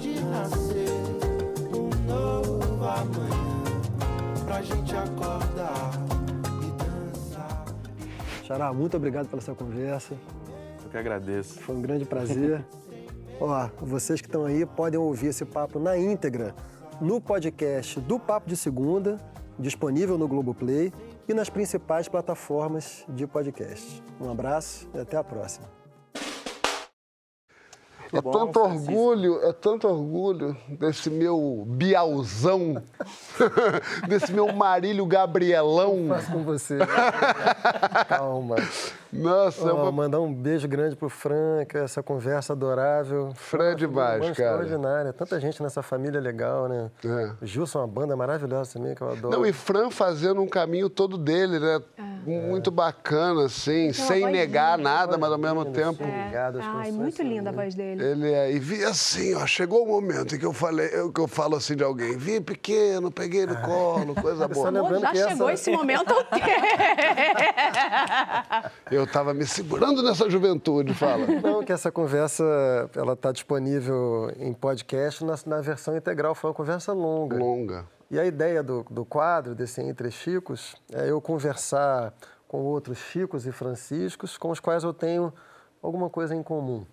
de 0.00 0.20
nascer 0.26 0.88
um 1.74 2.06
novo 2.06 2.84
amanhã 2.84 3.41
pra 4.62 4.76
gente 4.76 4.94
acordar 4.94 5.90
e 6.62 7.12
dançar. 7.12 7.64
Xará, 8.44 8.72
muito 8.72 8.96
obrigado 8.96 9.28
pela 9.28 9.42
essa 9.42 9.54
conversa. 9.54 10.14
Eu 10.84 10.90
que 10.90 10.96
agradeço. 10.96 11.60
Foi 11.60 11.74
um 11.74 11.82
grande 11.82 12.04
prazer. 12.04 12.64
Ó, 13.40 13.68
vocês 13.80 14.20
que 14.20 14.28
estão 14.28 14.44
aí 14.44 14.64
podem 14.64 15.00
ouvir 15.00 15.28
esse 15.28 15.44
papo 15.44 15.78
na 15.78 15.96
íntegra 15.96 16.54
no 17.00 17.20
podcast 17.20 17.98
do 18.00 18.18
Papo 18.18 18.48
de 18.48 18.56
Segunda, 18.56 19.16
disponível 19.58 20.16
no 20.16 20.28
Globoplay. 20.28 20.92
e 21.28 21.34
nas 21.34 21.48
principais 21.48 22.08
plataformas 22.08 23.04
de 23.08 23.26
podcast. 23.26 24.02
Um 24.20 24.30
abraço 24.30 24.88
e 24.94 24.98
até 24.98 25.16
a 25.16 25.24
próxima. 25.24 25.81
É 28.12 28.20
tanto 28.20 28.60
orgulho, 28.60 29.40
é 29.42 29.52
tanto 29.54 29.88
orgulho 29.88 30.54
desse 30.68 31.08
meu 31.08 31.64
Bialzão, 31.66 32.82
desse 34.06 34.30
meu 34.30 34.52
Marílio 34.52 35.06
Gabrielão. 35.06 36.08
Faço 36.08 36.30
com 36.30 36.42
você. 36.44 36.76
Calma. 38.08 38.56
Nossa, 39.12 39.68
é 39.68 39.72
Ó, 39.72 39.82
uma... 39.82 39.92
mandar 39.92 40.20
um 40.20 40.32
beijo 40.32 40.66
grande 40.66 40.96
pro 40.96 41.08
Franca, 41.10 41.80
essa 41.80 42.02
conversa 42.02 42.54
adorável. 42.54 43.30
Fran 43.34 43.72
é 43.72 43.74
demais, 43.74 44.22
Uma 44.24 44.34
cara. 44.34 44.62
extraordinária. 44.62 45.12
Tanta 45.12 45.38
gente 45.38 45.62
nessa 45.62 45.82
família 45.82 46.18
legal, 46.20 46.66
né? 46.68 46.90
O 47.40 47.44
Gilson 47.46 47.80
é 47.80 47.82
uma 47.82 47.88
banda 47.88 48.16
maravilhosa 48.16 48.72
também, 48.74 48.94
que 48.94 49.02
eu 49.02 49.10
adoro. 49.10 49.36
Não, 49.36 49.44
e 49.44 49.52
Fran 49.52 49.90
fazendo 49.90 50.40
um 50.40 50.48
caminho 50.48 50.88
todo 50.88 51.18
dele, 51.18 51.58
né? 51.58 51.82
Muito 52.24 52.70
bacana, 52.70 53.46
assim, 53.46 53.86
uma 53.86 53.92
sem 53.94 54.26
negar 54.30 54.78
linda. 54.78 54.90
nada, 54.90 55.18
mas 55.18 55.32
ao 55.32 55.38
mesmo 55.38 55.64
tempo. 55.66 56.04
Ai, 56.60 56.92
muito 56.92 57.20
linda 57.22 57.50
a 57.50 57.52
voz 57.52 57.74
dele. 57.74 58.02
Ele 58.02 58.32
é, 58.32 58.52
e 58.52 58.58
vi 58.60 58.84
assim, 58.84 59.34
ó, 59.34 59.44
chegou 59.44 59.82
o 59.82 59.86
momento 59.88 60.36
em 60.36 60.38
que 60.38 60.46
eu 60.46 60.52
falei, 60.52 60.88
eu, 60.92 61.12
que 61.12 61.20
eu 61.20 61.26
falo 61.26 61.56
assim 61.56 61.74
de 61.74 61.82
alguém, 61.82 62.16
vi 62.16 62.40
pequeno, 62.40 63.10
peguei 63.10 63.44
no 63.44 63.56
colo, 63.62 64.14
coisa 64.14 64.46
boa. 64.48 64.68
Amor, 64.68 65.00
já 65.00 65.14
chegou 65.14 65.50
esse 65.50 65.70
momento 65.72 66.12
o 66.12 66.24
quê? 66.26 66.40
Eu 68.90 69.01
tava 69.06 69.32
me 69.34 69.46
segurando 69.46 70.02
nessa 70.02 70.28
juventude, 70.28 70.94
fala. 70.94 71.26
Não, 71.42 71.62
que 71.62 71.72
essa 71.72 71.90
conversa 71.90 72.44
ela 72.94 73.14
está 73.14 73.32
disponível 73.32 74.32
em 74.38 74.52
podcast 74.52 75.24
na, 75.24 75.34
na 75.46 75.60
versão 75.60 75.96
integral. 75.96 76.34
Foi 76.34 76.50
uma 76.50 76.54
conversa 76.54 76.92
longa. 76.92 77.36
Longa. 77.36 77.86
E 78.10 78.18
a 78.18 78.26
ideia 78.26 78.62
do, 78.62 78.84
do 78.90 79.04
quadro, 79.04 79.54
desse 79.54 79.80
Entre 79.80 80.10
Chicos, 80.10 80.76
é 80.92 81.10
eu 81.10 81.20
conversar 81.20 82.12
com 82.46 82.58
outros 82.58 82.98
Chicos 82.98 83.46
e 83.46 83.52
Franciscos 83.52 84.36
com 84.36 84.50
os 84.50 84.60
quais 84.60 84.84
eu 84.84 84.92
tenho 84.92 85.32
alguma 85.82 86.10
coisa 86.10 86.34
em 86.34 86.42
comum. 86.42 86.84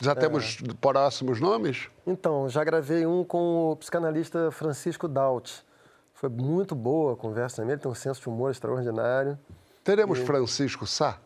Já 0.00 0.14
temos 0.14 0.56
próximos 0.80 1.40
nomes? 1.40 1.88
Então, 2.06 2.48
já 2.48 2.64
gravei 2.64 3.06
um 3.06 3.22
com 3.22 3.70
o 3.70 3.76
psicanalista 3.76 4.50
Francisco 4.50 5.06
Daut. 5.06 5.64
Foi 6.14 6.28
muito 6.28 6.74
boa 6.74 7.12
a 7.12 7.16
conversa 7.16 7.56
também, 7.56 7.72
ele 7.72 7.80
tem 7.80 7.90
um 7.90 7.94
senso 7.94 8.20
de 8.20 8.28
humor 8.28 8.50
extraordinário. 8.50 9.38
Teremos 9.84 10.20
Francisco 10.20 10.86
Sá? 10.86 11.18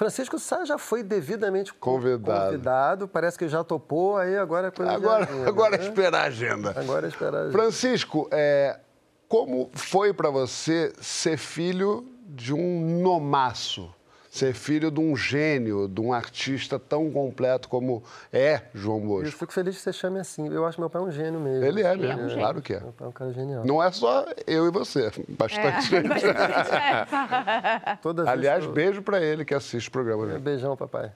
Francisco 0.00 0.38
Sá 0.38 0.64
já 0.64 0.78
foi 0.78 1.02
devidamente 1.02 1.74
Convidado. 1.74 2.46
convidado, 2.46 3.06
parece 3.06 3.36
que 3.38 3.46
já 3.46 3.62
topou, 3.62 4.16
aí 4.16 4.34
agora 4.34 4.68
é 4.68 4.70
coisa 4.70 4.92
Agora, 4.92 5.24
agenda, 5.24 5.46
agora 5.46 5.74
é 5.74 5.78
né? 5.78 5.84
esperar 5.84 6.20
a 6.22 6.24
agenda. 6.24 6.74
Agora 6.74 7.06
é 7.06 7.08
esperar 7.10 7.34
a 7.34 7.40
agenda. 7.40 7.52
Francisco, 7.52 8.26
é, 8.30 8.80
como 9.28 9.70
foi 9.74 10.14
para 10.14 10.30
você 10.30 10.90
ser 11.02 11.36
filho 11.36 12.06
de 12.26 12.54
um 12.54 13.02
nomaço? 13.02 13.94
Ser 14.32 14.54
filho 14.54 14.92
de 14.92 15.00
um 15.00 15.16
gênio, 15.16 15.88
de 15.88 16.00
um 16.00 16.12
artista 16.12 16.78
tão 16.78 17.10
completo 17.10 17.68
como 17.68 18.00
é 18.32 18.62
João 18.72 19.00
Eu 19.00 19.04
Bosco? 19.06 19.36
fico 19.38 19.52
feliz 19.52 19.74
que 19.74 19.82
você 19.82 19.92
chame 19.92 20.20
assim. 20.20 20.46
Eu 20.48 20.64
acho 20.64 20.78
meu 20.80 20.88
pai 20.88 21.02
um 21.02 21.10
gênio 21.10 21.40
mesmo. 21.40 21.64
Ele 21.64 21.82
é 21.82 21.96
mesmo, 21.96 22.38
claro 22.38 22.62
que 22.62 22.74
é. 22.74 22.80
Meu 22.80 22.92
pai 22.92 23.06
é 23.06 23.08
um 23.08 23.12
cara 23.12 23.32
genial. 23.32 23.64
Não 23.66 23.82
é 23.82 23.90
só 23.90 24.24
eu 24.46 24.68
e 24.68 24.70
você, 24.70 25.10
bastante 25.30 25.88
gente. 25.88 26.08
Toda 28.00 28.22
vez 28.22 28.32
Aliás, 28.32 28.62
que 28.62 28.70
eu- 28.70 28.72
beijo 28.72 29.02
para 29.02 29.20
ele 29.20 29.44
que 29.44 29.52
assiste 29.52 29.88
o 29.88 29.90
programa. 29.90 30.24
Né? 30.26 30.38
Beijão, 30.38 30.76
papai. 30.76 31.10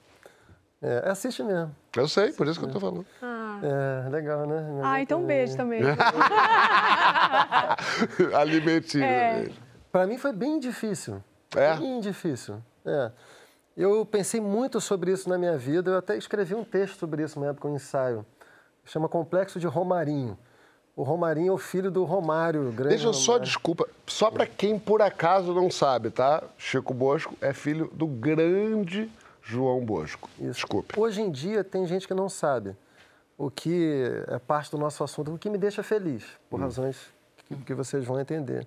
É, 0.82 1.08
assiste 1.08 1.40
mesmo. 1.44 1.72
Eu 1.96 2.08
sei, 2.08 2.32
por 2.32 2.48
isso 2.48 2.58
que 2.58 2.66
eu 2.66 2.70
tô 2.72 2.80
falando. 2.80 3.06
É, 3.22 4.08
legal, 4.10 4.44
né? 4.44 4.60
Minha 4.60 4.90
Ah, 4.92 5.00
então 5.00 5.22
um 5.22 5.24
beijo 5.24 5.56
também. 5.56 5.80
Alimentinho. 8.36 9.04
É. 9.04 9.48
Para 9.92 10.06
mim 10.06 10.18
foi 10.18 10.32
bem 10.32 10.58
difícil. 10.58 11.22
É? 11.56 11.76
Bem 11.76 12.00
difícil. 12.00 12.56
É. 12.84 13.10
Eu 13.76 14.06
pensei 14.06 14.40
muito 14.40 14.80
sobre 14.80 15.10
isso 15.12 15.28
na 15.28 15.36
minha 15.36 15.56
vida. 15.56 15.90
Eu 15.90 15.98
até 15.98 16.16
escrevi 16.16 16.54
um 16.54 16.64
texto 16.64 16.98
sobre 16.98 17.22
isso 17.22 17.40
na 17.40 17.46
época, 17.46 17.66
um 17.66 17.74
ensaio. 17.74 18.24
Chama 18.84 19.08
Complexo 19.08 19.58
de 19.58 19.66
Romarinho. 19.66 20.38
O 20.96 21.02
Romarinho 21.02 21.48
é 21.48 21.52
o 21.52 21.58
filho 21.58 21.90
do 21.90 22.04
Romário, 22.04 22.70
grande 22.70 22.90
Deixa 22.90 23.06
eu 23.06 23.12
só, 23.12 23.32
Romário. 23.32 23.46
desculpa, 23.46 23.88
só 24.06 24.30
para 24.30 24.46
quem 24.46 24.78
por 24.78 25.02
acaso 25.02 25.52
não 25.52 25.68
sabe, 25.68 26.10
tá? 26.10 26.40
Chico 26.56 26.94
Bosco 26.94 27.36
é 27.40 27.52
filho 27.52 27.90
do 27.92 28.06
grande 28.06 29.10
João 29.42 29.84
Bosco. 29.84 30.30
Desculpe. 30.38 30.98
Hoje 30.98 31.20
em 31.20 31.32
dia 31.32 31.64
tem 31.64 31.84
gente 31.84 32.06
que 32.06 32.14
não 32.14 32.28
sabe, 32.28 32.76
o 33.36 33.50
que 33.50 34.04
é 34.28 34.38
parte 34.38 34.70
do 34.70 34.78
nosso 34.78 35.02
assunto, 35.02 35.34
o 35.34 35.38
que 35.38 35.50
me 35.50 35.58
deixa 35.58 35.82
feliz, 35.82 36.24
por 36.48 36.60
razões 36.60 37.12
que, 37.48 37.56
que 37.56 37.74
vocês 37.74 38.04
vão 38.04 38.20
entender. 38.20 38.64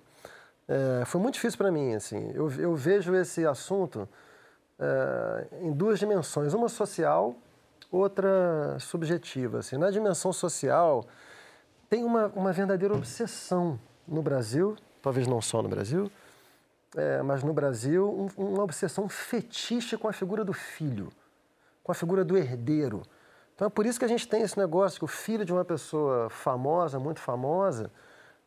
É, 0.68 1.04
foi 1.06 1.20
muito 1.20 1.34
difícil 1.34 1.56
para 1.56 1.72
mim, 1.72 1.94
assim. 1.94 2.30
Eu, 2.34 2.50
eu 2.52 2.74
vejo 2.76 3.14
esse 3.14 3.46
assunto 3.46 4.06
é, 4.78 5.46
em 5.62 5.72
duas 5.72 5.98
dimensões, 5.98 6.52
uma 6.52 6.68
social, 6.68 7.34
outra 7.90 8.76
subjetiva. 8.78 9.58
Assim. 9.60 9.78
Na 9.78 9.90
dimensão 9.90 10.32
social, 10.32 11.06
tem 11.88 12.04
uma, 12.04 12.26
uma 12.36 12.52
verdadeira 12.52 12.94
obsessão 12.94 13.80
no 14.06 14.20
Brasil, 14.22 14.76
talvez 15.00 15.26
não 15.26 15.40
só 15.40 15.62
no 15.62 15.68
Brasil, 15.68 16.10
é, 16.96 17.22
mas 17.22 17.42
no 17.42 17.52
Brasil, 17.52 18.06
um- 18.36 18.42
uma 18.52 18.62
obsessão 18.62 19.08
fetiche 19.08 19.96
com 19.96 20.06
a 20.08 20.12
figura 20.12 20.44
do 20.44 20.52
filho, 20.52 21.08
com 21.82 21.92
a 21.92 21.94
figura 21.94 22.24
do 22.24 22.36
herdeiro. 22.36 23.02
Então 23.54 23.66
é 23.66 23.70
por 23.70 23.86
isso 23.86 23.98
que 23.98 24.04
a 24.04 24.08
gente 24.08 24.28
tem 24.28 24.42
esse 24.42 24.58
negócio 24.58 24.98
que 24.98 25.04
o 25.04 25.08
filho 25.08 25.44
de 25.44 25.52
uma 25.52 25.64
pessoa 25.64 26.28
famosa, 26.30 26.98
muito 26.98 27.20
famosa, 27.20 27.90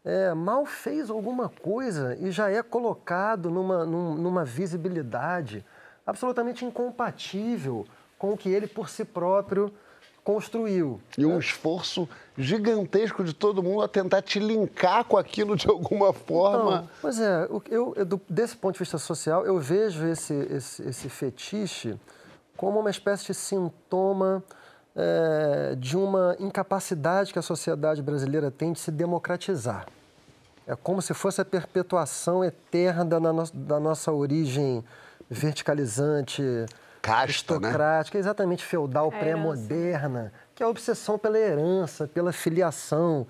é, 0.04 0.34
mal 0.34 0.66
fez 0.66 1.10
alguma 1.10 1.47
coisa 1.49 2.18
e 2.20 2.32
já 2.32 2.49
é 2.49 2.62
colocado 2.64 3.49
numa, 3.49 3.86
num- 3.86 4.16
numa 4.16 4.43
visibilidade 4.43 5.64
absolutamente 6.06 6.66
incompatível 6.66 7.86
com 8.18 8.34
o 8.34 8.38
que 8.38 8.49
ele 8.49 8.68
por 8.68 8.89
si 8.89 9.06
próprio 9.06 9.72
construiu. 10.24 10.99
E 11.18 11.26
um 11.26 11.39
esforço 11.39 12.08
gigantesco 12.38 13.24
de 13.24 13.34
todo 13.34 13.64
mundo 13.64 13.82
a 13.82 13.88
tentar 13.88 14.22
te 14.22 14.39
linkar 14.39 15.04
com 15.06 15.18
aquilo 15.18 15.56
de 15.56 15.68
alguma 15.68 16.14
forma. 16.14 16.76
Então, 16.76 16.89
pois 17.02 17.20
é, 17.20 17.47
eu, 17.70 17.93
eu, 17.95 18.22
desse 18.30 18.56
ponto 18.56 18.74
de 18.74 18.80
vista 18.80 18.97
social, 18.99 19.45
eu 19.45 19.58
vejo 19.60 20.06
esse, 20.06 20.34
esse, 20.34 20.84
esse 20.88 21.10
fetiche 21.10 21.99
como 22.56 22.80
uma 22.80 22.89
espécie 22.91 23.26
de 23.26 23.34
sintoma 23.34 24.43
eh, 24.95 25.75
de 25.77 25.95
uma 25.97 26.35
incapacidade 26.39 27.31
que 27.33 27.39
a 27.39 27.41
sociedade 27.41 28.01
brasileira 28.01 28.49
tem 28.51 28.73
de 28.73 28.79
se 28.79 28.91
democratizar. 28.91 29.85
É 30.67 30.75
como 30.75 31.01
se 31.01 31.13
fosse 31.13 31.41
a 31.41 31.45
perpetuação 31.45 32.43
eterna 32.43 33.03
da, 33.05 33.19
no- 33.19 33.51
da 33.53 33.79
nossa 33.79 34.11
origem 34.11 34.83
verticalizante, 35.29 36.41
Casta, 37.01 37.13
né? 37.59 37.67
aristocrática, 37.67 38.17
exatamente 38.17 38.63
feudal, 38.63 39.07
A 39.07 39.11
pré-moderna, 39.11 40.31
que 40.53 40.61
é 40.61 40.65
a 40.65 40.69
obsessão 40.69 41.17
pela 41.17 41.37
herança, 41.37 42.07
pela 42.07 42.31
filiação. 42.31 43.25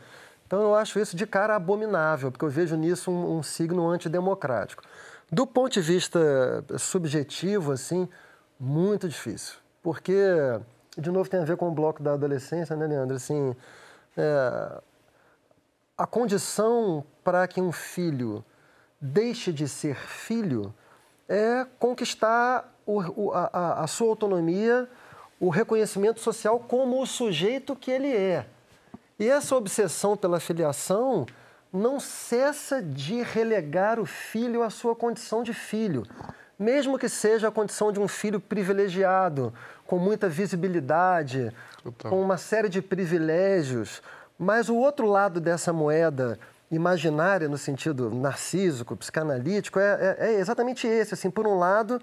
Então 0.45 0.61
eu 0.61 0.75
acho 0.75 0.99
isso 0.99 1.15
de 1.15 1.25
cara 1.25 1.55
abominável, 1.55 2.31
porque 2.31 2.43
eu 2.43 2.49
vejo 2.49 2.75
nisso 2.75 3.09
um, 3.09 3.37
um 3.37 3.43
signo 3.43 3.89
antidemocrático. 3.89 4.83
Do 5.31 5.47
ponto 5.47 5.71
de 5.71 5.81
vista 5.81 6.19
subjetivo, 6.77 7.71
assim, 7.71 8.09
muito 8.59 9.07
difícil. 9.07 9.55
Porque, 9.81 10.13
de 10.97 11.09
novo, 11.11 11.29
tem 11.29 11.39
a 11.39 11.45
ver 11.45 11.57
com 11.57 11.67
o 11.67 11.71
bloco 11.71 12.01
da 12.03 12.13
adolescência, 12.13 12.75
né, 12.75 12.85
Leandro? 12.87 13.15
Assim, 13.15 13.55
é, 14.17 14.81
a 15.97 16.05
condição 16.05 17.03
para 17.23 17.47
que 17.47 17.61
um 17.61 17.71
filho 17.71 18.43
deixe 18.99 19.51
de 19.53 19.67
ser 19.67 19.95
filho 19.95 20.73
é 21.29 21.65
conquistar 21.79 22.73
o- 22.85 23.27
o- 23.27 23.31
a, 23.33 23.83
a- 23.83 23.87
sua 23.87 24.09
autonomia, 24.09 24.87
o 25.39 25.49
reconhecimento 25.49 26.19
social 26.19 26.59
como 26.59 27.01
o 27.01 27.05
sujeito 27.07 27.75
que 27.75 27.89
ele 27.89 28.13
é. 28.15 28.45
E 29.17 29.27
essa 29.29 29.55
obsessão 29.55 30.17
pela 30.17 30.39
filiação 30.39 31.25
não 31.71 31.99
cessa 31.99 32.81
de 32.81 33.21
relegar 33.21 33.99
o 33.99 34.05
filho 34.05 34.61
à 34.61 34.69
sua 34.69 34.95
condição 34.95 35.41
de 35.41 35.53
filho, 35.53 36.03
mesmo 36.61 36.99
que 36.99 37.09
seja 37.09 37.47
a 37.47 37.51
condição 37.51 37.91
de 37.91 37.99
um 37.99 38.07
filho 38.07 38.39
privilegiado, 38.39 39.51
com 39.87 39.97
muita 39.97 40.29
visibilidade, 40.29 41.51
com 42.07 42.21
uma 42.21 42.37
série 42.37 42.69
de 42.69 42.83
privilégios. 42.83 43.99
Mas 44.37 44.69
o 44.69 44.75
outro 44.75 45.07
lado 45.07 45.41
dessa 45.41 45.73
moeda 45.73 46.37
imaginária, 46.69 47.49
no 47.49 47.57
sentido 47.57 48.11
narcísico, 48.11 48.95
psicanalítico, 48.95 49.79
é, 49.79 50.15
é- 50.19 50.27
é 50.27 50.39
exatamente 50.39 50.85
esse. 50.85 51.15
Assim, 51.15 51.31
por 51.31 51.47
um 51.47 51.57
lado, 51.57 51.99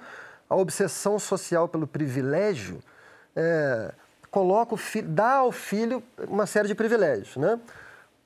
a 0.50 0.56
obsessão 0.56 1.20
social 1.20 1.68
pelo 1.68 1.86
privilégio 1.86 2.80
é, 3.36 3.92
coloca 4.28 4.76
filho, 4.76 5.06
dá 5.08 5.34
ao 5.34 5.52
filho 5.52 6.02
uma 6.26 6.46
série 6.46 6.66
de 6.66 6.74
privilégios, 6.74 7.36
né? 7.36 7.60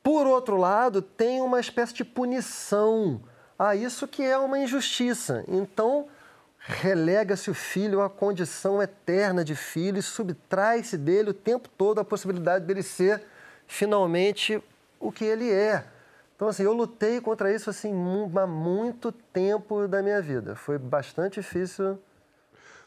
Por 0.02 0.26
outro 0.26 0.56
lado, 0.56 1.02
tem 1.02 1.42
uma 1.42 1.60
espécie 1.60 1.92
de 1.92 2.04
punição 2.06 3.20
a 3.58 3.76
isso 3.76 4.08
que 4.08 4.22
é 4.24 4.38
uma 4.38 4.58
injustiça. 4.58 5.44
Então, 5.46 6.06
relega-se 6.64 7.50
o 7.50 7.54
filho 7.54 8.00
à 8.02 8.08
condição 8.08 8.82
eterna 8.82 9.44
de 9.44 9.54
filho 9.54 9.98
e 9.98 10.02
subtrai-se 10.02 10.96
dele 10.96 11.30
o 11.30 11.34
tempo 11.34 11.68
todo 11.68 12.00
a 12.00 12.04
possibilidade 12.04 12.64
dele 12.64 12.82
ser 12.82 13.22
finalmente 13.66 14.62
o 15.00 15.10
que 15.10 15.24
ele 15.24 15.50
é. 15.50 15.84
Então, 16.36 16.48
assim, 16.48 16.62
eu 16.62 16.72
lutei 16.72 17.20
contra 17.20 17.52
isso, 17.52 17.70
assim, 17.70 17.92
há 18.36 18.46
muito 18.46 19.12
tempo 19.12 19.86
da 19.86 20.02
minha 20.02 20.20
vida. 20.20 20.54
Foi 20.54 20.78
bastante 20.78 21.40
difícil 21.40 21.98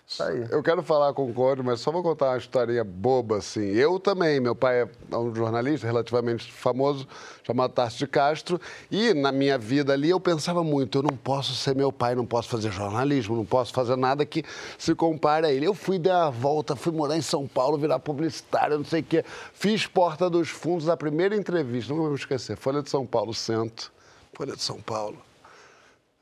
sair. 0.08 0.48
Eu 0.52 0.62
quero 0.62 0.84
falar 0.84 1.14
com 1.14 1.30
o 1.30 1.34
Conde, 1.34 1.64
mas 1.64 1.80
só 1.80 1.92
vou 1.92 2.04
contar 2.04 2.32
uma 2.32 2.38
historinha 2.38 2.84
boba, 2.84 3.38
assim. 3.38 3.66
Eu 3.72 4.00
também, 4.00 4.40
meu 4.40 4.56
pai 4.56 4.84
é 4.84 5.18
um 5.18 5.34
jornalista 5.34 5.88
relativamente 5.88 6.52
famoso, 6.52 7.08
chamado 7.44 7.72
Tarso 7.72 7.98
de 7.98 8.08
Castro, 8.08 8.60
e 8.92 9.14
na 9.14 9.32
minha 9.32 9.58
vida 9.58 9.94
ali 9.94 10.10
eu 10.10 10.20
pensava 10.20 10.64
muito, 10.64 11.00
eu 11.00 11.04
não 11.04 11.18
posso 11.18 11.56
ser 11.56 11.76
meu 11.76 11.92
pai, 11.92 12.14
não 12.14 12.26
posso 12.26 12.50
fazer 12.50 12.72
jornalismo, 12.72 13.36
não 13.36 13.46
posso 13.46 13.74
fazer 13.74 13.96
nada 13.96 14.26
que 14.26 14.44
se 14.78 14.94
compare 14.94 15.48
a 15.48 15.52
ele. 15.52 15.66
Eu 15.66 15.74
fui 15.74 15.98
dar 15.98 16.28
a 16.28 16.30
volta, 16.30 16.76
fui 16.76 16.92
morar 16.92 17.18
em 17.18 17.22
São 17.22 17.48
Paulo, 17.48 17.78
virar 17.78 18.00
publicitário, 18.00 18.78
não 18.78 18.86
sei 18.86 19.02
o 19.02 19.04
quê. 19.04 19.26
Fiz 19.54 19.88
Porta 19.88 20.30
dos 20.30 20.50
Fundos, 20.50 20.88
a 20.88 20.96
primeira 20.96 21.36
entrevista, 21.36 21.94
nunca 21.94 22.08
vou 22.08 22.16
esquecer, 22.16 22.56
Folha 22.56 22.82
de 22.82 22.90
São 22.90 23.06
Paulo, 23.06 23.34
Centro, 23.34 23.92
Folha 24.34 24.56
de 24.56 24.62
São 24.62 24.80
Paulo. 24.80 25.18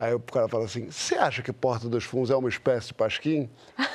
Aí 0.03 0.13
o 0.13 0.19
cara 0.19 0.49
fala 0.49 0.65
assim: 0.65 0.91
você 0.91 1.15
acha 1.15 1.41
que 1.41 1.53
Porta 1.53 1.87
dos 1.87 2.03
Fundos 2.03 2.29
é 2.29 2.35
uma 2.35 2.49
espécie 2.49 2.87
de 2.87 2.93
pasquim? 2.93 3.49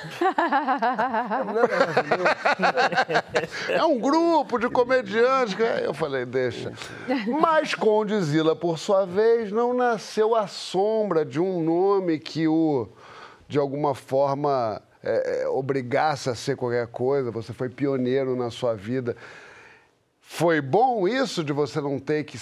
É 3.69 3.85
um 3.85 3.99
grupo 3.99 4.59
de 4.59 4.69
comediantes. 4.69 5.55
Eu 5.83 5.93
falei, 5.93 6.25
deixa. 6.25 6.73
Mas 7.41 7.75
Condizila, 7.75 8.57
por 8.57 8.79
sua 8.79 9.05
vez, 9.05 9.53
não 9.53 9.75
nasceu 9.75 10.35
à 10.35 10.47
sombra 10.47 11.25
de 11.25 11.39
um 11.41 11.63
nome 11.63 12.19
que 12.19 12.49
o, 12.49 12.89
de 13.47 13.59
alguma 13.59 13.95
forma, 13.95 14.81
é, 15.03 15.43
é, 15.43 15.49
obrigasse 15.49 16.31
a 16.31 16.35
ser 16.35 16.57
qualquer 16.57 16.87
coisa. 16.87 17.31
Você 17.31 17.53
foi 17.53 17.69
pioneiro 17.69 18.35
na 18.35 18.51
sua 18.51 18.75
vida. 18.75 19.17
Foi 20.21 20.61
bom 20.61 21.07
isso 21.07 21.45
de 21.45 21.53
você 21.53 21.81
não 21.81 21.99
ter 21.99 22.25
que, 22.25 22.39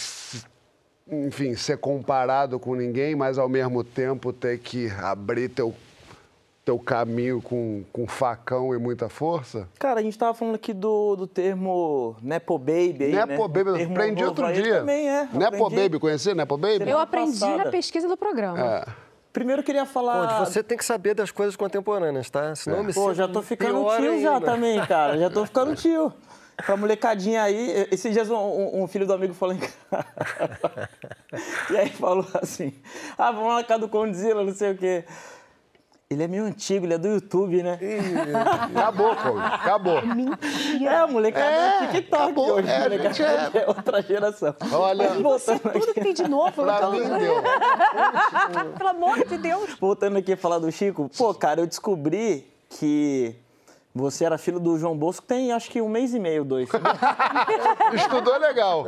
enfim, 1.11 1.55
ser 1.55 1.79
comparado 1.79 2.59
com 2.59 2.75
ninguém, 2.75 3.15
mas 3.15 3.39
ao 3.39 3.49
mesmo 3.49 3.85
tempo 3.85 4.33
ter 4.33 4.59
que 4.59 4.91
abrir 5.01 5.49
teu, 5.49 5.73
teu 6.65 6.79
caminho 6.79 7.41
com, 7.41 7.85
com 7.93 8.07
facão 8.09 8.75
e 8.75 8.79
muita 8.79 9.09
força? 9.09 9.69
Cara, 9.79 10.01
a 10.01 10.03
gente 10.03 10.19
tava 10.19 10.35
falando 10.35 10.57
aqui 10.57 10.73
do, 10.75 11.15
do 11.15 11.27
termo 11.27 12.17
Nepo 12.21 12.59
Baby 12.59 13.05
aí, 13.05 13.13
né? 13.13 13.27
Nepo 13.27 13.47
Baby, 13.49 13.71
eu 13.71 13.77
Termo 13.77 13.93
aprendi 13.95 14.23
novo 14.23 14.43
outro 14.43 14.53
dia. 14.53 14.81
também, 14.81 15.09
é. 15.09 15.29
Nepo 15.33 15.65
aprendi. 15.65 15.83
Baby, 15.83 15.99
conhecia 16.01 16.35
Nepo 16.35 16.57
Baby? 16.57 16.91
Eu 16.91 16.99
aprendi 16.99 17.39
passada. 17.39 17.65
na 17.65 17.71
pesquisa 17.71 18.09
do 18.09 18.17
programa. 18.17 18.59
É. 18.61 18.85
Primeiro 19.33 19.61
eu 19.61 19.65
queria 19.65 19.85
falar... 19.85 20.39
Conde, 20.39 20.51
você 20.51 20.63
tem 20.63 20.79
que 20.79 20.85
saber 20.85 21.15
das 21.15 21.31
coisas 21.31 21.55
contemporâneas, 21.55 22.29
tá? 22.31 22.55
Senão 22.55 22.79
eu 22.79 22.85
me 22.85 22.93
Pô, 22.93 23.13
já 23.13 23.29
tô 23.29 23.43
ficando 23.43 23.81
pior 23.81 24.01
tio 24.01 24.21
já 24.21 24.35
ainda. 24.35 24.47
também, 24.47 24.87
cara. 24.87 25.19
Já 25.19 25.29
tô 25.31 25.45
ficando 25.45 25.77
tio. 25.77 26.13
Pra 26.65 26.77
molecadinha 26.77 27.43
aí, 27.43 27.87
esses 27.91 28.13
dias 28.13 28.31
um, 28.31 28.83
um- 28.83 28.87
filho 28.89 29.07
do 29.07 29.13
amigo 29.13 29.35
falou 29.35 29.55
em 29.55 29.59
casa. 29.59 29.75
E 31.71 31.77
aí 31.77 31.89
falou 31.91 32.27
assim: 32.41 32.73
ah, 33.19 33.31
vamos 33.31 33.49
lá 33.49 33.55
na 33.57 33.65
casa 33.65 33.81
do 33.81 33.89
Condzilla, 33.89 34.43
não 34.45 34.55
sei 34.55 34.73
o 34.73 34.77
quê. 34.79 35.05
Ele 36.09 36.23
é 36.23 36.29
meio 36.29 36.45
antigo, 36.45 36.87
ele 36.87 36.95
é 36.95 36.99
do 36.99 37.09
YouTube, 37.09 37.65
né? 37.65 37.81
Acabou, 38.73 39.15
Conde, 39.17 39.45
acabou. 39.45 40.07
Mentira. 40.07 40.91
É, 40.93 41.07
molecada 41.07 41.47
é, 41.51 41.87
TikTok 41.89 42.23
acabou. 42.23 42.53
hoje. 42.55 42.69
É, 42.71 42.79
molecada 42.81 43.59
é- 43.59 43.63
é 43.63 43.67
outra 43.67 44.01
geração. 44.03 44.55
Olha, 44.73 45.11
Mas 45.11 45.21
voltando 45.21 45.61
Tudo 45.73 45.95
que 45.95 46.01
tem 46.01 46.15
de 46.15 46.29
novo. 46.29 46.53
pra 46.63 46.77
então- 46.77 46.93
mim 46.93 47.01
deu. 47.19 47.43
Pelo 48.79 48.89
amor 48.91 49.25
de 49.27 49.37
Deus. 49.37 49.75
Voltando 49.81 50.17
aqui 50.19 50.33
a 50.35 50.37
falar 50.37 50.61
do 50.61 50.71
Chico, 50.71 51.11
pô, 51.19 51.35
cara, 51.35 51.61
eu 51.61 51.67
descobri 51.67 52.49
que 52.71 53.35
você 53.97 54.25
era 54.25 54.37
filho 54.37 54.61
do 54.61 54.79
João 54.79 54.97
Bosco 54.97 55.25
tem 55.27 55.53
acho 55.53 55.71
que 55.71 55.81
um 55.81 55.89
mês 55.89 56.13
e 56.13 56.21
meio, 56.21 56.45
dois. 56.45 56.69
Estudou 57.95 58.39
legal. 58.39 58.85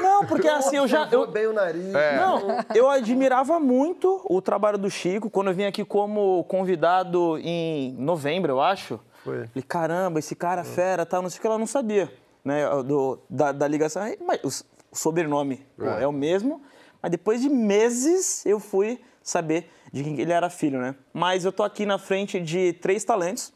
Não, 0.00 0.24
porque 0.26 0.48
assim, 0.48 0.76
eu 0.76 0.86
já. 0.86 1.08
Eu, 1.10 1.26
bem 1.26 1.46
o 1.46 1.52
nariz. 1.52 1.92
É. 1.94 2.16
Não, 2.16 2.40
eu 2.74 2.88
admirava 2.88 3.58
muito 3.58 4.20
o 4.24 4.40
trabalho 4.40 4.78
do 4.78 4.88
Chico 4.88 5.28
quando 5.28 5.48
eu 5.48 5.54
vim 5.54 5.64
aqui 5.64 5.84
como 5.84 6.44
convidado 6.44 7.36
em 7.38 7.92
novembro, 7.98 8.52
eu 8.52 8.60
acho. 8.60 9.00
Foi. 9.24 9.46
Falei, 9.48 9.64
caramba, 9.66 10.18
esse 10.18 10.36
cara 10.36 10.62
fera, 10.62 11.04
tal, 11.04 11.20
não 11.20 11.30
sei 11.30 11.38
o 11.38 11.40
que, 11.40 11.46
ela 11.46 11.58
não 11.58 11.66
sabia, 11.66 12.12
né, 12.44 12.64
do, 12.84 13.18
da, 13.28 13.52
da 13.52 13.66
ligação. 13.66 14.02
Mas 14.24 14.40
o, 14.44 14.64
sobrenome 14.92 15.66
pô, 15.76 15.84
É. 15.84 16.04
é. 16.04 16.06
o 16.06 16.12
mesmo, 16.12 16.62
mas 17.02 17.10
depois 17.10 17.40
de 17.40 17.48
meses 17.48 18.46
eu 18.46 18.60
fui 18.60 19.00
saber 19.22 19.68
de 19.92 20.04
quem 20.04 20.20
ele 20.20 20.32
era 20.32 20.48
filho, 20.48 20.78
né? 20.78 20.94
Mas 21.12 21.44
eu 21.44 21.52
tô 21.52 21.62
aqui 21.62 21.84
na 21.84 21.98
frente 21.98 22.40
de 22.40 22.72
três 22.74 23.04
talentos, 23.04 23.52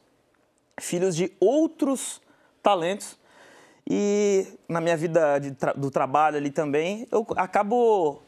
filhos 0.80 1.14
de 1.16 1.32
outros 1.40 2.20
talentos, 2.62 3.18
e 3.90 4.46
na 4.68 4.80
minha 4.80 4.96
vida 4.96 5.38
de 5.38 5.52
tra- 5.52 5.72
do 5.72 5.90
trabalho 5.90 6.36
ali 6.36 6.50
também, 6.50 7.06
eu 7.10 7.26
acabo 7.36 8.20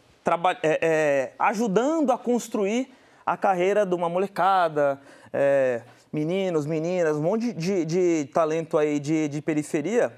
é, 0.63 0.79
é, 0.81 1.33
ajudando 1.39 2.13
a 2.13 2.19
construir 2.19 2.93
a 3.27 3.37
carreira 3.37 3.85
de 3.85 3.95
uma 3.95 4.09
molecada, 4.09 5.01
é, 5.33 5.83
meninos, 6.13 6.67
meninas, 6.67 7.17
um 7.17 7.23
monte 7.23 7.53
de, 7.53 7.85
de 7.85 8.29
talento 8.33 8.79
aí 8.79 8.99
de, 8.99 9.29
de 9.29 9.43
periferia. 9.43 10.13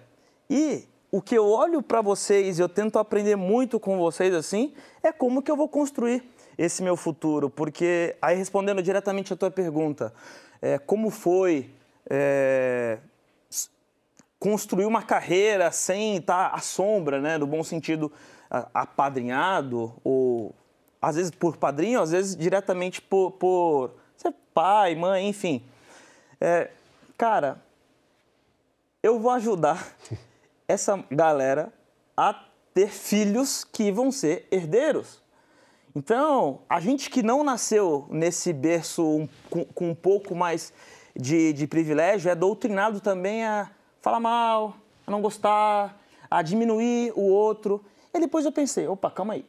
E 0.48 0.84
o 1.10 1.20
que 1.20 1.36
eu 1.36 1.46
olho 1.46 1.82
para 1.82 2.00
vocês 2.00 2.58
e 2.58 2.62
eu 2.62 2.68
tento 2.68 2.98
aprender 2.98 3.36
muito 3.36 3.80
com 3.80 3.98
vocês 3.98 4.32
assim, 4.34 4.72
é 5.02 5.12
como 5.12 5.42
que 5.42 5.50
eu 5.50 5.56
vou 5.56 5.68
construir 5.68 6.22
esse 6.56 6.82
meu 6.82 6.96
futuro. 6.96 7.50
Porque, 7.50 8.16
aí 8.22 8.36
respondendo 8.36 8.80
diretamente 8.80 9.32
a 9.32 9.36
tua 9.36 9.50
pergunta, 9.50 10.14
é, 10.62 10.78
como 10.78 11.10
foi 11.10 11.70
é, 12.14 12.98
construir 14.38 14.84
uma 14.84 15.02
carreira 15.02 15.72
sem 15.72 16.18
estar 16.18 16.48
à 16.48 16.58
sombra, 16.58 17.20
né, 17.22 17.38
no 17.38 17.46
bom 17.46 17.64
sentido, 17.64 18.12
apadrinhado, 18.74 19.94
ou 20.04 20.54
às 21.00 21.16
vezes 21.16 21.30
por 21.30 21.56
padrinho, 21.56 22.02
às 22.02 22.10
vezes 22.10 22.36
diretamente 22.36 23.00
por, 23.00 23.30
por 23.32 23.94
pai, 24.52 24.94
mãe, 24.94 25.26
enfim. 25.26 25.64
É, 26.38 26.70
cara, 27.16 27.62
eu 29.02 29.18
vou 29.18 29.30
ajudar 29.30 29.96
essa 30.68 31.02
galera 31.10 31.72
a 32.14 32.44
ter 32.74 32.88
filhos 32.88 33.64
que 33.64 33.90
vão 33.90 34.12
ser 34.12 34.46
herdeiros. 34.50 35.22
Então, 35.96 36.60
a 36.68 36.78
gente 36.80 37.08
que 37.08 37.22
não 37.22 37.42
nasceu 37.42 38.06
nesse 38.10 38.52
berço 38.52 39.28
com, 39.48 39.64
com 39.64 39.90
um 39.90 39.94
pouco 39.94 40.34
mais 40.34 40.72
de, 41.16 41.52
de 41.52 41.66
privilégio 41.66 42.30
é 42.30 42.34
doutrinado 42.34 43.00
também 43.00 43.44
a 43.44 43.70
falar 44.00 44.20
mal, 44.20 44.76
a 45.06 45.10
não 45.10 45.20
gostar, 45.20 46.00
a 46.30 46.42
diminuir 46.42 47.12
o 47.14 47.22
outro. 47.22 47.84
E 48.14 48.20
depois 48.20 48.44
eu 48.44 48.52
pensei, 48.52 48.86
opa, 48.86 49.10
calma 49.10 49.34
aí. 49.34 49.44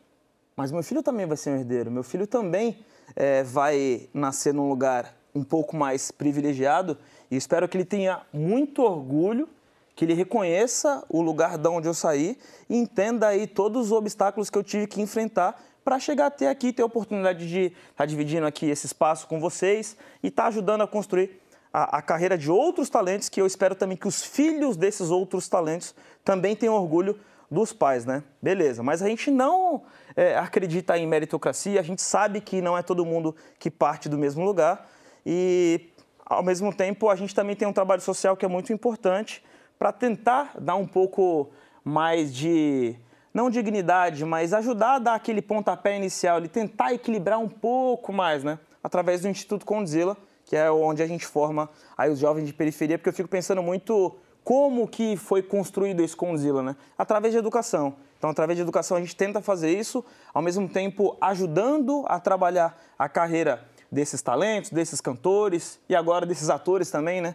Mas 0.55 0.71
meu 0.71 0.83
filho 0.83 1.01
também 1.01 1.25
vai 1.25 1.37
ser 1.37 1.51
um 1.51 1.55
herdeiro. 1.55 1.89
Meu 1.89 2.03
filho 2.03 2.27
também 2.27 2.77
eh, 3.15 3.43
vai 3.43 4.07
nascer 4.13 4.53
num 4.53 4.69
lugar 4.69 5.13
um 5.33 5.43
pouco 5.43 5.75
mais 5.75 6.11
privilegiado. 6.11 6.97
E 7.31 7.35
espero 7.35 7.67
que 7.67 7.75
ele 7.77 7.85
tenha 7.85 8.21
muito 8.31 8.83
orgulho, 8.83 9.49
que 9.95 10.05
ele 10.05 10.13
reconheça 10.13 11.03
o 11.09 11.21
lugar 11.21 11.57
de 11.57 11.67
onde 11.67 11.87
eu 11.87 11.93
saí 11.93 12.37
e 12.69 12.77
entenda 12.77 13.27
aí 13.27 13.47
todos 13.47 13.87
os 13.87 13.91
obstáculos 13.91 14.49
que 14.49 14.57
eu 14.57 14.63
tive 14.63 14.87
que 14.87 15.01
enfrentar 15.01 15.61
para 15.83 15.99
chegar 15.99 16.27
até 16.27 16.49
aqui, 16.49 16.71
ter 16.71 16.81
a 16.81 16.85
oportunidade 16.85 17.47
de 17.47 17.73
estar 17.91 18.05
dividindo 18.05 18.45
aqui 18.45 18.69
esse 18.69 18.85
espaço 18.85 19.27
com 19.27 19.39
vocês 19.39 19.97
e 20.21 20.27
estar 20.27 20.47
ajudando 20.47 20.81
a 20.81 20.87
construir 20.87 21.41
a, 21.73 21.97
a 21.97 22.01
carreira 22.01 22.37
de 22.37 22.51
outros 22.51 22.89
talentos, 22.89 23.27
que 23.27 23.41
eu 23.41 23.47
espero 23.47 23.73
também 23.73 23.97
que 23.97 24.07
os 24.07 24.23
filhos 24.23 24.77
desses 24.77 25.09
outros 25.09 25.49
talentos 25.49 25.95
também 26.23 26.55
tenham 26.55 26.75
orgulho 26.75 27.19
dos 27.49 27.73
pais, 27.73 28.05
né? 28.05 28.23
Beleza, 28.41 28.83
mas 28.83 29.01
a 29.01 29.07
gente 29.07 29.31
não 29.31 29.83
é, 30.15 30.37
acredita 30.37 30.97
em 30.97 31.07
meritocracia, 31.07 31.79
a 31.79 31.83
gente 31.83 32.01
sabe 32.01 32.39
que 32.39 32.61
não 32.61 32.77
é 32.77 32.83
todo 32.83 33.03
mundo 33.03 33.35
que 33.57 33.71
parte 33.71 34.07
do 34.07 34.17
mesmo 34.17 34.45
lugar 34.45 34.87
e, 35.25 35.89
ao 36.25 36.43
mesmo 36.43 36.73
tempo, 36.73 37.09
a 37.09 37.15
gente 37.15 37.33
também 37.33 37.55
tem 37.55 37.67
um 37.67 37.73
trabalho 37.73 38.01
social 38.01 38.37
que 38.37 38.45
é 38.45 38.47
muito 38.47 38.71
importante 38.71 39.43
para 39.77 39.91
tentar 39.91 40.53
dar 40.59 40.75
um 40.75 40.87
pouco 40.87 41.51
mais 41.83 42.33
de, 42.33 42.95
não 43.33 43.49
dignidade, 43.49 44.23
mas 44.23 44.53
ajudar 44.53 44.95
a 44.95 44.99
dar 44.99 45.15
aquele 45.15 45.41
pontapé 45.41 45.97
inicial, 45.97 46.43
e 46.43 46.47
tentar 46.47 46.93
equilibrar 46.93 47.39
um 47.39 47.49
pouco 47.49 48.13
mais, 48.13 48.43
né? 48.43 48.59
Através 48.83 49.21
do 49.21 49.27
Instituto 49.27 49.65
Condzilla, 49.65 50.15
que 50.53 50.57
é 50.57 50.69
onde 50.69 51.01
a 51.01 51.07
gente 51.07 51.25
forma 51.25 51.67
aí 51.97 52.11
os 52.11 52.19
jovens 52.19 52.45
de 52.45 52.53
periferia, 52.53 52.95
porque 52.95 53.09
eu 53.09 53.13
fico 53.13 53.27
pensando 53.27 53.63
muito 53.63 54.15
como 54.43 54.87
que 54.87 55.17
foi 55.17 55.41
construído 55.41 56.01
esse 56.01 56.15
Condzilla, 56.15 56.61
né? 56.61 56.75
Através 56.95 57.33
de 57.33 57.39
educação. 57.39 57.95
Então, 58.19 58.29
através 58.29 58.55
de 58.55 58.61
educação, 58.61 58.95
a 58.95 58.99
gente 58.99 59.15
tenta 59.15 59.41
fazer 59.41 59.71
isso, 59.71 60.05
ao 60.31 60.43
mesmo 60.43 60.69
tempo 60.69 61.17
ajudando 61.19 62.05
a 62.07 62.19
trabalhar 62.19 62.79
a 62.99 63.09
carreira 63.09 63.65
desses 63.91 64.21
talentos, 64.21 64.69
desses 64.69 65.01
cantores 65.01 65.79
e 65.89 65.95
agora 65.95 66.23
desses 66.23 66.51
atores 66.51 66.91
também, 66.91 67.19
né? 67.19 67.33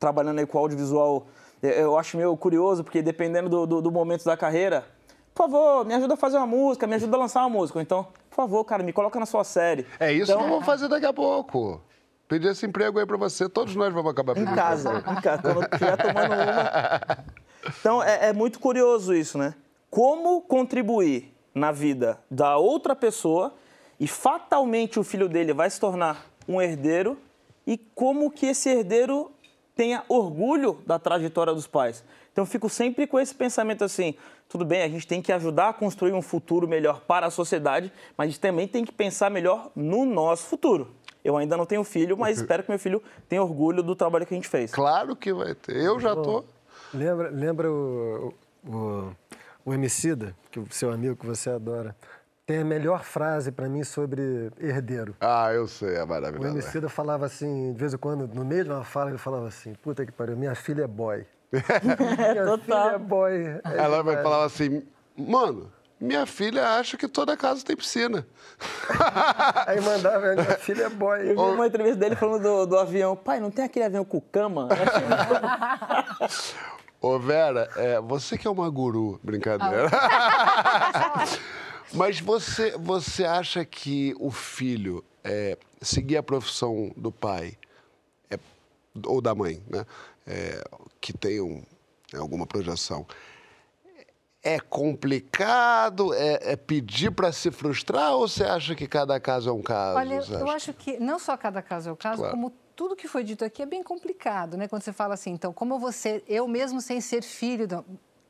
Trabalhando 0.00 0.40
aí 0.40 0.46
com 0.46 0.58
o 0.58 0.60
audiovisual, 0.60 1.28
eh, 1.62 1.84
eu 1.84 1.96
acho 1.96 2.16
meio 2.16 2.36
curioso, 2.36 2.82
porque 2.82 3.00
dependendo 3.00 3.48
do, 3.48 3.64
do, 3.64 3.80
do 3.80 3.92
momento 3.92 4.24
da 4.24 4.36
carreira, 4.36 4.84
por 5.32 5.44
favor, 5.44 5.84
me 5.84 5.94
ajuda 5.94 6.14
a 6.14 6.16
fazer 6.16 6.36
uma 6.36 6.48
música, 6.48 6.84
me 6.84 6.96
ajuda 6.96 7.16
a 7.16 7.20
lançar 7.20 7.42
uma 7.42 7.50
música. 7.50 7.80
Então, 7.80 8.08
por 8.28 8.34
favor, 8.34 8.64
cara, 8.64 8.82
me 8.82 8.92
coloca 8.92 9.20
na 9.20 9.26
sua 9.26 9.44
série. 9.44 9.86
É 10.00 10.12
isso 10.12 10.32
então, 10.32 10.42
que 10.42 10.46
eu 10.46 10.50
vou 10.50 10.62
fazer 10.62 10.88
daqui 10.88 11.06
a 11.06 11.12
pouco. 11.12 11.80
Pedir 12.30 12.46
esse 12.46 12.64
emprego 12.64 13.00
aí 13.00 13.04
pra 13.04 13.16
você. 13.16 13.48
Todos 13.48 13.74
nós 13.74 13.92
vamos 13.92 14.12
acabar 14.12 14.32
Em 14.32 14.44
pedindo. 14.44 14.54
casa, 14.54 15.04
em 15.04 15.20
casa, 15.20 15.42
quando 15.42 15.64
estiver 15.64 15.96
tomando 15.96 16.32
uma. 16.32 17.24
Então, 17.80 18.02
é, 18.02 18.28
é 18.28 18.32
muito 18.32 18.60
curioso 18.60 19.12
isso, 19.12 19.36
né? 19.36 19.52
Como 19.90 20.40
contribuir 20.42 21.34
na 21.52 21.72
vida 21.72 22.20
da 22.30 22.56
outra 22.56 22.94
pessoa 22.94 23.52
e 23.98 24.06
fatalmente 24.06 24.98
o 24.98 25.02
filho 25.02 25.28
dele 25.28 25.52
vai 25.52 25.68
se 25.68 25.80
tornar 25.80 26.24
um 26.48 26.62
herdeiro 26.62 27.18
e 27.66 27.76
como 27.76 28.30
que 28.30 28.46
esse 28.46 28.68
herdeiro 28.70 29.32
tenha 29.74 30.04
orgulho 30.08 30.80
da 30.86 31.00
trajetória 31.00 31.52
dos 31.52 31.66
pais. 31.66 32.04
Então 32.32 32.42
eu 32.42 32.46
fico 32.46 32.68
sempre 32.68 33.06
com 33.08 33.18
esse 33.18 33.34
pensamento 33.34 33.82
assim, 33.82 34.14
tudo 34.48 34.64
bem, 34.64 34.82
a 34.82 34.88
gente 34.88 35.06
tem 35.06 35.20
que 35.20 35.32
ajudar 35.32 35.70
a 35.70 35.72
construir 35.72 36.12
um 36.12 36.22
futuro 36.22 36.68
melhor 36.68 37.00
para 37.00 37.26
a 37.26 37.30
sociedade, 37.30 37.92
mas 38.16 38.26
a 38.26 38.30
gente 38.30 38.40
também 38.40 38.68
tem 38.68 38.84
que 38.84 38.92
pensar 38.92 39.30
melhor 39.30 39.70
no 39.74 40.04
nosso 40.04 40.44
futuro. 40.46 40.94
Eu 41.24 41.36
ainda 41.36 41.56
não 41.56 41.66
tenho 41.66 41.84
filho, 41.84 42.16
mas 42.16 42.38
espero 42.38 42.62
que 42.62 42.70
meu 42.70 42.78
filho 42.78 43.02
tenha 43.28 43.42
orgulho 43.42 43.82
do 43.82 43.94
trabalho 43.94 44.26
que 44.26 44.34
a 44.34 44.36
gente 44.36 44.48
fez. 44.48 44.72
Claro 44.72 45.14
que 45.14 45.32
vai 45.32 45.54
ter. 45.54 45.76
Eu 45.76 46.00
já 46.00 46.14
tô. 46.14 46.44
Lembra, 46.92 47.30
lembra 47.30 47.70
o, 47.70 48.34
o, 48.66 49.12
o 49.64 49.74
Emicida, 49.74 50.34
que 50.50 50.58
o 50.58 50.66
seu 50.70 50.90
amigo 50.90 51.14
que 51.14 51.26
você 51.26 51.50
adora, 51.50 51.94
tem 52.50 52.60
a 52.60 52.64
melhor 52.64 53.04
frase 53.04 53.52
para 53.52 53.68
mim 53.68 53.84
sobre 53.84 54.50
herdeiro. 54.58 55.14
Ah, 55.20 55.52
eu 55.52 55.68
sei, 55.68 55.94
é 55.94 56.02
O 56.02 56.08
maravilhoso. 56.08 56.48
Emicida 56.48 56.88
falava 56.88 57.26
assim, 57.26 57.72
de 57.72 57.78
vez 57.78 57.94
em 57.94 57.96
quando, 57.96 58.26
no 58.26 58.44
meio 58.44 58.64
de 58.64 58.70
uma 58.70 58.82
fala, 58.82 59.10
ele 59.10 59.18
falava 59.18 59.46
assim, 59.46 59.72
puta 59.74 60.04
que 60.04 60.10
pariu, 60.10 60.36
minha 60.36 60.54
filha 60.56 60.82
é 60.82 60.86
boy. 60.88 61.24
minha 61.52 62.58
filha 62.58 62.74
é 62.94 62.98
boy. 62.98 63.60
Ela 63.64 64.02
vai 64.02 64.16
vai. 64.16 64.22
falar 64.24 64.44
assim, 64.44 64.82
mano, 65.16 65.70
minha 66.00 66.26
filha 66.26 66.66
acha 66.78 66.96
que 66.96 67.06
toda 67.06 67.36
casa 67.36 67.64
tem 67.64 67.76
piscina. 67.76 68.26
Aí 69.66 69.80
mandava, 69.80 70.34
minha 70.34 70.44
filha 70.58 70.84
é 70.84 70.88
boy. 70.88 71.20
Eu 71.20 71.34
vi 71.34 71.54
uma 71.54 71.66
entrevista 71.66 71.98
dele 71.98 72.16
falando 72.16 72.42
do, 72.42 72.66
do 72.66 72.78
avião. 72.78 73.14
Pai, 73.16 73.40
não 73.40 73.50
tem 73.50 73.64
aquele 73.64 73.84
avião 73.84 74.04
com 74.04 74.20
cama? 74.20 74.68
Ô, 77.00 77.18
Vera, 77.18 77.68
é, 77.76 78.00
você 78.00 78.36
que 78.36 78.46
é 78.46 78.50
uma 78.50 78.68
guru, 78.68 79.18
brincadeira. 79.22 79.88
Mas 81.92 82.20
você, 82.20 82.76
você 82.78 83.24
acha 83.24 83.64
que 83.64 84.14
o 84.18 84.30
filho 84.30 85.02
é, 85.24 85.56
seguir 85.80 86.18
a 86.18 86.22
profissão 86.22 86.92
do 86.96 87.10
pai 87.10 87.56
é, 88.30 88.38
ou 89.06 89.20
da 89.20 89.34
mãe, 89.34 89.62
né? 89.68 89.84
é, 90.26 90.62
que 91.00 91.12
tem 91.12 91.40
um- 91.40 91.62
alguma 92.16 92.46
projeção, 92.46 93.06
é 94.42 94.58
complicado? 94.60 96.14
É, 96.14 96.52
é 96.52 96.56
pedir 96.56 97.10
para 97.10 97.32
se 97.32 97.50
frustrar 97.50 98.12
ou 98.14 98.26
você 98.28 98.44
acha 98.44 98.74
que 98.74 98.86
cada 98.86 99.18
caso 99.20 99.50
é 99.50 99.52
um 99.52 99.62
caso? 99.62 99.98
Olha, 99.98 100.22
eu 100.30 100.50
acho 100.50 100.72
que 100.72 100.98
não 100.98 101.18
só 101.18 101.36
cada 101.36 101.60
caso 101.62 101.88
é 101.88 101.92
o 101.92 101.96
caso, 101.96 102.18
Claro. 102.22 102.34
como 102.36 102.52
tudo 102.74 102.96
que 102.96 103.06
foi 103.06 103.22
dito 103.22 103.44
aqui 103.44 103.62
é 103.62 103.66
bem 103.66 103.82
complicado, 103.82 104.56
né? 104.56 104.66
Quando 104.66 104.82
você 104.82 104.92
fala 104.92 105.14
assim, 105.14 105.30
então, 105.32 105.52
como 105.52 105.78
você, 105.78 106.22
eu 106.26 106.48
mesmo 106.48 106.80
sem 106.80 107.00
ser 107.00 107.22
filho, 107.22 107.66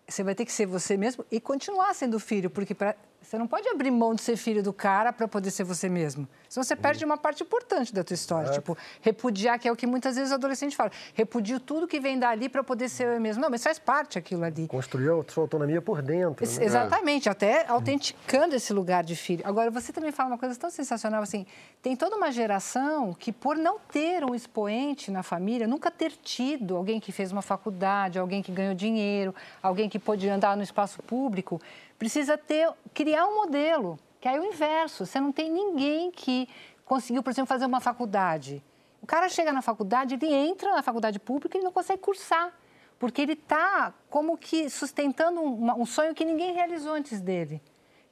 você 0.09 0.25
vai 0.25 0.35
ter 0.35 0.45
que 0.45 0.53
ser 0.53 0.67
você 0.67 0.97
mesmo 0.97 1.25
e 1.31 1.41
continuar 1.41 1.95
sendo 1.95 2.19
filho, 2.19 2.51
porque 2.51 2.75
pra- 2.75 2.97
você 3.23 3.37
não 3.39 3.47
pode 3.47 3.69
abrir 3.69 3.91
mão 3.91 4.15
de 4.15 4.23
ser 4.23 4.37
filho 4.37 4.63
do 4.63 4.73
cara 4.73 5.13
para 5.13 5.29
poder 5.29 5.51
ser 5.51 5.63
você 5.63 5.89
mesmo. 5.89 6.27
Senão 6.49 6.65
você 6.65 6.75
perde 6.75 7.05
uma 7.05 7.17
parte 7.17 7.43
importante 7.43 7.95
da 7.95 8.03
tua 8.03 8.15
história. 8.15 8.51
Tipo, 8.51 8.77
repudiar, 9.01 9.59
que 9.59 9.69
é 9.69 9.73
o 9.73 9.77
que 9.77 9.87
muitas 9.87 10.17
vezes 10.17 10.33
o 10.33 10.35
adolescente 10.35 10.75
fala. 10.75 10.91
Repudio 11.15 11.61
tudo 11.61 11.87
que 11.87 12.01
vem 12.01 12.19
dali 12.19 12.49
para 12.49 12.65
poder 12.65 12.89
ser 12.89 13.07
eu 13.07 13.21
mesmo. 13.21 13.41
Não, 13.41 13.51
mas 13.51 13.63
faz 13.63 13.79
parte 13.79 14.19
aquilo 14.19 14.43
ali. 14.43 14.67
Construir 14.67 15.11
a 15.11 15.23
sua 15.33 15.45
autonomia 15.45 15.81
por 15.81 16.03
dentro. 16.03 16.45
Né? 16.45 16.65
Exatamente, 16.65 17.29
até 17.29 17.67
autenticando 17.69 18.57
esse 18.57 18.73
lugar 18.73 19.05
de 19.05 19.15
filho. 19.15 19.43
Agora, 19.47 19.71
você 19.71 19.93
também 19.93 20.11
fala 20.11 20.31
uma 20.31 20.39
coisa 20.39 20.59
tão 20.59 20.71
sensacional 20.71 21.23
assim: 21.23 21.47
tem 21.83 21.95
toda 21.95 22.17
uma 22.17 22.33
geração 22.33 23.15
que, 23.15 23.33
por 23.33 23.57
não 23.57 23.79
ter 23.79 24.25
um 24.25 24.35
expoente 24.35 25.11
na 25.11 25.23
família, 25.23 25.69
nunca 25.69 25.91
ter 25.91 26.13
tido 26.13 26.77
alguém 26.77 26.99
que 26.99 27.13
fez 27.13 27.31
uma 27.31 27.43
faculdade, 27.43 28.19
alguém 28.19 28.43
que 28.43 28.51
ganhou 28.51 28.75
dinheiro, 28.75 29.33
alguém 29.63 29.89
que 29.89 29.99
pôde 29.99 30.29
andar 30.29 30.57
no 30.57 30.63
espaço 30.63 31.03
público, 31.03 31.61
precisa 32.01 32.37
ter, 32.39 32.73
criar 32.95 33.27
um 33.27 33.37
modelo. 33.37 33.99
Que 34.21 34.27
aí 34.27 34.37
é 34.37 34.41
o 34.41 34.45
inverso: 34.45 35.07
você 35.07 35.21
não 35.21 35.31
tem 35.31 35.51
ninguém 35.53 36.11
que 36.11 36.49
conseguiu, 36.85 37.23
por 37.23 37.31
exemplo, 37.31 37.47
fazer 37.47 37.67
uma 37.67 37.81
faculdade. 37.81 38.61
O 39.01 39.07
cara 39.07 39.29
chega 39.29 39.53
na 39.53 39.63
faculdade, 39.63 40.15
ele 40.15 40.33
entra 40.35 40.73
na 40.75 40.83
faculdade 40.83 41.19
pública 41.21 41.57
e 41.57 41.61
não 41.61 41.71
consegue 41.71 42.01
cursar 42.03 42.53
porque 42.99 43.23
ele 43.23 43.33
está 43.33 43.95
como 44.11 44.37
que 44.37 44.69
sustentando 44.69 45.41
uma- 45.41 45.75
um 45.75 45.87
sonho 45.87 46.15
que 46.15 46.23
ninguém 46.23 46.53
realizou 46.53 46.93
antes 46.93 47.19
dele. 47.19 47.63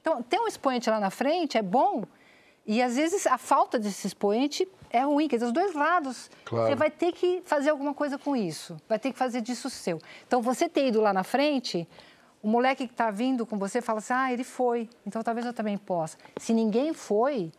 Então, 0.01 0.23
ter 0.23 0.39
um 0.39 0.47
expoente 0.47 0.89
lá 0.89 0.99
na 0.99 1.11
frente 1.11 1.59
é 1.59 1.61
bom, 1.61 2.03
e 2.65 2.81
às 2.81 2.95
vezes 2.95 3.27
a 3.27 3.37
falta 3.37 3.77
desse 3.77 4.07
expoente 4.07 4.67
é 4.89 5.01
ruim, 5.01 5.27
quer 5.27 5.35
dizer, 5.35 5.45
os 5.45 5.51
dois 5.51 5.75
lados. 5.75 6.31
Claro. 6.43 6.67
Você 6.67 6.75
vai 6.75 6.89
ter 6.89 7.11
que 7.11 7.43
fazer 7.45 7.69
alguma 7.69 7.93
coisa 7.93 8.17
com 8.17 8.35
isso, 8.35 8.77
vai 8.89 8.97
ter 8.97 9.11
que 9.11 9.17
fazer 9.19 9.41
disso 9.41 9.69
seu. 9.69 9.99
Então, 10.25 10.41
você 10.41 10.67
ter 10.67 10.87
ido 10.87 10.99
lá 11.01 11.13
na 11.13 11.23
frente, 11.23 11.87
o 12.41 12.47
moleque 12.47 12.87
que 12.87 12.93
está 12.93 13.11
vindo 13.11 13.45
com 13.45 13.57
você 13.57 13.81
fala 13.81 13.99
assim: 13.99 14.13
ah, 14.13 14.31
ele 14.31 14.43
foi, 14.43 14.89
então 15.05 15.21
talvez 15.21 15.45
eu 15.45 15.53
também 15.53 15.77
possa. 15.77 16.17
Se 16.37 16.53
ninguém 16.53 16.93
foi, 16.93 17.51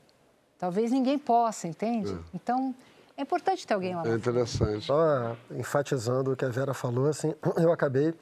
talvez 0.58 0.90
ninguém 0.90 1.18
possa, 1.18 1.68
entende? 1.68 2.16
Então, 2.34 2.74
é 3.16 3.22
importante 3.22 3.66
ter 3.66 3.74
alguém 3.74 3.94
lá. 3.94 4.02
É 4.06 4.14
interessante. 4.14 4.86
Só 4.86 5.36
enfatizando 5.50 6.32
o 6.32 6.36
que 6.36 6.44
a 6.44 6.48
Vera 6.48 6.72
falou, 6.72 7.08
assim, 7.08 7.34
eu 7.58 7.70
acabei 7.70 8.14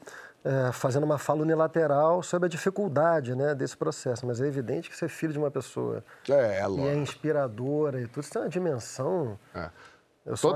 é, 0.43 0.71
fazendo 0.71 1.03
uma 1.03 1.17
fala 1.17 1.41
unilateral 1.41 2.21
sobre 2.23 2.47
a 2.47 2.49
dificuldade 2.49 3.35
né, 3.35 3.55
desse 3.55 3.77
processo, 3.77 4.25
mas 4.25 4.41
é 4.41 4.47
evidente 4.47 4.89
que 4.89 4.97
ser 4.97 5.09
filho 5.09 5.33
de 5.33 5.39
uma 5.39 5.51
pessoa 5.51 5.97
é, 5.97 5.99
é 5.99 6.03
que 6.23 6.31
é 6.33 6.67
lógico. 6.67 6.97
inspiradora 6.97 8.01
e 8.01 8.07
tudo, 8.07 8.23
isso 8.23 8.31
tem 8.31 8.41
uma 8.41 8.49
dimensão. 8.49 9.39
Eu 9.53 9.69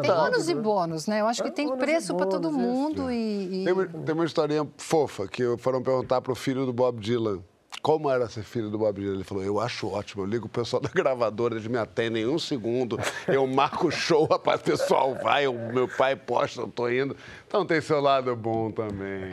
Tem 0.02 0.12
ônus 0.12 0.50
e 0.50 0.54
do- 0.54 0.62
bônus, 0.62 1.08
né? 1.08 1.22
Eu 1.22 1.28
acho 1.28 1.42
que 1.42 1.50
tem 1.52 1.76
preço 1.78 2.16
para 2.16 2.26
todo 2.28 2.50
isso. 2.50 2.58
mundo 2.58 3.10
e... 3.12 3.62
e- 3.62 3.64
Tem 3.64 3.74
uma, 3.74 3.86
tem 3.88 4.14
uma 4.16 4.26
historinha 4.26 4.68
fofa 4.78 5.28
que 5.28 5.44
foram 5.58 5.82
perguntar 5.82 6.22
pro 6.22 6.36
filho 6.36 6.66
do 6.66 6.74
Bob 6.74 7.00
Dylan. 7.00 7.42
Como 7.84 8.10
era 8.10 8.30
ser 8.30 8.44
filho 8.44 8.70
do 8.70 8.78
Bob 8.78 8.98
Dylan? 8.98 9.16
Ele 9.16 9.26
falou, 9.26 9.44
eu 9.44 9.60
acho 9.60 9.90
ótimo, 9.90 10.24
eu 10.24 10.26
ligo 10.26 10.46
o 10.46 10.50
pessoal 10.50 10.82
da 10.82 10.88
gravadora, 10.88 11.56
eles 11.56 11.68
me 11.68 11.78
atendem 11.78 12.24
em 12.24 12.28
um 12.28 12.40
segundo, 12.40 12.98
eu 13.28 13.46
marco 13.46 13.88
o 13.88 13.92
show, 13.92 14.24
rapaz, 14.24 14.62
o 14.62 14.64
pessoal 14.64 15.14
vai, 15.16 15.48
o 15.48 15.54
meu 15.54 15.86
pai 15.86 16.16
posta, 16.16 16.62
eu 16.62 16.68
tô 16.70 16.88
indo. 16.88 17.14
Então 17.46 17.66
tem 17.66 17.82
seu 17.82 18.00
lado 18.00 18.34
bom 18.38 18.72
também. 18.72 19.32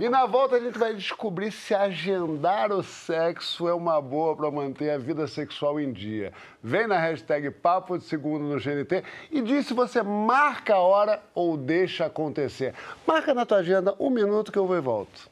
E 0.00 0.08
na 0.08 0.24
volta 0.24 0.56
a 0.56 0.58
gente 0.60 0.78
vai 0.78 0.94
descobrir 0.94 1.52
se 1.52 1.74
agendar 1.74 2.72
o 2.72 2.82
sexo 2.82 3.68
é 3.68 3.74
uma 3.74 4.00
boa 4.00 4.34
para 4.34 4.50
manter 4.50 4.88
a 4.88 4.96
vida 4.96 5.26
sexual 5.26 5.78
em 5.78 5.92
dia. 5.92 6.32
Vem 6.62 6.86
na 6.86 6.98
hashtag 6.98 7.50
Papo 7.50 7.98
de 7.98 8.04
Segundo 8.04 8.42
no 8.42 8.58
GNT 8.58 9.04
e 9.30 9.42
diz 9.42 9.66
se 9.66 9.74
você 9.74 10.02
marca 10.02 10.76
a 10.76 10.80
hora 10.80 11.22
ou 11.34 11.58
deixa 11.58 12.06
acontecer. 12.06 12.72
Marca 13.06 13.34
na 13.34 13.44
tua 13.44 13.58
agenda 13.58 13.94
um 14.00 14.08
minuto 14.08 14.50
que 14.50 14.58
eu 14.58 14.66
vou 14.66 14.78
e 14.78 14.80
volto. 14.80 15.31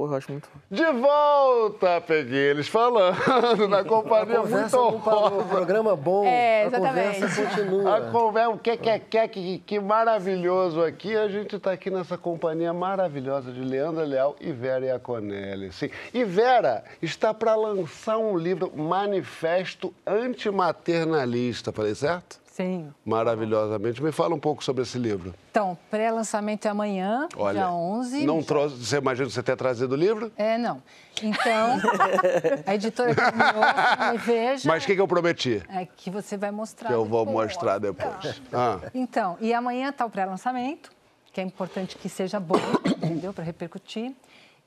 Porra, 0.00 0.14
eu 0.14 0.16
acho 0.16 0.32
muito. 0.32 0.48
De 0.70 0.92
volta, 0.92 2.00
peguei 2.00 2.52
eles 2.52 2.66
falando 2.68 3.68
na 3.68 3.84
companhia 3.84 4.38
A 4.38 4.42
muito 4.46 4.78
honrosa. 4.78 5.44
programa 5.44 5.94
bom, 5.94 6.24
É, 6.24 6.62
a 6.62 6.66
exatamente. 6.68 7.20
conversa 7.20 7.42
continua. 7.44 7.96
A 7.96 8.00
conversa, 8.10 8.48
o 8.48 8.58
que, 8.58 8.76
que, 8.78 8.98
que, 8.98 9.28
que, 9.28 9.58
que 9.58 9.78
maravilhoso 9.78 10.82
aqui. 10.82 11.14
A 11.14 11.28
gente 11.28 11.56
está 11.56 11.72
aqui 11.72 11.90
nessa 11.90 12.16
companhia 12.16 12.72
maravilhosa 12.72 13.52
de 13.52 13.60
Leandra 13.60 14.04
Leal 14.04 14.36
e 14.40 14.50
Vera 14.52 14.86
Iaconelli. 14.86 15.70
Sim. 15.70 15.90
E 16.14 16.24
Vera 16.24 16.82
está 17.02 17.34
para 17.34 17.54
lançar 17.54 18.16
um 18.16 18.38
livro, 18.38 18.72
Manifesto 18.74 19.92
Antimaternalista. 20.06 21.72
Falei 21.72 21.94
certo? 21.94 22.40
Sim. 22.60 22.92
Maravilhosamente. 23.06 24.02
Me 24.02 24.12
fala 24.12 24.34
um 24.34 24.38
pouco 24.38 24.62
sobre 24.62 24.82
esse 24.82 24.98
livro. 24.98 25.34
Então, 25.50 25.78
pré-lançamento 25.90 26.66
é 26.66 26.68
amanhã, 26.68 27.26
Olha, 27.36 27.60
dia 27.60 27.70
11. 27.72 28.26
não 28.26 28.42
trouxe, 28.42 28.76
você 28.76 28.98
imagina 28.98 29.30
você 29.30 29.42
ter 29.42 29.56
trazido 29.56 29.94
o 29.94 29.96
livro? 29.96 30.30
É, 30.36 30.58
não. 30.58 30.82
Então, 31.22 31.78
a 32.66 32.74
editora 32.74 33.14
que 33.14 33.20
me 33.22 33.44
ouça, 33.44 34.12
me 34.12 34.18
veja, 34.18 34.68
Mas 34.68 34.84
o 34.84 34.86
que, 34.86 34.94
que 34.94 35.00
eu 35.00 35.08
prometi? 35.08 35.62
é 35.70 35.86
que 35.86 36.10
você 36.10 36.36
vai 36.36 36.50
mostrar 36.50 36.88
Que 36.88 36.94
eu 36.94 37.04
vou 37.04 37.24
depois. 37.24 37.46
mostrar 37.48 37.78
depois. 37.78 38.42
Ah. 38.52 38.78
Então, 38.94 39.38
e 39.40 39.54
amanhã 39.54 39.88
está 39.88 40.04
o 40.04 40.10
pré-lançamento, 40.10 40.90
que 41.32 41.40
é 41.40 41.44
importante 41.44 41.96
que 41.96 42.08
seja 42.08 42.38
bom, 42.38 42.56
entendeu? 42.84 43.32
Para 43.32 43.44
repercutir. 43.44 44.14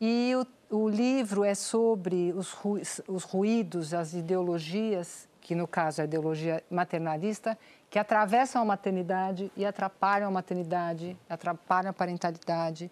E 0.01 0.33
o, 0.71 0.77
o 0.83 0.89
livro 0.89 1.43
é 1.43 1.53
sobre 1.53 2.33
os, 2.35 2.51
ru- 2.51 2.81
os 3.07 3.23
ruídos, 3.23 3.93
as 3.93 4.13
ideologias, 4.13 5.27
que 5.41 5.55
no 5.55 5.67
caso 5.67 5.99
é 5.99 6.03
a 6.03 6.05
ideologia 6.05 6.63
maternalista, 6.69 7.57
que 7.93 7.99
atravessam 7.99 8.59
a 8.59 8.65
maternidade 8.65 9.51
e 9.55 9.63
atrapalham 9.63 10.27
a 10.27 10.31
maternidade, 10.31 11.15
atrapalham 11.29 11.91
a 11.91 11.93
parentalidade 11.93 12.89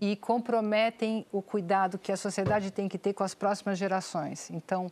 e 0.00 0.14
comprometem 0.14 1.26
o 1.32 1.42
cuidado 1.42 1.98
que 1.98 2.12
a 2.12 2.16
sociedade 2.16 2.70
tem 2.70 2.88
que 2.88 2.96
ter 2.96 3.14
com 3.14 3.24
as 3.24 3.34
próximas 3.34 3.76
gerações. 3.76 4.50
Então, 4.50 4.86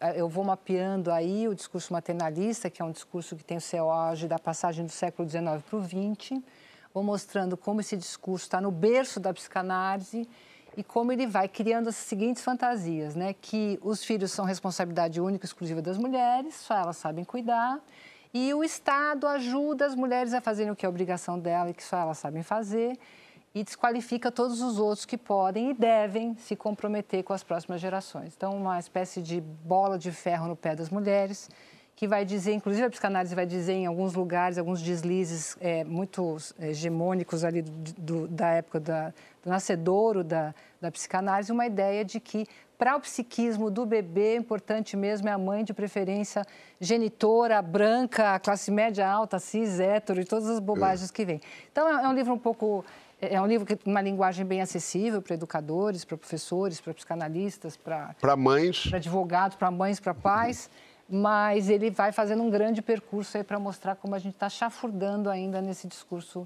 eh, 0.00 0.18
eu 0.18 0.30
vou 0.30 0.42
mapeando 0.42 1.12
aí 1.12 1.46
o 1.46 1.54
discurso 1.54 1.92
maternalista, 1.92 2.70
que 2.70 2.80
é 2.80 2.84
um 2.86 2.90
discurso 2.90 3.36
que 3.36 3.44
tem 3.44 3.58
o 3.58 3.60
seu 3.60 3.90
auge 3.90 4.26
da 4.26 4.38
passagem 4.38 4.86
do 4.86 4.92
século 4.92 5.28
XIX 5.28 5.62
para 5.68 5.76
o 5.78 5.84
XX, 5.84 6.42
vou 6.94 7.02
mostrando 7.02 7.54
como 7.54 7.82
esse 7.82 7.98
discurso 7.98 8.46
está 8.46 8.62
no 8.62 8.70
berço 8.70 9.20
da 9.20 9.30
psicanálise 9.34 10.26
e 10.74 10.82
como 10.82 11.12
ele 11.12 11.26
vai 11.26 11.48
criando 11.48 11.90
as 11.90 11.96
seguintes 11.96 12.42
fantasias, 12.42 13.14
né? 13.14 13.34
Que 13.42 13.78
os 13.82 14.02
filhos 14.02 14.32
são 14.32 14.46
responsabilidade 14.46 15.20
única 15.20 15.44
e 15.44 15.48
exclusiva 15.48 15.82
das 15.82 15.98
mulheres, 15.98 16.54
só 16.54 16.74
elas 16.74 16.96
sabem 16.96 17.26
cuidar, 17.26 17.78
e 18.38 18.52
o 18.52 18.62
Estado 18.62 19.26
ajuda 19.26 19.86
as 19.86 19.94
mulheres 19.94 20.34
a 20.34 20.42
fazerem 20.42 20.70
o 20.70 20.76
que 20.76 20.84
é 20.84 20.88
obrigação 20.88 21.38
dela 21.38 21.70
e 21.70 21.72
que 21.72 21.82
só 21.82 21.96
elas 21.96 22.18
sabem 22.18 22.42
fazer, 22.42 22.98
e 23.54 23.64
desqualifica 23.64 24.30
todos 24.30 24.60
os 24.60 24.78
outros 24.78 25.06
que 25.06 25.16
podem 25.16 25.70
e 25.70 25.74
devem 25.74 26.36
se 26.36 26.54
comprometer 26.54 27.24
com 27.24 27.32
as 27.32 27.42
próximas 27.42 27.80
gerações. 27.80 28.34
Então, 28.36 28.54
uma 28.54 28.78
espécie 28.78 29.22
de 29.22 29.40
bola 29.40 29.98
de 29.98 30.12
ferro 30.12 30.48
no 30.48 30.54
pé 30.54 30.76
das 30.76 30.90
mulheres, 30.90 31.48
que 31.96 32.06
vai 32.06 32.26
dizer, 32.26 32.52
inclusive 32.52 32.84
a 32.84 32.90
psicanálise 32.90 33.34
vai 33.34 33.46
dizer 33.46 33.72
em 33.72 33.86
alguns 33.86 34.12
lugares, 34.12 34.58
alguns 34.58 34.82
deslizes 34.82 35.56
é, 35.58 35.82
muito 35.82 36.36
hegemônicos 36.60 37.42
ali 37.42 37.62
do, 37.62 37.92
do, 37.96 38.28
da 38.28 38.50
época 38.50 38.78
da, 38.78 39.14
do 39.42 39.48
nascedouro 39.48 40.22
da, 40.22 40.54
da 40.78 40.92
psicanálise, 40.92 41.50
uma 41.50 41.64
ideia 41.64 42.04
de 42.04 42.20
que 42.20 42.46
para 42.78 42.96
o 42.96 43.00
psiquismo 43.00 43.70
do 43.70 43.86
bebê, 43.86 44.36
importante 44.36 44.96
mesmo 44.96 45.28
é 45.28 45.32
a 45.32 45.38
mãe 45.38 45.64
de 45.64 45.72
preferência 45.72 46.44
genitora, 46.80 47.60
branca, 47.62 48.38
classe 48.38 48.70
média 48.70 49.08
alta, 49.08 49.38
cis, 49.38 49.80
hétero 49.80 50.20
e 50.20 50.24
todas 50.24 50.48
as 50.48 50.60
bobagens 50.60 51.10
que 51.10 51.24
vêm. 51.24 51.40
Então, 51.72 51.88
é, 51.88 52.04
é 52.04 52.08
um 52.08 52.12
livro 52.12 52.32
um 52.34 52.38
pouco 52.38 52.84
é 53.18 53.40
um 53.40 53.46
livro 53.46 53.66
que 53.66 53.78
uma 53.88 54.02
linguagem 54.02 54.44
bem 54.44 54.60
acessível 54.60 55.22
para 55.22 55.34
educadores, 55.34 56.04
para 56.04 56.18
professores, 56.18 56.80
para 56.80 56.92
psicanalistas, 56.92 57.74
para 57.74 58.14
para 58.20 58.36
mães, 58.36 58.88
para 58.88 58.98
advogados, 58.98 59.56
para 59.56 59.70
mães, 59.70 59.98
para 59.98 60.12
pais, 60.12 60.68
mas 61.08 61.70
ele 61.70 61.90
vai 61.90 62.12
fazendo 62.12 62.42
um 62.42 62.50
grande 62.50 62.82
percurso 62.82 63.38
aí 63.38 63.44
para 63.44 63.58
mostrar 63.58 63.96
como 63.96 64.14
a 64.14 64.18
gente 64.18 64.34
está 64.34 64.50
chafurdando 64.50 65.30
ainda 65.30 65.62
nesse 65.62 65.86
discurso 65.86 66.44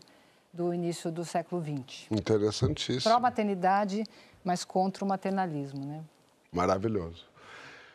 do 0.53 0.73
início 0.73 1.11
do 1.11 1.25
século 1.25 1.61
XX. 1.61 2.07
Interessantíssimo. 2.11 3.13
Pró-maternidade, 3.13 4.05
mas 4.45 4.65
contra 4.65 5.05
o 5.05 5.09
maternalismo, 5.09 5.85
né? 5.85 6.03
Maravilhoso. 6.53 7.31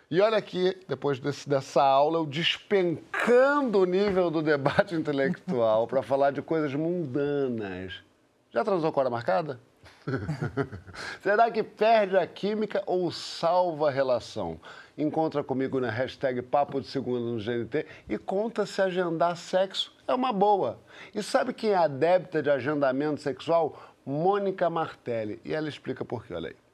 E 0.10 0.22
olha 0.22 0.38
aqui, 0.38 0.78
depois 0.88 1.20
desse, 1.20 1.49
dessa 1.49 1.84
aula, 1.84 2.20
eu 2.20 2.26
despencando 2.26 3.80
o 3.80 3.86
nível 3.86 4.30
do 4.30 4.41
debate 4.41 4.93
intelectual 4.95 5.88
para 5.88 6.01
falar 6.03 6.32
de 6.32 6.41
coisas 6.41 6.74
mundanas. 6.74 8.03
Já 8.51 8.64
transou 8.64 8.91
com 8.91 8.99
hora 8.99 9.10
marcada? 9.10 9.60
Será 11.22 11.49
que 11.49 11.64
perde 11.64 12.16
a 12.16 12.26
química 12.26 12.84
ou 12.86 13.12
salva 13.12 13.89
a 13.89 13.91
relação? 13.91 14.60
Encontra 14.97 15.43
comigo 15.43 15.80
na 15.80 15.89
hashtag 15.89 16.41
Papo 16.41 16.80
de 16.80 16.88
Segunda 16.88 17.20
no 17.20 17.38
GNT 17.38 17.86
e 18.08 18.18
conta 18.18 18.66
se 18.66 18.82
agendar 18.82 19.36
sexo 19.36 19.93
é 20.08 20.14
uma 20.14 20.32
boa. 20.32 20.80
E 21.14 21.22
sabe 21.22 21.53
quem 21.53 21.72
é 21.72 21.76
adepta 21.76 22.41
de 22.41 22.49
agendamento 22.49 23.22
sexual? 23.22 23.78
Mônica 24.06 24.70
Martelli. 24.70 25.41
E 25.43 25.53
ela 25.53 25.68
explica 25.68 26.06
por 26.06 26.26
quê, 26.26 26.34
olha 26.34 26.49
aí. 26.49 26.64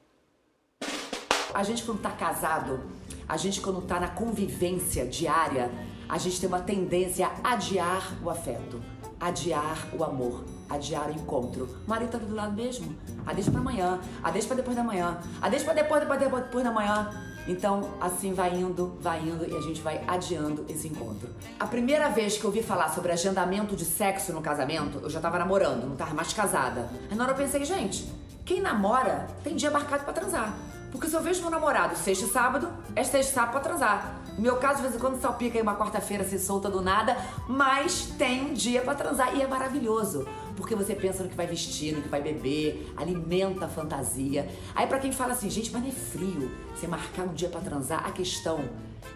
A 1.54 1.62
gente, 1.62 1.82
quando 1.82 2.00
tá 2.00 2.10
casado, 2.10 2.80
a 3.28 3.36
gente, 3.36 3.60
quando 3.60 3.82
tá 3.82 4.00
na 4.00 4.08
convivência 4.08 5.06
diária, 5.06 5.70
a 6.08 6.16
gente 6.16 6.40
tem 6.40 6.48
uma 6.48 6.60
tendência 6.60 7.30
a 7.44 7.52
adiar 7.52 8.10
o 8.22 8.30
afeto, 8.30 8.82
adiar 9.20 9.76
o 9.92 10.02
amor, 10.02 10.44
adiar 10.68 11.08
o 11.08 11.12
encontro. 11.12 11.68
O 11.86 11.90
marido 11.90 12.12
tá 12.12 12.18
do 12.18 12.34
lado 12.34 12.52
mesmo. 12.54 12.96
A 13.26 13.34
deixa 13.34 13.50
pra 13.50 13.60
amanhã, 13.60 14.00
a 14.22 14.30
deixa 14.30 14.46
pra 14.46 14.56
depois 14.56 14.74
da 14.74 14.82
manhã, 14.82 15.18
a 15.42 15.48
deixa 15.50 15.64
pra 15.66 15.74
depois, 15.74 16.00
depois, 16.00 16.20
depois, 16.20 16.42
depois 16.44 16.64
da 16.64 16.70
manhã. 16.70 17.10
Então, 17.46 17.90
assim 18.00 18.32
vai 18.32 18.54
indo, 18.54 18.96
vai 19.00 19.20
indo 19.20 19.44
e 19.46 19.54
a 19.54 19.60
gente 19.60 19.82
vai 19.82 20.02
adiando 20.06 20.64
esse 20.70 20.88
encontro. 20.88 21.28
A 21.60 21.66
primeira 21.66 22.08
vez 22.08 22.38
que 22.38 22.44
eu 22.44 22.48
ouvi 22.48 22.62
falar 22.62 22.88
sobre 22.88 23.12
agendamento 23.12 23.76
de 23.76 23.84
sexo 23.84 24.32
no 24.32 24.40
casamento, 24.40 25.00
eu 25.02 25.10
já 25.10 25.20
tava 25.20 25.38
namorando, 25.38 25.86
não 25.86 25.96
tava 25.96 26.14
mais 26.14 26.32
casada. 26.32 26.88
Aí 27.10 27.16
na 27.16 27.24
hora 27.24 27.32
eu 27.32 27.36
pensei, 27.36 27.62
gente, 27.64 28.10
quem 28.44 28.60
namora 28.60 29.26
tem 29.44 29.54
dia 29.54 29.70
marcado 29.70 30.04
pra 30.04 30.12
transar. 30.12 30.54
Porque 30.92 31.08
se 31.08 31.16
eu 31.16 31.22
vejo 31.22 31.40
meu 31.40 31.50
namorado 31.50 31.96
sexta 31.96 32.26
e 32.26 32.28
sábado, 32.28 32.68
é 32.94 33.02
sexta 33.02 33.32
e 33.32 33.34
sábado 33.34 33.52
pra 33.52 33.60
transar. 33.60 34.20
No 34.36 34.42
meu 34.42 34.56
caso, 34.56 34.76
de 34.76 34.82
vez 34.82 34.94
em 34.94 34.98
quando 34.98 35.20
salpica 35.20 35.58
aí 35.58 35.62
uma 35.62 35.76
quarta-feira 35.76 36.22
se 36.22 36.38
solta 36.38 36.70
do 36.70 36.80
nada, 36.82 37.16
mas 37.48 38.12
tem 38.18 38.42
um 38.42 38.52
dia 38.52 38.82
pra 38.82 38.94
transar 38.94 39.34
e 39.34 39.42
é 39.42 39.46
maravilhoso. 39.46 40.26
Porque 40.56 40.74
você 40.74 40.94
pensa 40.94 41.22
no 41.22 41.30
que 41.30 41.34
vai 41.34 41.46
vestir, 41.46 41.94
no 41.94 42.02
que 42.02 42.08
vai 42.08 42.20
beber, 42.20 42.92
alimenta 42.96 43.64
a 43.64 43.68
fantasia. 43.68 44.48
Aí 44.74 44.86
pra 44.86 44.98
quem 44.98 45.12
fala 45.12 45.32
assim, 45.32 45.48
gente, 45.48 45.72
mas 45.72 45.82
não 45.82 45.88
é 45.88 45.92
frio 45.92 46.50
você 46.74 46.86
marcar 46.86 47.24
um 47.24 47.32
dia 47.32 47.48
pra 47.48 47.60
transar, 47.60 48.06
a 48.06 48.12
questão 48.12 48.62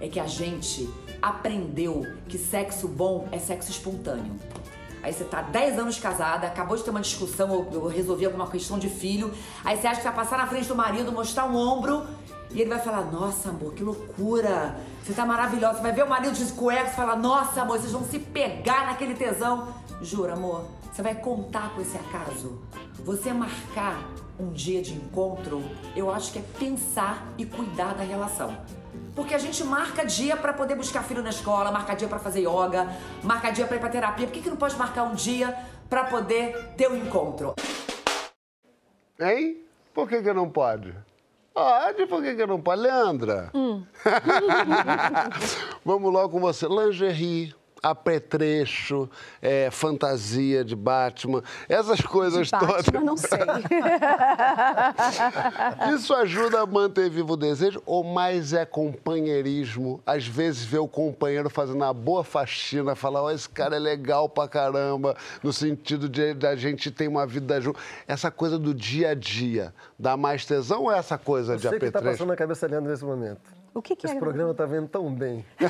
é 0.00 0.08
que 0.08 0.18
a 0.18 0.26
gente 0.26 0.88
aprendeu 1.20 2.06
que 2.28 2.38
sexo 2.38 2.88
bom 2.88 3.28
é 3.30 3.38
sexo 3.38 3.70
espontâneo. 3.70 4.34
Aí 5.02 5.12
você 5.12 5.24
tá 5.24 5.42
10 5.42 5.78
anos 5.78 5.98
casada, 5.98 6.46
acabou 6.46 6.76
de 6.76 6.82
ter 6.82 6.90
uma 6.90 7.00
discussão 7.00 7.50
ou, 7.50 7.82
ou 7.82 7.88
resolver 7.88 8.26
alguma 8.26 8.48
questão 8.48 8.78
de 8.78 8.88
filho. 8.88 9.32
Aí 9.64 9.76
você 9.76 9.86
acha 9.86 10.00
que 10.00 10.06
vai 10.06 10.14
passar 10.14 10.38
na 10.38 10.46
frente 10.46 10.66
do 10.66 10.74
marido, 10.74 11.12
mostrar 11.12 11.44
um 11.44 11.56
ombro 11.56 12.06
e 12.50 12.60
ele 12.60 12.70
vai 12.70 12.78
falar: 12.78 13.02
Nossa, 13.10 13.50
amor, 13.50 13.74
que 13.74 13.82
loucura! 13.82 14.76
Você 15.02 15.12
tá 15.12 15.24
maravilhosa. 15.24 15.74
Você 15.74 15.82
vai 15.82 15.92
ver 15.92 16.04
o 16.04 16.08
marido 16.08 16.34
de 16.34 16.52
cueca 16.52 16.90
e 16.90 16.94
fala: 16.94 17.14
Nossa, 17.16 17.62
amor, 17.62 17.78
vocês 17.78 17.92
vão 17.92 18.04
se 18.04 18.18
pegar 18.18 18.86
naquele 18.86 19.14
tesão. 19.14 19.68
Jura, 20.00 20.34
amor? 20.34 20.64
Você 20.92 21.02
vai 21.02 21.14
contar 21.14 21.74
com 21.74 21.80
esse 21.80 21.96
acaso? 21.96 22.58
Você 23.04 23.32
marcar 23.32 24.02
um 24.38 24.50
dia 24.50 24.82
de 24.82 24.94
encontro, 24.94 25.62
eu 25.94 26.10
acho 26.10 26.32
que 26.32 26.38
é 26.38 26.44
pensar 26.58 27.26
e 27.38 27.44
cuidar 27.44 27.94
da 27.94 28.02
relação. 28.02 28.56
Porque 29.16 29.34
a 29.34 29.38
gente 29.38 29.64
marca 29.64 30.04
dia 30.04 30.36
para 30.36 30.52
poder 30.52 30.74
buscar 30.74 31.02
filho 31.02 31.22
na 31.22 31.30
escola, 31.30 31.72
marca 31.72 31.94
dia 31.94 32.06
para 32.06 32.18
fazer 32.18 32.40
yoga, 32.40 32.86
marca 33.22 33.50
dia 33.50 33.66
para 33.66 33.76
ir 33.76 33.80
para 33.80 33.88
terapia. 33.88 34.26
Por 34.26 34.34
que, 34.34 34.42
que 34.42 34.50
não 34.50 34.58
pode 34.58 34.76
marcar 34.76 35.04
um 35.04 35.14
dia 35.14 35.56
para 35.88 36.04
poder 36.04 36.74
ter 36.76 36.90
um 36.90 36.96
encontro? 36.96 37.54
Hein? 39.18 39.62
Por 39.94 40.06
que, 40.06 40.20
que 40.20 40.32
não 40.34 40.50
pode? 40.50 40.94
Pode, 41.54 42.06
por 42.06 42.22
que, 42.22 42.34
que 42.34 42.46
não 42.46 42.60
pode? 42.60 42.82
Leandra. 42.82 43.50
Vamos 45.82 46.12
logo 46.12 46.28
com 46.28 46.40
você. 46.40 46.68
Lingerie, 46.68 47.54
apetrecho, 47.90 49.08
é, 49.40 49.70
fantasia 49.70 50.64
de 50.64 50.74
Batman, 50.74 51.42
essas 51.68 52.00
coisas 52.00 52.48
De 52.48 52.52
Batman, 52.52 52.76
todas. 52.76 53.04
não 53.04 53.16
sei. 53.16 53.38
Isso 55.94 56.14
ajuda 56.14 56.62
a 56.62 56.66
manter 56.66 57.08
vivo 57.10 57.34
o 57.34 57.36
desejo 57.36 57.82
ou 57.86 58.02
mais 58.04 58.52
é 58.52 58.64
companheirismo? 58.64 60.00
Às 60.06 60.26
vezes 60.26 60.64
vê 60.64 60.78
o 60.78 60.88
companheiro 60.88 61.48
fazendo 61.50 61.76
uma 61.76 61.92
boa 61.94 62.24
faxina, 62.24 62.94
falar, 62.94 63.22
ó, 63.22 63.30
esse 63.30 63.48
cara 63.48 63.76
é 63.76 63.78
legal 63.78 64.28
pra 64.28 64.48
caramba, 64.48 65.16
no 65.42 65.52
sentido 65.52 66.08
de 66.08 66.34
da 66.34 66.54
gente 66.56 66.90
ter 66.90 67.08
uma 67.08 67.26
vida 67.26 67.60
junto. 67.60 67.78
Essa 68.06 68.30
coisa 68.30 68.58
do 68.58 68.74
dia 68.74 69.10
a 69.10 69.14
dia, 69.14 69.72
dá 69.98 70.16
mais 70.16 70.44
tesão 70.44 70.84
ou 70.84 70.92
é 70.92 70.98
essa 70.98 71.18
coisa 71.18 71.56
de 71.56 71.62
Sei 71.62 71.70
o 71.70 71.78
que 71.78 71.86
está 71.86 71.98
apetrecho? 71.98 72.18
passando 72.18 72.28
na 72.28 72.36
cabeça 72.36 72.66
da 72.66 72.72
Leandro 72.72 72.90
nesse 72.90 73.04
momento. 73.04 73.55
O 73.76 73.82
que, 73.82 73.94
que 73.94 74.06
Esse 74.06 74.16
é? 74.16 74.18
programa 74.18 74.54
tá 74.54 74.64
vendo 74.64 74.88
tão 74.88 75.12
bem. 75.12 75.44
Eu 75.60 75.68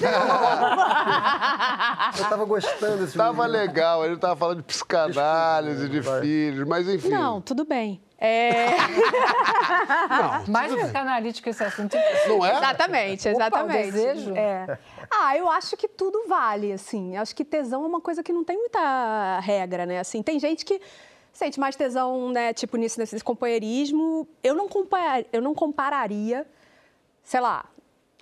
tava 2.29 2.45
gostando 2.45 2.99
desse 2.99 3.19
Tava 3.19 3.35
programa. 3.35 3.59
legal, 3.65 4.05
ele 4.05 4.17
tava 4.17 4.37
falando 4.37 4.59
de 4.59 4.63
psicanálise, 4.63 5.89
de 5.89 6.01
filhos, 6.21 6.69
mas 6.69 6.89
enfim. 6.89 7.09
Não, 7.09 7.41
tudo 7.41 7.65
bem. 7.65 8.01
É... 8.17 8.69
Mais 10.49 10.73
psicanalítico 10.73 11.49
esse 11.49 11.65
assunto. 11.65 11.97
Não 12.29 12.47
é? 12.47 12.57
Exatamente, 12.57 13.29
Opa, 13.29 13.29
o 13.29 13.41
exatamente. 13.41 13.91
desejo? 13.91 14.37
É. 14.37 14.79
Ah, 15.11 15.37
eu 15.37 15.51
acho 15.51 15.77
que 15.77 15.89
tudo 15.89 16.29
vale, 16.29 16.73
assim. 16.73 17.17
Acho 17.17 17.35
que 17.35 17.45
tesão 17.45 17.83
é 17.83 17.89
uma 17.89 18.01
coisa 18.01 18.23
que 18.23 18.33
não 18.33 18.45
tem 18.45 18.57
muita 18.57 19.41
regra, 19.41 19.85
né? 19.85 19.99
Assim, 19.99 20.23
tem 20.23 20.39
gente 20.39 20.65
que 20.65 20.81
sente 21.33 21.59
mais 21.59 21.75
tesão, 21.75 22.31
né, 22.31 22.55
tipo, 22.55 22.77
nisso, 22.77 23.01
nesse 23.01 23.19
companheirismo. 23.25 24.29
Eu 24.45 24.55
não, 24.55 24.69
compar, 24.69 25.25
eu 25.33 25.43
não 25.43 25.57
compararia, 25.57 26.47
sei 27.25 27.41
lá, 27.41 27.65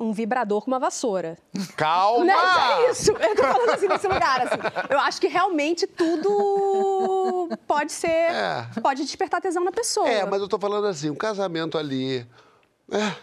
um 0.00 0.12
vibrador 0.12 0.60
com 0.62 0.68
uma 0.70 0.78
vassoura. 0.78 1.38
Calma! 1.76 2.24
Né? 2.24 2.32
É 2.34 2.90
isso, 2.90 3.12
eu 3.12 3.36
tô 3.36 3.42
falando 3.42 3.70
assim 3.70 3.86
nesse 3.88 4.08
lugar, 4.08 4.40
assim. 4.42 4.56
Eu 4.90 4.98
acho 4.98 5.20
que 5.20 5.28
realmente 5.28 5.86
tudo 5.86 7.48
pode 7.66 7.92
ser, 7.92 8.08
É. 8.08 8.66
pode 8.82 9.02
despertar 9.04 9.40
tesão 9.40 9.62
na 9.64 9.72
pessoa. 9.72 10.08
É, 10.08 10.24
mas 10.26 10.40
eu 10.40 10.48
tô 10.48 10.58
falando 10.58 10.86
assim, 10.86 11.10
um 11.10 11.14
casamento 11.14 11.78
ali, 11.78 12.26
né? 12.88 13.16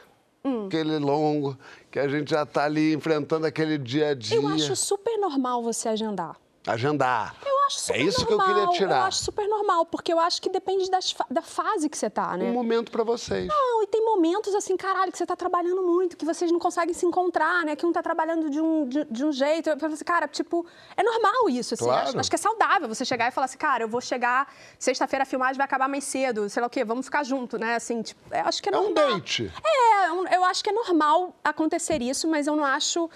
Hum. 0.43 0.65
Aquele 0.67 0.97
longo, 0.97 1.55
que 1.91 1.99
a 1.99 2.07
gente 2.07 2.31
já 2.31 2.45
tá 2.45 2.63
ali 2.63 2.93
enfrentando 2.93 3.45
aquele 3.45 3.77
dia 3.77 4.09
a 4.09 4.15
dia. 4.15 4.37
Eu 4.37 4.47
acho 4.47 4.75
super 4.75 5.17
normal 5.19 5.61
você 5.61 5.87
agendar. 5.89 6.35
Agendar. 6.65 7.35
Eu 7.45 7.60
acho 7.71 7.79
super 7.79 7.99
É 7.99 8.03
isso 8.03 8.25
que 8.25 8.33
eu 8.33 8.37
normal. 8.37 8.55
queria 8.55 8.71
tirar. 8.77 8.97
Eu 8.99 9.03
acho 9.03 9.23
super 9.23 9.47
normal, 9.47 9.85
porque 9.85 10.11
eu 10.13 10.19
acho 10.19 10.41
que 10.41 10.49
depende 10.49 10.89
das 10.89 11.13
da 11.29 11.41
fase 11.41 11.89
que 11.89 11.97
você 11.97 12.09
tá, 12.09 12.35
né? 12.37 12.45
Um 12.45 12.53
momento 12.53 12.91
pra 12.91 13.03
vocês. 13.03 13.47
Não, 13.47 13.83
e 13.83 13.87
tem 13.87 14.03
momentos 14.03 14.53
assim, 14.55 14.75
caralho, 14.77 15.11
que 15.11 15.17
você 15.17 15.25
tá 15.25 15.35
trabalhando 15.35 15.81
muito, 15.81 16.15
que 16.17 16.25
vocês 16.25 16.51
não 16.51 16.59
conseguem 16.59 16.93
se 16.93 17.05
encontrar, 17.05 17.63
né? 17.65 17.75
Que 17.75 17.85
um 17.85 17.91
tá 17.91 18.03
trabalhando 18.03 18.49
de 18.49 18.59
um, 18.61 18.87
de, 18.87 19.05
de 19.05 19.25
um 19.25 19.31
jeito. 19.31 19.69
Eu 19.69 19.79
falo 19.79 19.93
assim, 19.93 20.03
cara, 20.03 20.27
tipo, 20.27 20.65
é 20.95 21.03
normal 21.03 21.49
isso, 21.49 21.73
assim. 21.73 21.83
Claro. 21.85 22.09
Acho, 22.09 22.19
acho 22.19 22.29
que 22.29 22.35
é 22.35 22.39
saudável 22.39 22.87
você 22.87 23.05
chegar 23.05 23.27
e 23.27 23.31
falar 23.31 23.45
assim, 23.45 23.57
cara, 23.57 23.83
eu 23.83 23.87
vou 23.87 24.01
chegar, 24.01 24.53
sexta-feira 24.77 25.23
a 25.23 25.25
filmagem 25.25 25.57
vai 25.57 25.65
acabar 25.65 25.87
mais 25.87 26.03
cedo, 26.03 26.49
sei 26.49 26.61
lá 26.61 26.67
o 26.67 26.69
quê, 26.69 26.83
vamos 26.83 27.05
ficar 27.05 27.23
junto, 27.23 27.57
né? 27.57 27.75
Assim, 27.75 28.01
tipo, 28.01 28.19
eu 28.33 28.45
acho 28.45 28.61
que 28.61 28.69
é, 28.69 28.73
É 28.73 28.77
um 28.77 28.93
normal. 28.93 29.13
date. 29.15 29.51
É, 29.65 30.35
eu- 30.35 30.41
acho 30.45 30.63
que 30.63 30.69
é 30.69 30.73
normal 30.73 31.33
acontecer 31.43 32.01
isso, 32.01 32.27
mas 32.27 32.47
eu 32.47 32.55
não 32.55 32.65
acho. 32.65 33.09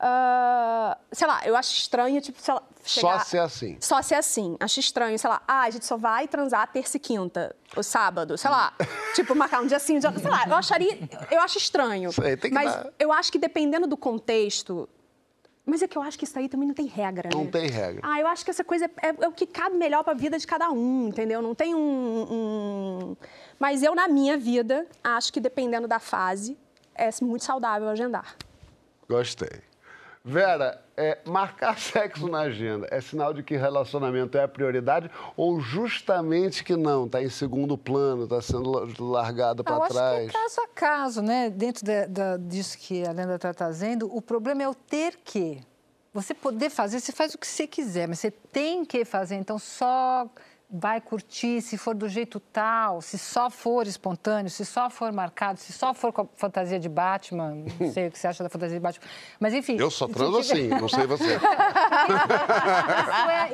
ah, 0.00 0.96
sei 1.12 1.26
lá, 1.26 1.40
eu 1.44 1.56
acho 1.56 1.72
estranho, 1.76 2.20
tipo, 2.20 2.40
sei 2.40 2.54
lá. 2.54 2.62
Só 2.88 3.00
chegar- 3.00 3.24
ser 3.24 3.38
assim. 3.38 3.76
só 3.80 4.00
ser 4.02 4.14
assim. 4.14 4.56
Acho 4.60 4.80
estranho, 4.80 5.18
sei 5.18 5.28
lá, 5.30 5.42
ah, 5.46 5.62
a 5.62 5.70
gente 5.70 5.84
só 5.84 5.96
vai 5.96 6.26
transar 6.26 6.66
terça 6.72 6.96
e 6.96 7.00
quinta, 7.00 7.54
ou 7.76 7.82
sábado, 7.82 8.36
sei 8.38 8.50
lá. 8.50 8.72
tipo, 9.14 9.34
marcar 9.34 9.60
um 9.62 9.66
dia 9.66 9.76
assim, 9.76 9.96
um 9.96 10.00
dia... 10.00 10.12
Sei 10.18 10.30
lá, 10.30 10.44
eu 10.46 10.54
acharia... 10.56 10.98
Eu 11.30 11.40
acho 11.40 11.58
estranho. 11.58 12.10
Isso 12.10 12.22
aí 12.22 12.36
tem 12.36 12.50
que 12.50 12.54
mas 12.54 12.72
dar. 12.72 12.86
eu 12.98 13.12
acho 13.12 13.30
que 13.32 13.38
dependendo 13.38 13.86
do 13.86 13.96
contexto... 13.96 14.88
Mas 15.70 15.82
é 15.82 15.86
que 15.86 15.98
eu 15.98 16.00
acho 16.02 16.18
que 16.18 16.24
isso 16.24 16.38
aí 16.38 16.48
também 16.48 16.66
não 16.66 16.74
tem 16.74 16.86
regra, 16.86 17.28
Não 17.30 17.44
né? 17.44 17.50
tem 17.50 17.68
regra. 17.68 18.00
Ah, 18.02 18.18
eu 18.18 18.26
acho 18.26 18.42
que 18.42 18.50
essa 18.50 18.64
coisa 18.64 18.86
é, 19.02 19.08
é 19.22 19.28
o 19.28 19.32
que 19.32 19.46
cabe 19.46 19.76
melhor 19.76 20.02
pra 20.02 20.14
vida 20.14 20.38
de 20.38 20.46
cada 20.46 20.70
um, 20.70 21.08
entendeu? 21.08 21.42
Não 21.42 21.54
tem 21.54 21.74
um, 21.74 22.26
um- 22.30 23.16
Mas 23.58 23.82
eu, 23.82 23.94
na 23.94 24.08
minha 24.08 24.38
vida, 24.38 24.86
acho 25.04 25.30
que 25.30 25.38
dependendo 25.38 25.86
da 25.86 25.98
fase, 25.98 26.56
é 26.94 27.10
muito 27.20 27.44
saudável 27.44 27.86
agendar. 27.90 28.34
Gostei. 29.06 29.60
Vera, 30.24 30.80
é, 30.96 31.18
marcar 31.24 31.78
sexo 31.80 32.28
na 32.28 32.40
agenda 32.40 32.86
é 32.90 33.00
sinal 33.00 33.32
de 33.32 33.42
que 33.42 33.56
relacionamento 33.56 34.36
é 34.36 34.42
a 34.42 34.48
prioridade 34.48 35.10
ou 35.36 35.60
justamente 35.60 36.62
que 36.64 36.76
não, 36.76 37.06
está 37.06 37.22
em 37.22 37.28
segundo 37.30 37.78
plano, 37.78 38.24
está 38.24 38.42
sendo 38.42 38.70
la- 38.70 38.86
largado 39.20 39.62
Ah, 39.62 39.64
para 39.64 39.76
eu 39.76 39.82
acho 39.84 39.92
trás? 39.94 40.30
que 40.30 40.36
é 40.36 40.40
caso 40.40 40.60
a 40.60 40.68
caso, 40.68 41.22
né? 41.22 41.50
Dentro 41.50 41.84
da- 41.84 42.06
da- 42.06 42.36
disso 42.36 42.76
que 42.78 43.06
a 43.06 43.12
Lenda 43.12 43.36
está 43.36 43.54
trazendo, 43.54 44.14
o 44.14 44.20
problema 44.20 44.62
é 44.62 44.68
o 44.68 44.74
ter 44.74 45.16
que. 45.24 45.60
Você 46.12 46.34
poder 46.34 46.70
fazer, 46.70 47.00
você 47.00 47.12
faz 47.12 47.34
o 47.34 47.38
que 47.38 47.46
você 47.46 47.66
quiser, 47.66 48.08
mas 48.08 48.18
você 48.18 48.30
tem 48.30 48.84
que 48.84 49.04
fazer. 49.04 49.36
Então, 49.36 49.58
só 49.58 50.28
vai 50.70 51.00
curtir 51.00 51.62
se 51.62 51.78
for 51.78 51.94
do 51.94 52.06
jeito 52.08 52.38
tal, 52.38 53.00
se 53.00 53.16
só 53.18 53.48
for 53.48 53.86
espontâneo, 53.86 54.50
se 54.50 54.66
só 54.66 54.90
for 54.90 55.10
marcado, 55.12 55.58
se 55.58 55.72
só 55.72 55.94
for 55.94 56.12
com 56.12 56.20
a 56.22 56.26
fantasia 56.36 56.78
de 56.78 56.88
Batman. 56.90 57.64
Não 57.80 57.88
sei 57.90 58.08
o 58.08 58.10
que 58.10 58.18
você 58.18 58.26
acha 58.28 58.42
da 58.42 58.50
fantasia 58.50 58.76
de 58.76 58.82
Batman. 58.82 59.06
Mas, 59.40 59.54
enfim... 59.54 59.76
Eu 59.78 59.90
só 59.90 60.06
transo 60.06 60.36
assim, 60.38 60.68
não 60.68 60.88
sei 60.88 61.06
você. 61.06 61.38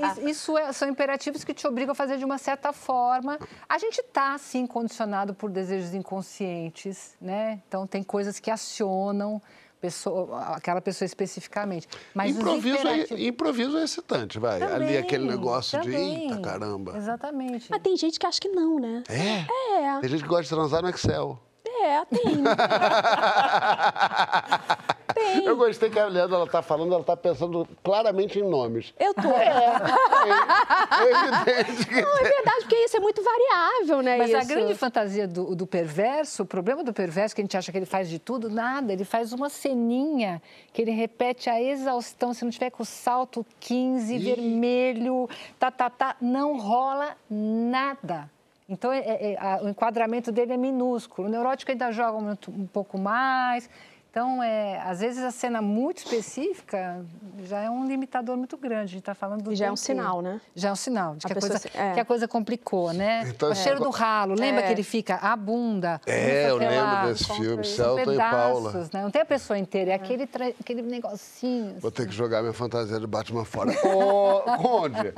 isso, 0.03 0.21
é- 0.21 0.31
isso- 0.31 0.59
é- 0.59 0.73
são 0.73 0.89
imperativos 0.89 1.45
que 1.45 1.55
te 1.55 1.67
obrigam 1.67 1.93
a 1.93 1.95
fazer 1.95 2.17
de 2.19 2.25
uma 2.25 2.39
certa 2.39 2.73
forma. 2.73 3.39
A 3.69 3.79
gente 3.79 4.01
está, 4.01 4.37
sim, 4.39 4.67
condicionado 4.67 5.35
por 5.35 5.51
desejos 5.51 5.95
inconscientes, 5.95 7.17
né? 7.21 7.61
Então, 7.69 7.87
tem 7.87 8.03
coisas 8.03 8.41
que 8.41 8.51
acionam 8.51 9.41
pessoa- 9.81 10.55
aquela 10.57 10.81
pessoa 10.81 11.07
especificamente. 11.07 11.89
Mas 12.15 12.37
improviso, 12.37 12.77
é, 12.77 12.81
imperativos- 12.81 13.23
improviso 13.25 13.79
é 13.79 13.85
excitante, 13.85 14.39
vai. 14.39 14.63
Ali 14.63 14.73
Também, 14.73 14.97
aquele 14.99 15.27
negócio 15.27 15.81
também. 15.81 16.29
de 16.29 16.35
eita 16.35 16.41
caramba. 16.41 16.97
Exatamente. 16.97 17.67
Mas 17.71 17.83
tem 17.83 17.97
gente 17.97 18.19
que 18.19 18.27
acha 18.27 18.41
que 18.41 18.49
não, 18.49 18.79
né? 18.79 19.03
É? 19.09 19.85
É. 19.85 20.01
Tem 20.01 20.11
gente 20.11 20.23
que 20.23 20.29
gosta 20.29 20.45
de 20.45 20.49
transar 20.51 20.83
no 20.83 20.89
Excel. 20.89 21.39
É, 21.67 22.05
tem. 22.07 22.21
tem. 25.15 25.45
Eu 25.45 25.57
gostei 25.57 25.89
que 25.91 25.99
a 25.99 26.07
Leandra 26.07 26.37
ela 26.37 26.47
tá 26.47 26.61
falando, 26.63 26.95
ela 26.95 27.05
tá 27.05 27.17
pensando 27.17 27.67
claramente 27.83 28.39
em 28.39 28.43
nomes. 28.49 28.93
Eu 28.99 29.15
tô. 29.15 29.31
É 29.31 31.11
evidente 31.11 31.87
que 31.87 32.01
Não, 32.01 32.19
é 32.19 32.23
verdade, 32.23 32.61
porque 32.61 32.77
isso 32.77 32.97
é 32.97 33.01
muito 33.01 33.23
variável, 33.23 34.03
né? 34.03 34.17
Mas 34.17 34.35
a 34.35 34.39
isso. 34.41 34.49
grande 34.49 34.75
fantasia 34.75 35.27
do, 35.27 35.55
do 35.55 35.67
perverso, 35.67 36.43
o 36.43 36.47
problema 36.47 36.83
do 36.83 36.93
perverso, 36.93 37.35
que 37.35 37.41
a 37.41 37.45
gente 37.45 37.57
acha 37.57 37.71
que 37.73 37.79
ele 37.79 37.87
faz 37.87 38.09
de 38.09 38.19
tudo, 38.19 38.49
nada. 38.51 38.93
Ele 38.93 39.05
faz 39.05 39.33
uma 39.33 39.49
ceninha 39.49 40.41
que 40.73 40.83
ele 40.83 40.91
repete 40.93 41.49
a 41.51 41.61
exaustão. 41.61 42.33
Se 42.35 42.45
não 42.45 42.51
tiver 42.51 42.71
com 42.71 42.83
o 42.83 42.87
salto 42.87 43.45
15, 43.61 44.19
vermelho, 44.19 45.29
tá, 45.59 45.71
tá, 45.71 45.91
tá, 45.91 46.17
não 46.21 46.59
rola 46.59 47.17
nada. 47.31 48.31
Então, 48.69 48.91
é- 48.93 48.99
é- 49.01 49.33
é- 49.33 49.39
a- 49.39 49.61
o 49.63 49.69
enquadramento 49.69 50.33
dele 50.33 50.55
é 50.55 50.57
minúsculo. 50.57 51.29
O 51.29 51.31
neurótico 51.31 51.71
ainda 51.71 51.93
joga 51.93 52.17
um, 52.17 52.31
um 52.49 52.67
pouco 52.67 52.97
mais. 52.97 53.69
Então, 54.15 54.41
é, 54.41 54.81
às 54.83 55.01
vezes, 55.01 55.25
a 55.25 55.33
cena 55.33 55.61
muito 55.61 55.99
específica 55.99 57.05
já 57.43 57.59
é 57.63 57.69
um 57.69 57.85
limitador 57.85 58.37
muito 58.37 58.57
grande. 58.57 58.83
A 58.85 58.87
gente 58.87 58.99
está 59.01 59.13
falando 59.13 59.43
do 59.43 59.53
E 59.53 59.57
já 59.57 59.67
é 59.67 59.73
um 59.73 59.77
sinal, 59.77 60.23
né? 60.23 60.41
Já 60.55 60.69
é 60.69 60.73
um 60.73 60.77
sinal 60.77 61.17
de 61.17 61.27
A 61.27 61.27
que 61.27 61.33
a, 61.33 61.35
pessoa 61.35 61.51
coisa, 61.51 61.69
se- 61.69 61.77
é. 61.77 61.95
que 61.95 61.99
a 62.01 62.05
coisa 62.05 62.29
complicou, 62.29 62.93
né? 62.93 63.25
Então, 63.27 63.49
o 63.49 63.53
assim, 63.53 63.65
cheiro 63.65 63.81
do 63.81 63.87
agora- 63.89 63.99
ralo. 64.05 64.35
Lembra 64.39 64.63
É. 64.63 64.67
que 64.69 64.73
ele 64.73 64.85
fica 64.85 65.17
a 65.17 65.35
bunda? 65.35 66.01
É, 66.07 66.49
eu 66.49 66.59
lembro 66.59 67.07
desse 67.09 67.25
filme, 67.25 67.65
Celton 67.65 68.13
e 68.13 68.17
Paula. 68.17 68.73
Né? 68.93 69.03
Não 69.03 69.11
tem 69.11 69.23
a 69.23 69.25
pessoa 69.25 69.59
inteira, 69.59 69.91
é 69.91 69.95
aquele, 69.95 70.29
tra- 70.29 70.47
aquele 70.61 70.83
negocinho. 70.83 71.81
Vou 71.81 71.91
ter 71.91 72.07
que 72.07 72.15
jogar 72.15 72.41
minha 72.41 72.53
fantasia 72.55 73.01
de 73.01 73.09
Batman 73.09 73.45
fora. 73.45 73.73
Ô, 73.85 74.43
Conde, 74.59 75.13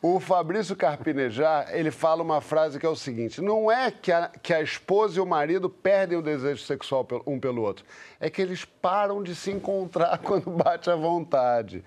o 0.00 0.18
Fabrício 0.18 0.74
Carpinejar, 0.74 1.68
ele 1.74 1.90
fala 1.90 2.22
uma 2.22 2.40
frase 2.40 2.78
que 2.78 2.86
é 2.86 2.88
o 2.88 2.96
seguinte, 2.96 3.42
não 3.42 3.70
é 3.70 3.90
que 3.90 4.10
a, 4.10 4.30
que 4.42 4.54
a 4.54 4.62
esposa 4.62 5.18
e 5.18 5.20
o 5.20 5.26
marido 5.26 5.68
perdem 5.68 6.16
o 6.16 6.22
desejo 6.22 6.62
sexual 6.64 7.06
um 7.26 7.38
pelo 7.38 7.60
outro, 7.60 7.84
é 8.18 8.30
que 8.30 8.37
eles 8.42 8.64
param 8.64 9.22
de 9.22 9.34
se 9.34 9.50
encontrar 9.50 10.18
quando 10.22 10.50
bate 10.50 10.90
à 10.90 10.96
vontade. 10.96 11.84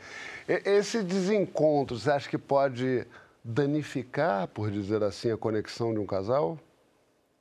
Esse 0.47 1.01
desencontro, 1.03 1.97
você 1.97 2.11
acha 2.11 2.29
que 2.29 2.37
pode 2.37 3.05
danificar, 3.43 4.47
por 4.47 4.69
dizer 4.71 5.03
assim, 5.03 5.31
a 5.31 5.37
conexão 5.37 5.93
de 5.93 5.99
um 5.99 6.05
casal? 6.05 6.57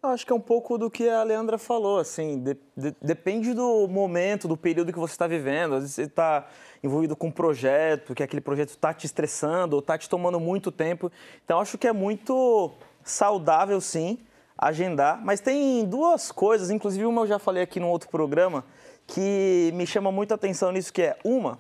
Eu 0.03 0.09
acho 0.09 0.25
que 0.25 0.33
é 0.33 0.35
um 0.35 0.41
pouco 0.41 0.79
do 0.79 0.91
que 0.91 1.07
a 1.11 1.23
Leandra 1.23 1.59
falou, 1.59 1.99
assim, 1.99 2.39
de- 2.43 2.57
de- 2.75 2.97
depende 3.03 3.53
do 3.53 3.87
momento, 3.87 4.49
do 4.49 4.57
período 4.57 4.93
que 4.95 4.99
você 4.99 5.13
está 5.13 5.27
vivendo. 5.27 5.75
Às 5.75 5.81
vezes 5.83 5.95
você 5.95 6.03
está 6.05 6.47
envolvido 6.83 7.15
com 7.15 7.27
um 7.27 7.31
projeto, 7.31 8.15
que 8.15 8.23
aquele 8.23 8.41
projeto 8.41 8.71
está 8.71 8.95
te 8.95 9.05
estressando 9.05 9.77
ou 9.77 9.81
está 9.81 9.99
te 9.99 10.09
tomando 10.09 10.41
muito 10.41 10.73
tempo. 10.73 11.13
Então, 11.45 11.61
acho 11.61 11.77
que 11.77 11.87
é 11.87 11.93
muito 11.93 12.71
saudável, 13.05 13.79
sim, 13.79 14.19
agendar. 14.57 15.21
Mas 15.23 15.41
tem 15.41 15.85
duas 15.85 16.33
coisas, 16.33 16.71
inclusive 16.71 17.05
uma 17.05 17.23
eu 17.23 17.27
já 17.27 17.39
falei 17.39 17.63
aqui 17.63 17.79
no 17.79 17.89
outro 17.89 18.09
programa, 18.09 18.65
que 19.11 19.71
me 19.75 19.87
chama 19.87 20.11
muita 20.13 20.35
atenção 20.35 20.73
nisso, 20.73 20.93
que 20.93 21.03
é 21.03 21.17
uma... 21.25 21.59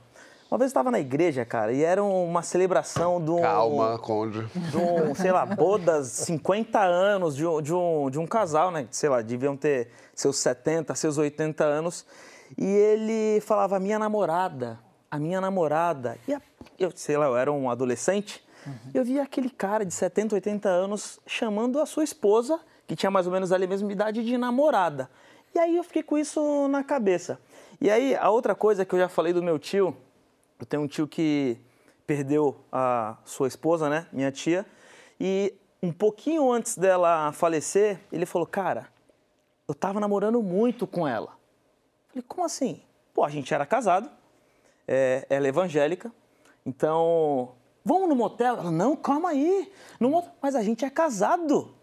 Uma 0.51 0.59
vez 0.59 0.69
eu 0.71 0.73
estava 0.73 0.91
na 0.91 0.99
igreja, 0.99 1.45
cara, 1.45 1.73
e 1.73 1.85
era 1.85 2.03
uma 2.03 2.43
celebração 2.43 3.23
de 3.25 3.31
um... 3.31 3.41
Calma, 3.41 3.97
Conde. 3.99 4.45
de 4.47 4.77
um, 4.77 5.15
sei 5.15 5.31
lá, 5.31 5.47
bodas, 5.47 6.09
50 6.09 6.81
anos 6.81 7.37
de 7.37 7.47
um, 7.47 7.63
de 7.63 7.73
um, 7.73 8.11
de 8.11 8.19
um 8.19 8.27
casal, 8.27 8.73
né? 8.73 8.89
Sei 8.91 9.09
lá, 9.09 9.23
deviam 9.23 9.57
ter 9.57 9.91
seus 10.13 10.39
70, 10.39 10.93
seus 10.97 11.19
80 11.19 11.63
anos. 11.63 12.05
E 12.59 12.65
ele 12.67 13.41
falava, 13.43 13.79
minha 13.79 13.97
namorada, 13.97 14.81
a 15.09 15.21
minha 15.21 15.41
namorada. 15.41 16.19
E 16.27 16.35
a- 16.35 16.43
eu, 16.77 16.91
sei 16.97 17.17
lá, 17.17 17.27
eu 17.27 17.37
era 17.37 17.53
um 17.53 17.71
adolescente. 17.71 18.45
Eu 18.93 19.05
via 19.05 19.23
aquele 19.23 19.51
cara 19.51 19.87
de 19.87 19.95
70, 19.95 20.35
80 20.35 20.69
anos 20.69 21.21
chamando 21.29 21.79
a 21.81 21.87
sua 21.87 22.03
esposa, 22.03 22.59
que 22.89 22.97
tinha 22.97 23.09
mais 23.11 23.25
ou 23.25 23.33
menos 23.33 23.53
ali 23.53 23.67
a 23.67 23.69
mesma 23.69 23.91
idade, 23.93 24.25
de 24.25 24.37
namorada. 24.37 25.09
E 25.55 25.59
aí 25.59 25.77
eu 25.77 25.83
fiquei 25.83 26.03
com 26.03 26.17
isso 26.17 26.69
na 26.69 26.85
cabeça. 26.85 27.41
E 27.81 27.91
aí, 27.91 28.15
a 28.15 28.31
outra 28.31 28.55
coisa 28.55 28.85
que 28.85 28.95
eu 28.95 28.99
já 28.99 29.09
falei 29.09 29.33
do 29.33 29.43
meu 29.43 29.59
tio, 29.59 29.97
eu 30.59 30.67
tenho 30.67 30.83
um 30.83 30.87
tio 30.87 31.09
que 31.09 31.59
perdeu 32.07 32.57
a 32.71 33.17
sua 33.25 33.49
esposa, 33.49 33.89
né, 33.89 34.07
minha 34.13 34.31
tia, 34.31 34.67
e 35.19 35.55
um 35.83 35.93
pouquinho 35.93 36.51
antes 36.53 36.77
dela 36.77 37.33
falecer, 37.33 37.99
ele 38.13 38.27
falou: 38.27 38.47
"Cara, 38.47 38.89
eu 39.67 39.75
tava 39.75 39.99
namorando 39.99 40.43
muito 40.43 40.87
com 40.87 41.07
ela". 41.07 41.37
Falei: 42.09 42.25
"Como 42.29 42.45
assim?". 42.45 42.83
Pô, 43.15 43.25
a 43.25 43.29
gente 43.29 43.53
era 43.53 43.67
casado, 43.67 44.11
é, 44.87 45.27
ela 45.29 45.47
é 45.47 45.49
evangélica, 45.49 46.13
então 46.65 47.53
vamos 47.85 48.09
no 48.09 48.15
motel? 48.15 48.57
Ela: 48.57 48.71
"Não, 48.71 48.95
calma 48.95 49.31
aí, 49.31 49.73
no 49.99 50.11
motel. 50.11 50.33
mas 50.41 50.55
a 50.55 50.63
gente 50.63 50.85
é 50.85 50.91
casado". 50.91 51.75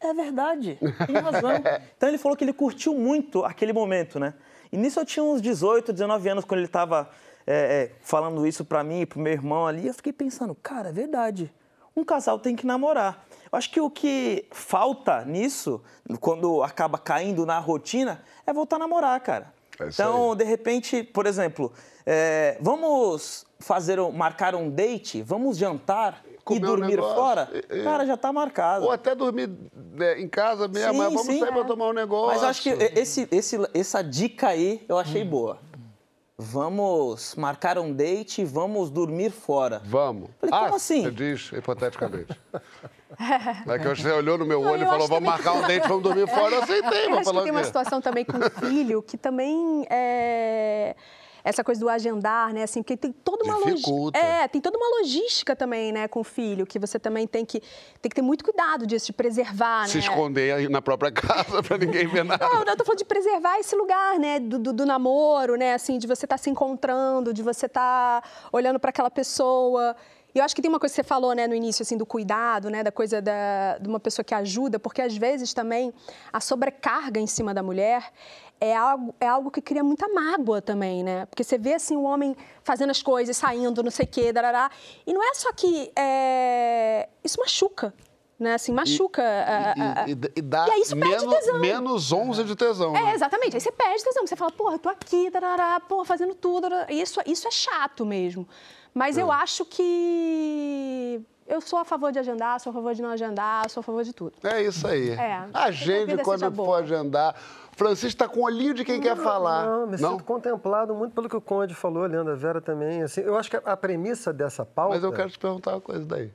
É 0.00 0.12
verdade, 0.14 0.78
tem 1.06 1.16
razão. 1.16 1.50
Então 1.96 2.08
ele 2.08 2.18
falou 2.18 2.36
que 2.36 2.44
ele 2.44 2.52
curtiu 2.52 2.94
muito 2.94 3.44
aquele 3.44 3.72
momento, 3.72 4.18
né? 4.20 4.34
E 4.70 4.76
nisso 4.76 5.00
eu 5.00 5.04
tinha 5.04 5.24
uns 5.24 5.40
18, 5.40 5.92
19 5.92 6.28
anos 6.28 6.44
quando 6.44 6.58
ele 6.58 6.66
estava 6.66 7.08
falando 8.00 8.46
isso 8.46 8.64
pra 8.64 8.82
mim 8.82 9.02
e 9.02 9.06
pro 9.06 9.20
meu 9.20 9.32
irmão 9.32 9.66
ali. 9.66 9.86
Eu 9.86 9.94
fiquei 9.94 10.12
pensando, 10.12 10.54
cara, 10.54 10.88
é 10.88 10.92
verdade. 10.92 11.52
Um 11.96 12.04
casal 12.04 12.38
tem 12.38 12.54
que 12.54 12.66
namorar. 12.66 13.26
Eu 13.50 13.56
acho 13.56 13.70
que 13.70 13.80
o 13.80 13.88
que 13.88 14.46
falta 14.50 15.24
nisso, 15.24 15.82
quando 16.20 16.62
acaba 16.62 16.98
caindo 16.98 17.46
na 17.46 17.58
rotina, 17.58 18.22
é 18.46 18.52
voltar 18.52 18.76
a 18.76 18.80
namorar, 18.80 19.18
cara. 19.20 19.54
É 19.80 19.88
então, 19.88 20.34
de 20.34 20.44
repente, 20.44 21.02
por 21.02 21.26
exemplo, 21.26 21.72
é, 22.04 22.58
vamos 22.60 23.46
fazer, 23.58 23.98
marcar 24.12 24.54
um 24.54 24.68
date, 24.68 25.22
vamos 25.22 25.56
jantar 25.56 26.22
e 26.54 26.56
um 26.58 26.60
dormir 26.60 26.88
negócio, 26.96 27.14
fora. 27.16 27.48
e- 27.52 27.78
e- 27.78 27.82
Cara, 27.84 28.06
já 28.06 28.16
tá 28.16 28.32
marcado. 28.32 28.84
Ou 28.86 28.92
até 28.92 29.14
dormir 29.14 29.50
né, 29.92 30.20
em 30.20 30.28
casa 30.28 30.68
mesmo, 30.68 30.92
Sim, 30.92 30.98
mas 30.98 31.08
vamos 31.12 31.26
sim. 31.26 31.40
sair 31.40 31.52
pra 31.52 31.64
tomar 31.64 31.88
um 31.88 31.92
negócio. 31.92 32.28
Mas 32.34 32.42
eu 32.42 32.48
acho 32.48 32.62
que 32.62 32.70
esse, 32.70 33.28
esse, 33.30 33.58
essa 33.74 34.02
dica 34.02 34.48
aí 34.48 34.84
eu 34.88 34.98
achei 34.98 35.24
boa. 35.24 35.58
vamos 36.38 37.34
marcar 37.34 37.78
um 37.78 37.92
date 37.92 38.42
e 38.42 38.44
vamos 38.44 38.90
dormir 38.90 39.30
fora. 39.30 39.80
Vamos. 39.84 40.28
Falei, 40.38 40.54
ah, 40.54 40.60
como 40.64 40.74
assim? 40.76 41.02
Você 41.04 41.10
diz, 41.10 41.52
hipoteticamente. 41.52 42.38
É 43.66 43.78
que 43.78 43.88
você 43.88 44.10
olhou 44.10 44.36
no 44.36 44.44
meu 44.44 44.60
Não, 44.60 44.72
olho 44.72 44.82
e 44.82 44.86
falou, 44.86 45.06
vamos 45.06 45.24
marcar 45.30 45.52
um 45.52 45.62
date, 45.62 45.86
vamos 45.88 46.02
dormir 46.02 46.28
fora. 46.28 46.56
Eu 46.56 46.62
aceitei, 46.62 47.04
Eu 47.06 47.10
vou 47.10 47.18
acho 47.20 47.24
falar 47.24 47.38
que 47.38 47.44
tem 47.44 47.52
uma 47.52 47.64
situação 47.64 48.00
também 48.00 48.24
com 48.24 48.36
o 48.36 48.50
filho 48.68 49.00
que 49.00 49.16
também 49.16 49.86
é 49.88 50.94
essa 51.46 51.62
coisa 51.62 51.80
do 51.80 51.88
agendar, 51.88 52.52
né? 52.52 52.64
Assim, 52.64 52.82
porque 52.82 52.96
tem 52.96 53.12
toda 53.12 53.44
uma 53.44 53.56
logística. 53.56 54.18
É, 54.18 54.48
tem 54.48 54.60
toda 54.60 54.76
uma 54.76 54.98
logística 54.98 55.54
também, 55.54 55.92
né, 55.92 56.08
com 56.08 56.18
o 56.18 56.24
filho, 56.24 56.66
que 56.66 56.76
você 56.76 56.98
também 56.98 57.24
tem 57.24 57.44
que, 57.44 57.60
tem 58.02 58.10
que 58.10 58.16
ter 58.16 58.22
muito 58.22 58.44
cuidado 58.44 58.84
disso, 58.84 59.06
de 59.06 59.12
preservar, 59.12 59.86
Se 59.86 59.98
né? 59.98 60.02
esconder 60.02 60.54
aí 60.54 60.68
na 60.68 60.82
própria 60.82 61.12
casa 61.12 61.62
pra 61.62 61.78
ninguém 61.78 62.08
ver 62.08 62.24
nada. 62.24 62.48
Não, 62.48 62.64
eu 62.64 62.76
tô 62.76 62.84
falando 62.84 62.98
de 62.98 63.04
preservar 63.04 63.60
esse 63.60 63.76
lugar, 63.76 64.18
né? 64.18 64.40
Do, 64.40 64.58
do, 64.58 64.72
do 64.72 64.84
namoro, 64.84 65.54
né? 65.54 65.74
Assim, 65.74 65.98
de 65.98 66.08
você 66.08 66.26
estar 66.26 66.36
se 66.36 66.50
encontrando, 66.50 67.32
de 67.32 67.44
você 67.44 67.66
estar 67.66 68.28
olhando 68.52 68.80
para 68.80 68.90
aquela 68.90 69.10
pessoa. 69.10 69.94
E 70.36 70.38
eu 70.38 70.44
acho 70.44 70.54
que 70.54 70.60
tem 70.60 70.68
uma 70.68 70.78
coisa 70.78 70.92
que 70.92 70.96
você 70.96 71.02
falou, 71.02 71.32
né, 71.34 71.46
no 71.48 71.54
início, 71.54 71.82
assim, 71.82 71.96
do 71.96 72.04
cuidado, 72.04 72.68
né? 72.68 72.82
Da 72.84 72.92
coisa 72.92 73.22
da, 73.22 73.78
de 73.80 73.88
uma 73.88 73.98
pessoa 73.98 74.22
que 74.22 74.34
ajuda, 74.34 74.78
porque 74.78 75.00
às 75.00 75.16
vezes 75.16 75.54
também 75.54 75.94
a 76.30 76.40
sobrecarga 76.40 77.18
em 77.18 77.26
cima 77.26 77.54
da 77.54 77.62
mulher 77.62 78.12
é 78.60 78.76
algo, 78.76 79.14
é 79.18 79.26
algo 79.26 79.50
que 79.50 79.62
cria 79.62 79.82
muita 79.82 80.06
mágoa 80.08 80.60
também, 80.60 81.02
né? 81.02 81.24
Porque 81.24 81.42
você 81.42 81.56
vê, 81.56 81.72
assim, 81.72 81.96
o 81.96 82.02
homem 82.02 82.36
fazendo 82.62 82.90
as 82.90 83.02
coisas, 83.02 83.34
saindo, 83.34 83.82
não 83.82 83.90
sei 83.90 84.04
o 84.04 84.08
quê, 84.08 84.30
darará. 84.30 84.70
E 85.06 85.12
não 85.14 85.22
é 85.22 85.32
só 85.32 85.50
que... 85.54 85.90
é, 85.96 87.08
Isso 87.24 87.40
machuca, 87.40 87.94
né? 88.38 88.52
Assim, 88.54 88.72
machuca. 88.72 89.22
a- 89.22 89.72
a- 89.72 90.02
a- 90.02 90.08
E, 90.08 90.12
e- 90.12 90.32
e 90.36 90.42
dá 90.42 90.66
E 90.68 90.70
aí 90.70 90.80
isso 90.82 90.94
perde 90.96 91.24
menos, 91.26 91.34
tesão. 91.38 91.58
menos 91.60 92.12
11 92.12 92.44
de 92.44 92.54
tesão. 92.54 92.94
É, 92.94 93.02
né? 93.04 93.14
exatamente. 93.14 93.56
Aí 93.56 93.60
você 93.62 93.72
perde 93.72 94.04
tesão. 94.04 94.26
Você 94.26 94.36
fala, 94.36 94.52
porra, 94.52 94.74
eu 94.74 94.78
tô 94.78 94.90
aqui, 94.90 95.30
tarará, 95.30 95.80
porra, 95.80 96.04
fazendo 96.04 96.34
tudo. 96.34 96.68
Isso, 96.90 97.20
isso 97.26 97.48
é 97.48 97.50
chato 97.50 98.04
mesmo. 98.04 98.46
Mas 98.96 99.18
eu 99.18 99.30
acho 99.30 99.62
que 99.66 101.20
eu 101.46 101.60
sou 101.60 101.78
a 101.78 101.84
favor 101.84 102.10
de 102.10 102.18
agendar, 102.18 102.58
sou 102.58 102.70
a 102.70 102.72
favor 102.72 102.94
de 102.94 103.02
não 103.02 103.10
agendar, 103.10 103.68
sou 103.68 103.82
a 103.82 103.84
favor 103.84 104.02
de 104.02 104.14
tudo. 104.14 104.32
É 104.42 104.62
isso 104.62 104.86
aí. 104.86 105.10
É. 105.10 105.46
Agende 105.52 106.16
quando 106.24 106.40
for 106.40 106.50
boa. 106.50 106.78
agendar. 106.78 107.34
Francisco 107.72 108.06
está 108.06 108.26
com 108.26 108.40
o 108.40 108.44
olhinho 108.44 108.72
de 108.72 108.86
quem 108.86 108.98
quer 108.98 109.14
falar. 109.14 109.66
Não, 109.66 109.86
me 109.86 109.98
sinto 109.98 110.24
contemplado 110.24 110.94
muito 110.94 111.12
pelo 111.12 111.28
que 111.28 111.36
o 111.36 111.42
Conde 111.42 111.74
falou, 111.74 112.06
Leandro, 112.06 112.32
a 112.32 112.36
Vera 112.36 112.58
também. 112.58 113.02
Assim, 113.02 113.20
eu 113.20 113.36
acho 113.36 113.50
que 113.50 113.60
a 113.62 113.76
premissa 113.76 114.32
dessa 114.32 114.64
pauta... 114.64 114.94
Mas 114.94 115.04
eu 115.04 115.12
quero 115.12 115.28
te 115.28 115.38
perguntar 115.38 115.72
uma 115.72 115.80
coisa 115.82 116.06
daí. 116.06 116.32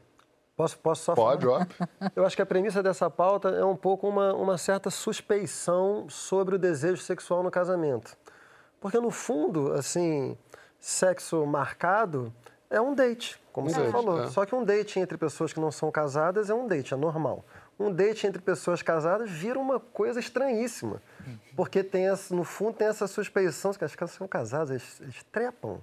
Posso, 0.55 0.78
posso 0.78 1.03
só 1.03 1.16
Pode, 1.16 1.43
falar? 1.43 1.62
óbvio. 1.62 1.88
Eu 2.16 2.24
acho 2.24 2.36
que 2.36 2.41
a 2.43 2.45
premissa 2.45 2.84
dessa 2.84 3.09
pauta 3.09 3.49
é 3.49 3.66
um 3.66 3.76
pouco 3.76 4.07
uma, 4.07 4.36
uma 4.36 4.57
certa 4.59 4.91
suspeição 4.91 6.07
sobre 6.09 6.53
o 6.53 6.59
desejo 6.59 7.01
sexual 7.01 7.41
no 7.41 7.49
casamento. 7.49 8.16
Porque, 8.80 8.99
no 8.99 9.09
fundo, 9.09 9.74
assim, 9.74 10.38
sexo 10.80 11.43
marcado 11.47 12.32
é 12.72 12.82
um 12.82 12.96
date, 12.96 13.40
como 13.54 13.68
Um 13.68 13.70
você 13.70 13.82
date, 13.82 13.92
falou. 13.92 14.24
é. 14.24 14.28
Só 14.30 14.46
que 14.46 14.56
um 14.56 14.64
date 14.64 15.00
entre 15.00 15.18
pessoas 15.18 15.54
que 15.54 15.60
não 15.60 15.72
são 15.72 15.92
casadas 15.92 16.50
é 16.50 16.54
um 16.54 16.68
date, 16.68 16.94
é 16.94 16.98
normal. 16.98 17.46
Um 17.80 17.92
date 17.92 18.26
entre 18.26 18.42
pessoas 18.42 18.82
casadas 18.82 19.30
vira 19.30 19.60
uma 19.60 19.80
coisa 19.80 20.20
estranhíssima. 20.20 21.02
Porque 21.56 21.84
tem 21.84 22.08
essa, 22.10 22.34
no 22.36 22.44
fundo 22.44 22.74
tem 22.78 22.88
essa 22.88 23.06
suspeição, 23.08 23.74
que 23.74 23.84
as 23.84 23.96
caras 23.96 24.12
são 24.16 24.28
casadas, 24.28 24.70
eles, 24.72 25.02
eles 25.02 25.24
trepam. 25.32 25.80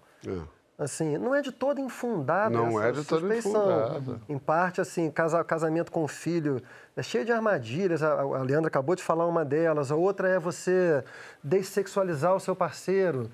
Assim, 0.78 1.18
não 1.18 1.34
é 1.34 1.42
de 1.42 1.50
todo 1.50 1.80
infundada 1.80 2.50
Não 2.56 2.80
essa 2.80 2.88
é 2.88 2.92
de 2.92 3.04
suspeição. 3.04 3.50
infundada. 3.50 4.20
Em 4.28 4.38
parte, 4.38 4.80
assim, 4.80 5.10
casa- 5.10 5.42
casamento 5.42 5.90
com 5.90 6.06
filho 6.06 6.62
é 6.96 7.02
cheio 7.02 7.24
de 7.24 7.32
armadilhas. 7.32 8.00
A, 8.00 8.12
a 8.20 8.42
Leandra 8.44 8.68
acabou 8.68 8.94
de 8.94 9.02
falar 9.02 9.26
uma 9.26 9.44
delas. 9.44 9.90
A 9.90 9.96
outra 9.96 10.28
é 10.28 10.38
você 10.38 11.02
dessexualizar 11.42 12.32
o 12.34 12.38
seu 12.40 12.54
parceiro. 12.54 13.28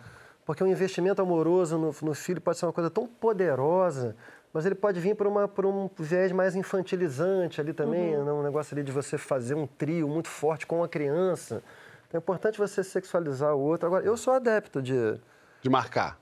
Porque 0.44 0.62
o 0.62 0.66
investimento 0.66 1.22
amoroso 1.22 1.78
no, 1.78 1.94
no 2.02 2.14
filho 2.14 2.40
pode 2.40 2.58
ser 2.58 2.66
uma 2.66 2.72
coisa 2.72 2.90
tão 2.90 3.06
poderosa, 3.06 4.14
mas 4.52 4.66
ele 4.66 4.74
pode 4.74 5.00
vir 5.00 5.16
por, 5.16 5.26
uma, 5.26 5.48
por 5.48 5.64
um 5.66 5.88
viés 5.98 6.30
mais 6.32 6.54
infantilizante 6.54 7.60
ali 7.60 7.72
também, 7.72 8.16
Uhum. 8.16 8.24
né? 8.24 8.32
um 8.32 8.42
negócio 8.42 8.74
ali 8.74 8.82
de 8.84 8.92
você 8.92 9.16
fazer 9.18 9.54
um 9.54 9.66
trio 9.66 10.06
muito 10.08 10.28
forte 10.28 10.66
com 10.66 10.84
a 10.84 10.88
criança. 10.88 11.62
Então 12.08 12.18
é 12.18 12.22
importante 12.22 12.58
você 12.58 12.84
sexualizar 12.84 13.54
o 13.54 13.60
outro. 13.60 13.86
Agora, 13.86 14.04
eu 14.04 14.16
sou 14.16 14.34
adepto 14.34 14.80
de... 14.82 15.18
De 15.62 15.70
marcar. 15.70 16.18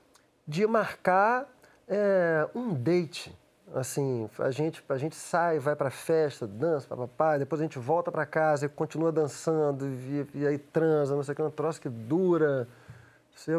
De 0.47 0.65
marcar 0.65 1.47
é, 1.87 2.47
um 2.55 2.73
date. 2.73 3.37
Assim, 3.75 4.29
a 4.39 4.51
gente, 4.51 4.83
a 4.87 4.97
gente 4.97 5.15
sai, 5.15 5.57
vai 5.59 5.75
pra 5.75 5.89
festa, 5.89 6.45
dança, 6.45 6.87
papapá, 6.87 7.37
depois 7.37 7.59
a 7.59 7.63
gente 7.63 7.79
volta 7.79 8.11
pra 8.11 8.23
casa 8.25 8.67
e 8.67 8.69
continua 8.69 9.11
dançando, 9.11 9.87
e, 9.87 10.27
e 10.35 10.47
aí 10.47 10.59
transa, 10.59 11.15
não 11.15 11.23
sei 11.23 11.33
o 11.33 11.35
que, 11.35 11.41
é 11.41 11.45
um 11.45 11.49
troço 11.49 11.81
que 11.81 11.89
dura, 11.89 12.67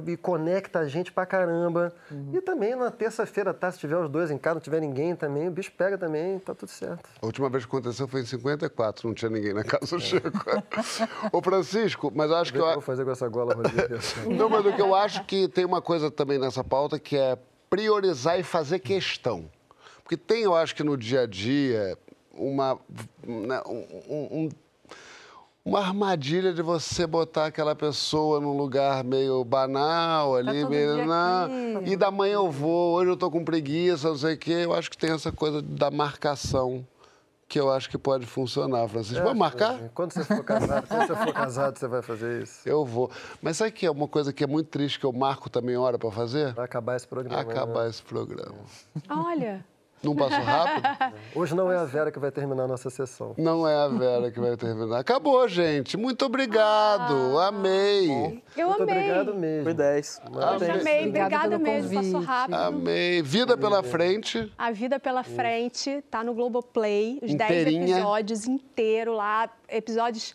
e 0.06 0.16
conecta 0.16 0.78
a 0.78 0.88
gente 0.88 1.12
pra 1.12 1.26
caramba. 1.26 1.92
E 2.32 2.40
também 2.40 2.74
na 2.74 2.90
terça-feira, 2.90 3.52
tá, 3.52 3.70
se 3.70 3.78
tiver 3.78 3.96
os 3.98 4.08
dois 4.08 4.30
em 4.30 4.38
casa, 4.38 4.54
não 4.54 4.60
tiver 4.60 4.80
ninguém 4.80 5.14
também, 5.16 5.48
o 5.48 5.50
bicho 5.50 5.72
pega 5.72 5.98
também, 5.98 6.38
tá 6.38 6.54
tudo 6.54 6.68
certo. 6.70 7.08
A 7.20 7.26
última 7.26 7.48
vez 7.50 7.64
que 7.64 7.68
aconteceu 7.70 8.06
foi 8.06 8.20
em 8.22 8.24
54, 8.26 9.06
não 9.08 9.14
tinha 9.14 9.30
ninguém 9.30 9.52
na 9.52 9.64
casa 9.64 9.94
É. 9.94 9.98
do 9.98 10.00
Chico. 10.00 10.30
Ô, 11.32 11.42
Francisco, 11.42 12.12
mas 12.14 12.30
eu 12.30 12.36
acho. 12.36 12.52
Vê 12.52 12.58
o 12.60 12.62
que 12.62 12.68
eu 12.68 12.72
vou 12.74 12.82
fazer 12.82 13.04
com 13.04 13.10
essa 13.10 13.28
gola 13.28 13.54
rodida. 13.54 13.98
Não, 14.36 14.48
mas 14.48 14.64
o 14.64 14.72
que 14.72 14.80
eu 14.80 14.94
acho 14.94 15.24
que 15.24 15.48
tem 15.48 15.64
uma 15.64 15.82
coisa 15.82 16.10
também 16.10 16.38
nessa 16.38 16.62
pauta 16.62 16.98
que 16.98 17.16
é 17.16 17.36
priorizar 17.68 18.38
e 18.38 18.42
fazer 18.42 18.78
questão. 18.78 19.50
Porque 20.02 20.16
tem, 20.16 20.42
eu 20.42 20.54
acho 20.54 20.74
que 20.74 20.84
no 20.84 20.96
dia 20.96 21.22
a 21.22 21.26
dia, 21.26 21.98
uma, 22.32 22.78
né, 23.26 23.60
um- 23.66 24.44
um- 24.44 24.48
uma 25.64 25.80
armadilha 25.80 26.52
de 26.52 26.60
você 26.60 27.06
botar 27.06 27.46
aquela 27.46 27.74
pessoa 27.74 28.38
num 28.38 28.56
lugar 28.56 29.02
meio 29.02 29.42
banal 29.44 30.36
ali, 30.36 30.60
todo 30.60 30.70
meio. 30.70 31.06
"Não, 31.06 31.78
aqui." 31.78 31.90
e 31.92 31.96
da 31.96 32.10
manhã 32.10 32.34
eu 32.34 32.50
vou, 32.50 32.94
hoje 32.94 33.10
eu 33.10 33.16
tô 33.16 33.30
com 33.30 33.42
preguiça, 33.42 34.08
não 34.08 34.16
sei 34.18 34.34
o 34.34 34.38
quê. 34.38 34.52
Eu 34.64 34.74
acho 34.74 34.90
que 34.90 34.98
tem 34.98 35.10
essa 35.10 35.32
coisa 35.32 35.62
da 35.62 35.90
marcação 35.90 36.86
que 37.48 37.58
eu 37.58 37.70
acho 37.72 37.88
que 37.88 37.96
pode 37.96 38.26
funcionar, 38.26 38.88
Francisco. 38.88 39.22
Vamos 39.22 39.38
marcar? 39.38 39.78
Quando 39.94 40.12
você 40.12 40.24
for 40.24 40.44
casado, 40.44 40.86
quando 40.86 41.06
você 41.06 41.14
for 41.14 41.32
casado, 41.32 41.78
você 41.78 41.88
vai 41.88 42.02
fazer 42.02 42.42
isso. 42.42 42.68
Eu 42.68 42.84
vou. 42.84 43.10
Mas 43.40 43.56
sabe 43.56 43.70
que 43.70 43.86
é 43.86 43.90
uma 43.90 44.08
coisa 44.08 44.32
que 44.32 44.44
é 44.44 44.46
muito 44.46 44.68
triste 44.68 44.98
que 44.98 45.06
eu 45.06 45.12
marco 45.12 45.48
também 45.48 45.76
hora 45.76 45.98
para 45.98 46.10
fazer? 46.10 46.52
Vai 46.52 46.64
acabar 46.64 46.96
esse 46.96 47.06
programa. 47.06 47.40
Acabar 47.40 47.84
né? 47.84 47.90
esse 47.90 48.02
programa. 48.02 48.58
Olha. 49.08 49.64
Não 50.04 50.14
passou 50.14 50.42
rápido? 50.42 51.14
Hoje 51.34 51.54
não 51.54 51.70
é 51.72 51.76
a 51.76 51.84
Vera 51.84 52.10
que 52.12 52.18
vai 52.18 52.30
terminar 52.30 52.64
a 52.64 52.68
nossa 52.68 52.90
sessão. 52.90 53.34
Não 53.38 53.66
é 53.66 53.74
a 53.74 53.88
Vera 53.88 54.30
que 54.30 54.38
vai 54.40 54.56
terminar. 54.56 54.98
Acabou, 54.98 55.46
gente. 55.48 55.96
Muito 55.96 56.24
obrigado. 56.24 57.38
Amei. 57.38 58.42
Eu 58.56 58.68
Muito 58.68 58.82
amei. 58.82 58.94
obrigado 58.96 59.34
mesmo. 59.34 59.64
Foi 59.64 59.74
10. 59.74 60.20
Poxa, 60.32 60.72
amei. 60.72 61.08
Obrigada 61.08 61.58
mesmo. 61.58 61.94
Passou 61.94 62.20
rápido. 62.20 62.54
Amei. 62.54 63.22
Vida 63.22 63.56
pela 63.56 63.82
frente. 63.82 64.52
A 64.58 64.70
Vida 64.70 64.98
pela 65.00 65.22
Frente 65.24 66.02
tá 66.10 66.22
no 66.22 66.34
Globoplay, 66.34 67.18
os 67.22 67.34
10 67.34 67.50
Inteirinha. 67.50 67.96
episódios 67.96 68.46
inteiro 68.46 69.12
lá, 69.14 69.48
episódios 69.68 70.34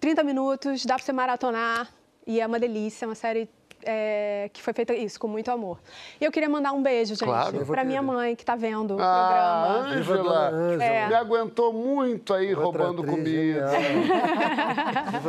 30 0.00 0.22
minutos, 0.22 0.84
dá 0.84 0.94
pra 0.96 1.04
você 1.04 1.12
maratonar 1.12 1.88
e 2.26 2.40
é 2.40 2.46
uma 2.46 2.58
delícia, 2.58 3.04
é 3.04 3.08
uma 3.08 3.14
série 3.14 3.48
é, 3.86 4.50
que 4.52 4.62
foi 4.62 4.72
feita 4.72 4.94
isso, 4.94 5.18
com 5.20 5.28
muito 5.28 5.50
amor. 5.50 5.78
E 6.20 6.24
eu 6.24 6.32
queria 6.32 6.48
mandar 6.48 6.72
um 6.72 6.82
beijo, 6.82 7.14
gente, 7.14 7.24
Claro. 7.24 7.64
Pra 7.66 7.84
minha 7.84 8.02
mãe 8.02 8.34
que 8.36 8.44
tá 8.44 8.56
vendo 8.56 8.96
o 8.96 8.98
Ah, 9.00 9.96
programa. 10.00 10.20
Ângela. 10.50 10.82
É. 10.84 11.06
Me 11.08 11.14
aguentou 11.14 11.72
muito 11.72 12.32
aí 12.34 12.52
roubando 12.52 13.02
atriz 13.02 13.10
comida. 13.16 13.70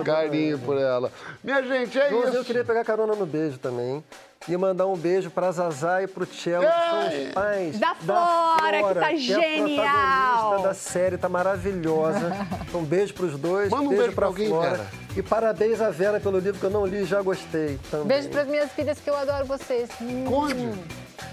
Carinho 0.03 0.60
por 0.60 0.78
ela. 0.78 1.12
Minha 1.43 1.62
gente, 1.64 1.99
é 1.99 2.10
Josi, 2.10 2.28
isso. 2.30 2.38
eu 2.38 2.45
queria 2.45 2.64
pegar 2.64 2.84
carona 2.84 3.16
no 3.16 3.26
beijo 3.26 3.58
também. 3.58 4.03
E 4.47 4.56
mandar 4.56 4.86
um 4.86 4.95
beijo 4.95 5.32
pra 5.32 5.51
Zazá 5.51 6.03
e 6.03 6.08
pro 6.08 6.24
Tchelo, 6.24 6.64
que 6.68 6.72
são 6.89 7.08
os 7.28 7.34
pais 7.34 7.80
Da 7.80 7.95
Flora, 7.95 8.84
que 8.84 8.93
tá 8.99 9.12
é 9.12 9.14
a 9.14 9.16
genial. 9.16 9.49
protagonista 9.88 10.68
da 10.68 10.74
série, 10.76 11.18
tá 11.18 11.28
maravilhosa. 11.28 12.32
Então, 12.68 12.82
um 12.82 12.84
beijo 12.86 13.12
pros 13.16 13.39
dois, 13.39 13.70
Manda 13.72 13.84
um 13.86 13.88
beijo, 13.89 14.03
beijo 14.03 14.16
pra 14.16 14.22
pra 14.22 14.28
alguém, 14.28 14.49
Flora. 14.49 14.70
cara. 14.78 15.05
E 15.16 15.22
parabéns 15.22 15.80
a 15.80 15.89
Vera 15.89 16.20
pelo 16.20 16.39
livro 16.39 16.59
que 16.59 16.66
eu 16.66 16.70
não 16.70 16.86
li 16.86 17.03
e 17.03 17.05
já 17.05 17.22
gostei. 17.22 17.80
Também. 17.89 18.07
Beijo 18.07 18.30
para 18.30 18.41
as 18.41 18.47
minhas 18.47 18.72
filhas 18.74 18.99
que 18.99 19.09
eu 19.09 19.16
adoro 19.16 19.45
vocês. 19.45 19.89
Conde. 20.28 20.72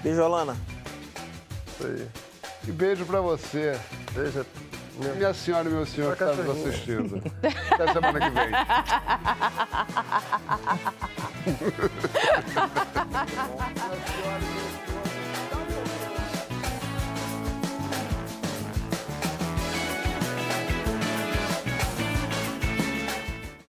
Beijo, 0.03 0.23
Alana. 0.23 0.57
Isso 1.67 1.87
aí. 1.87 2.07
E 2.69 2.73
beijo 2.73 3.05
para 3.05 3.21
você. 3.21 3.77
Beijo. 4.13 4.47
Meu... 5.01 5.15
Minha 5.17 5.35
senhora 5.35 5.69
e 5.69 5.73
meu 5.73 5.85
senhor 5.87 6.17
que 6.17 6.23
está 6.23 6.37
nos 6.37 6.51
assistindo. 6.51 7.21
Até 7.71 7.93
semana 7.93 8.21
que 8.21 8.31
vem. 8.31 8.51
Senhora. 14.13 14.53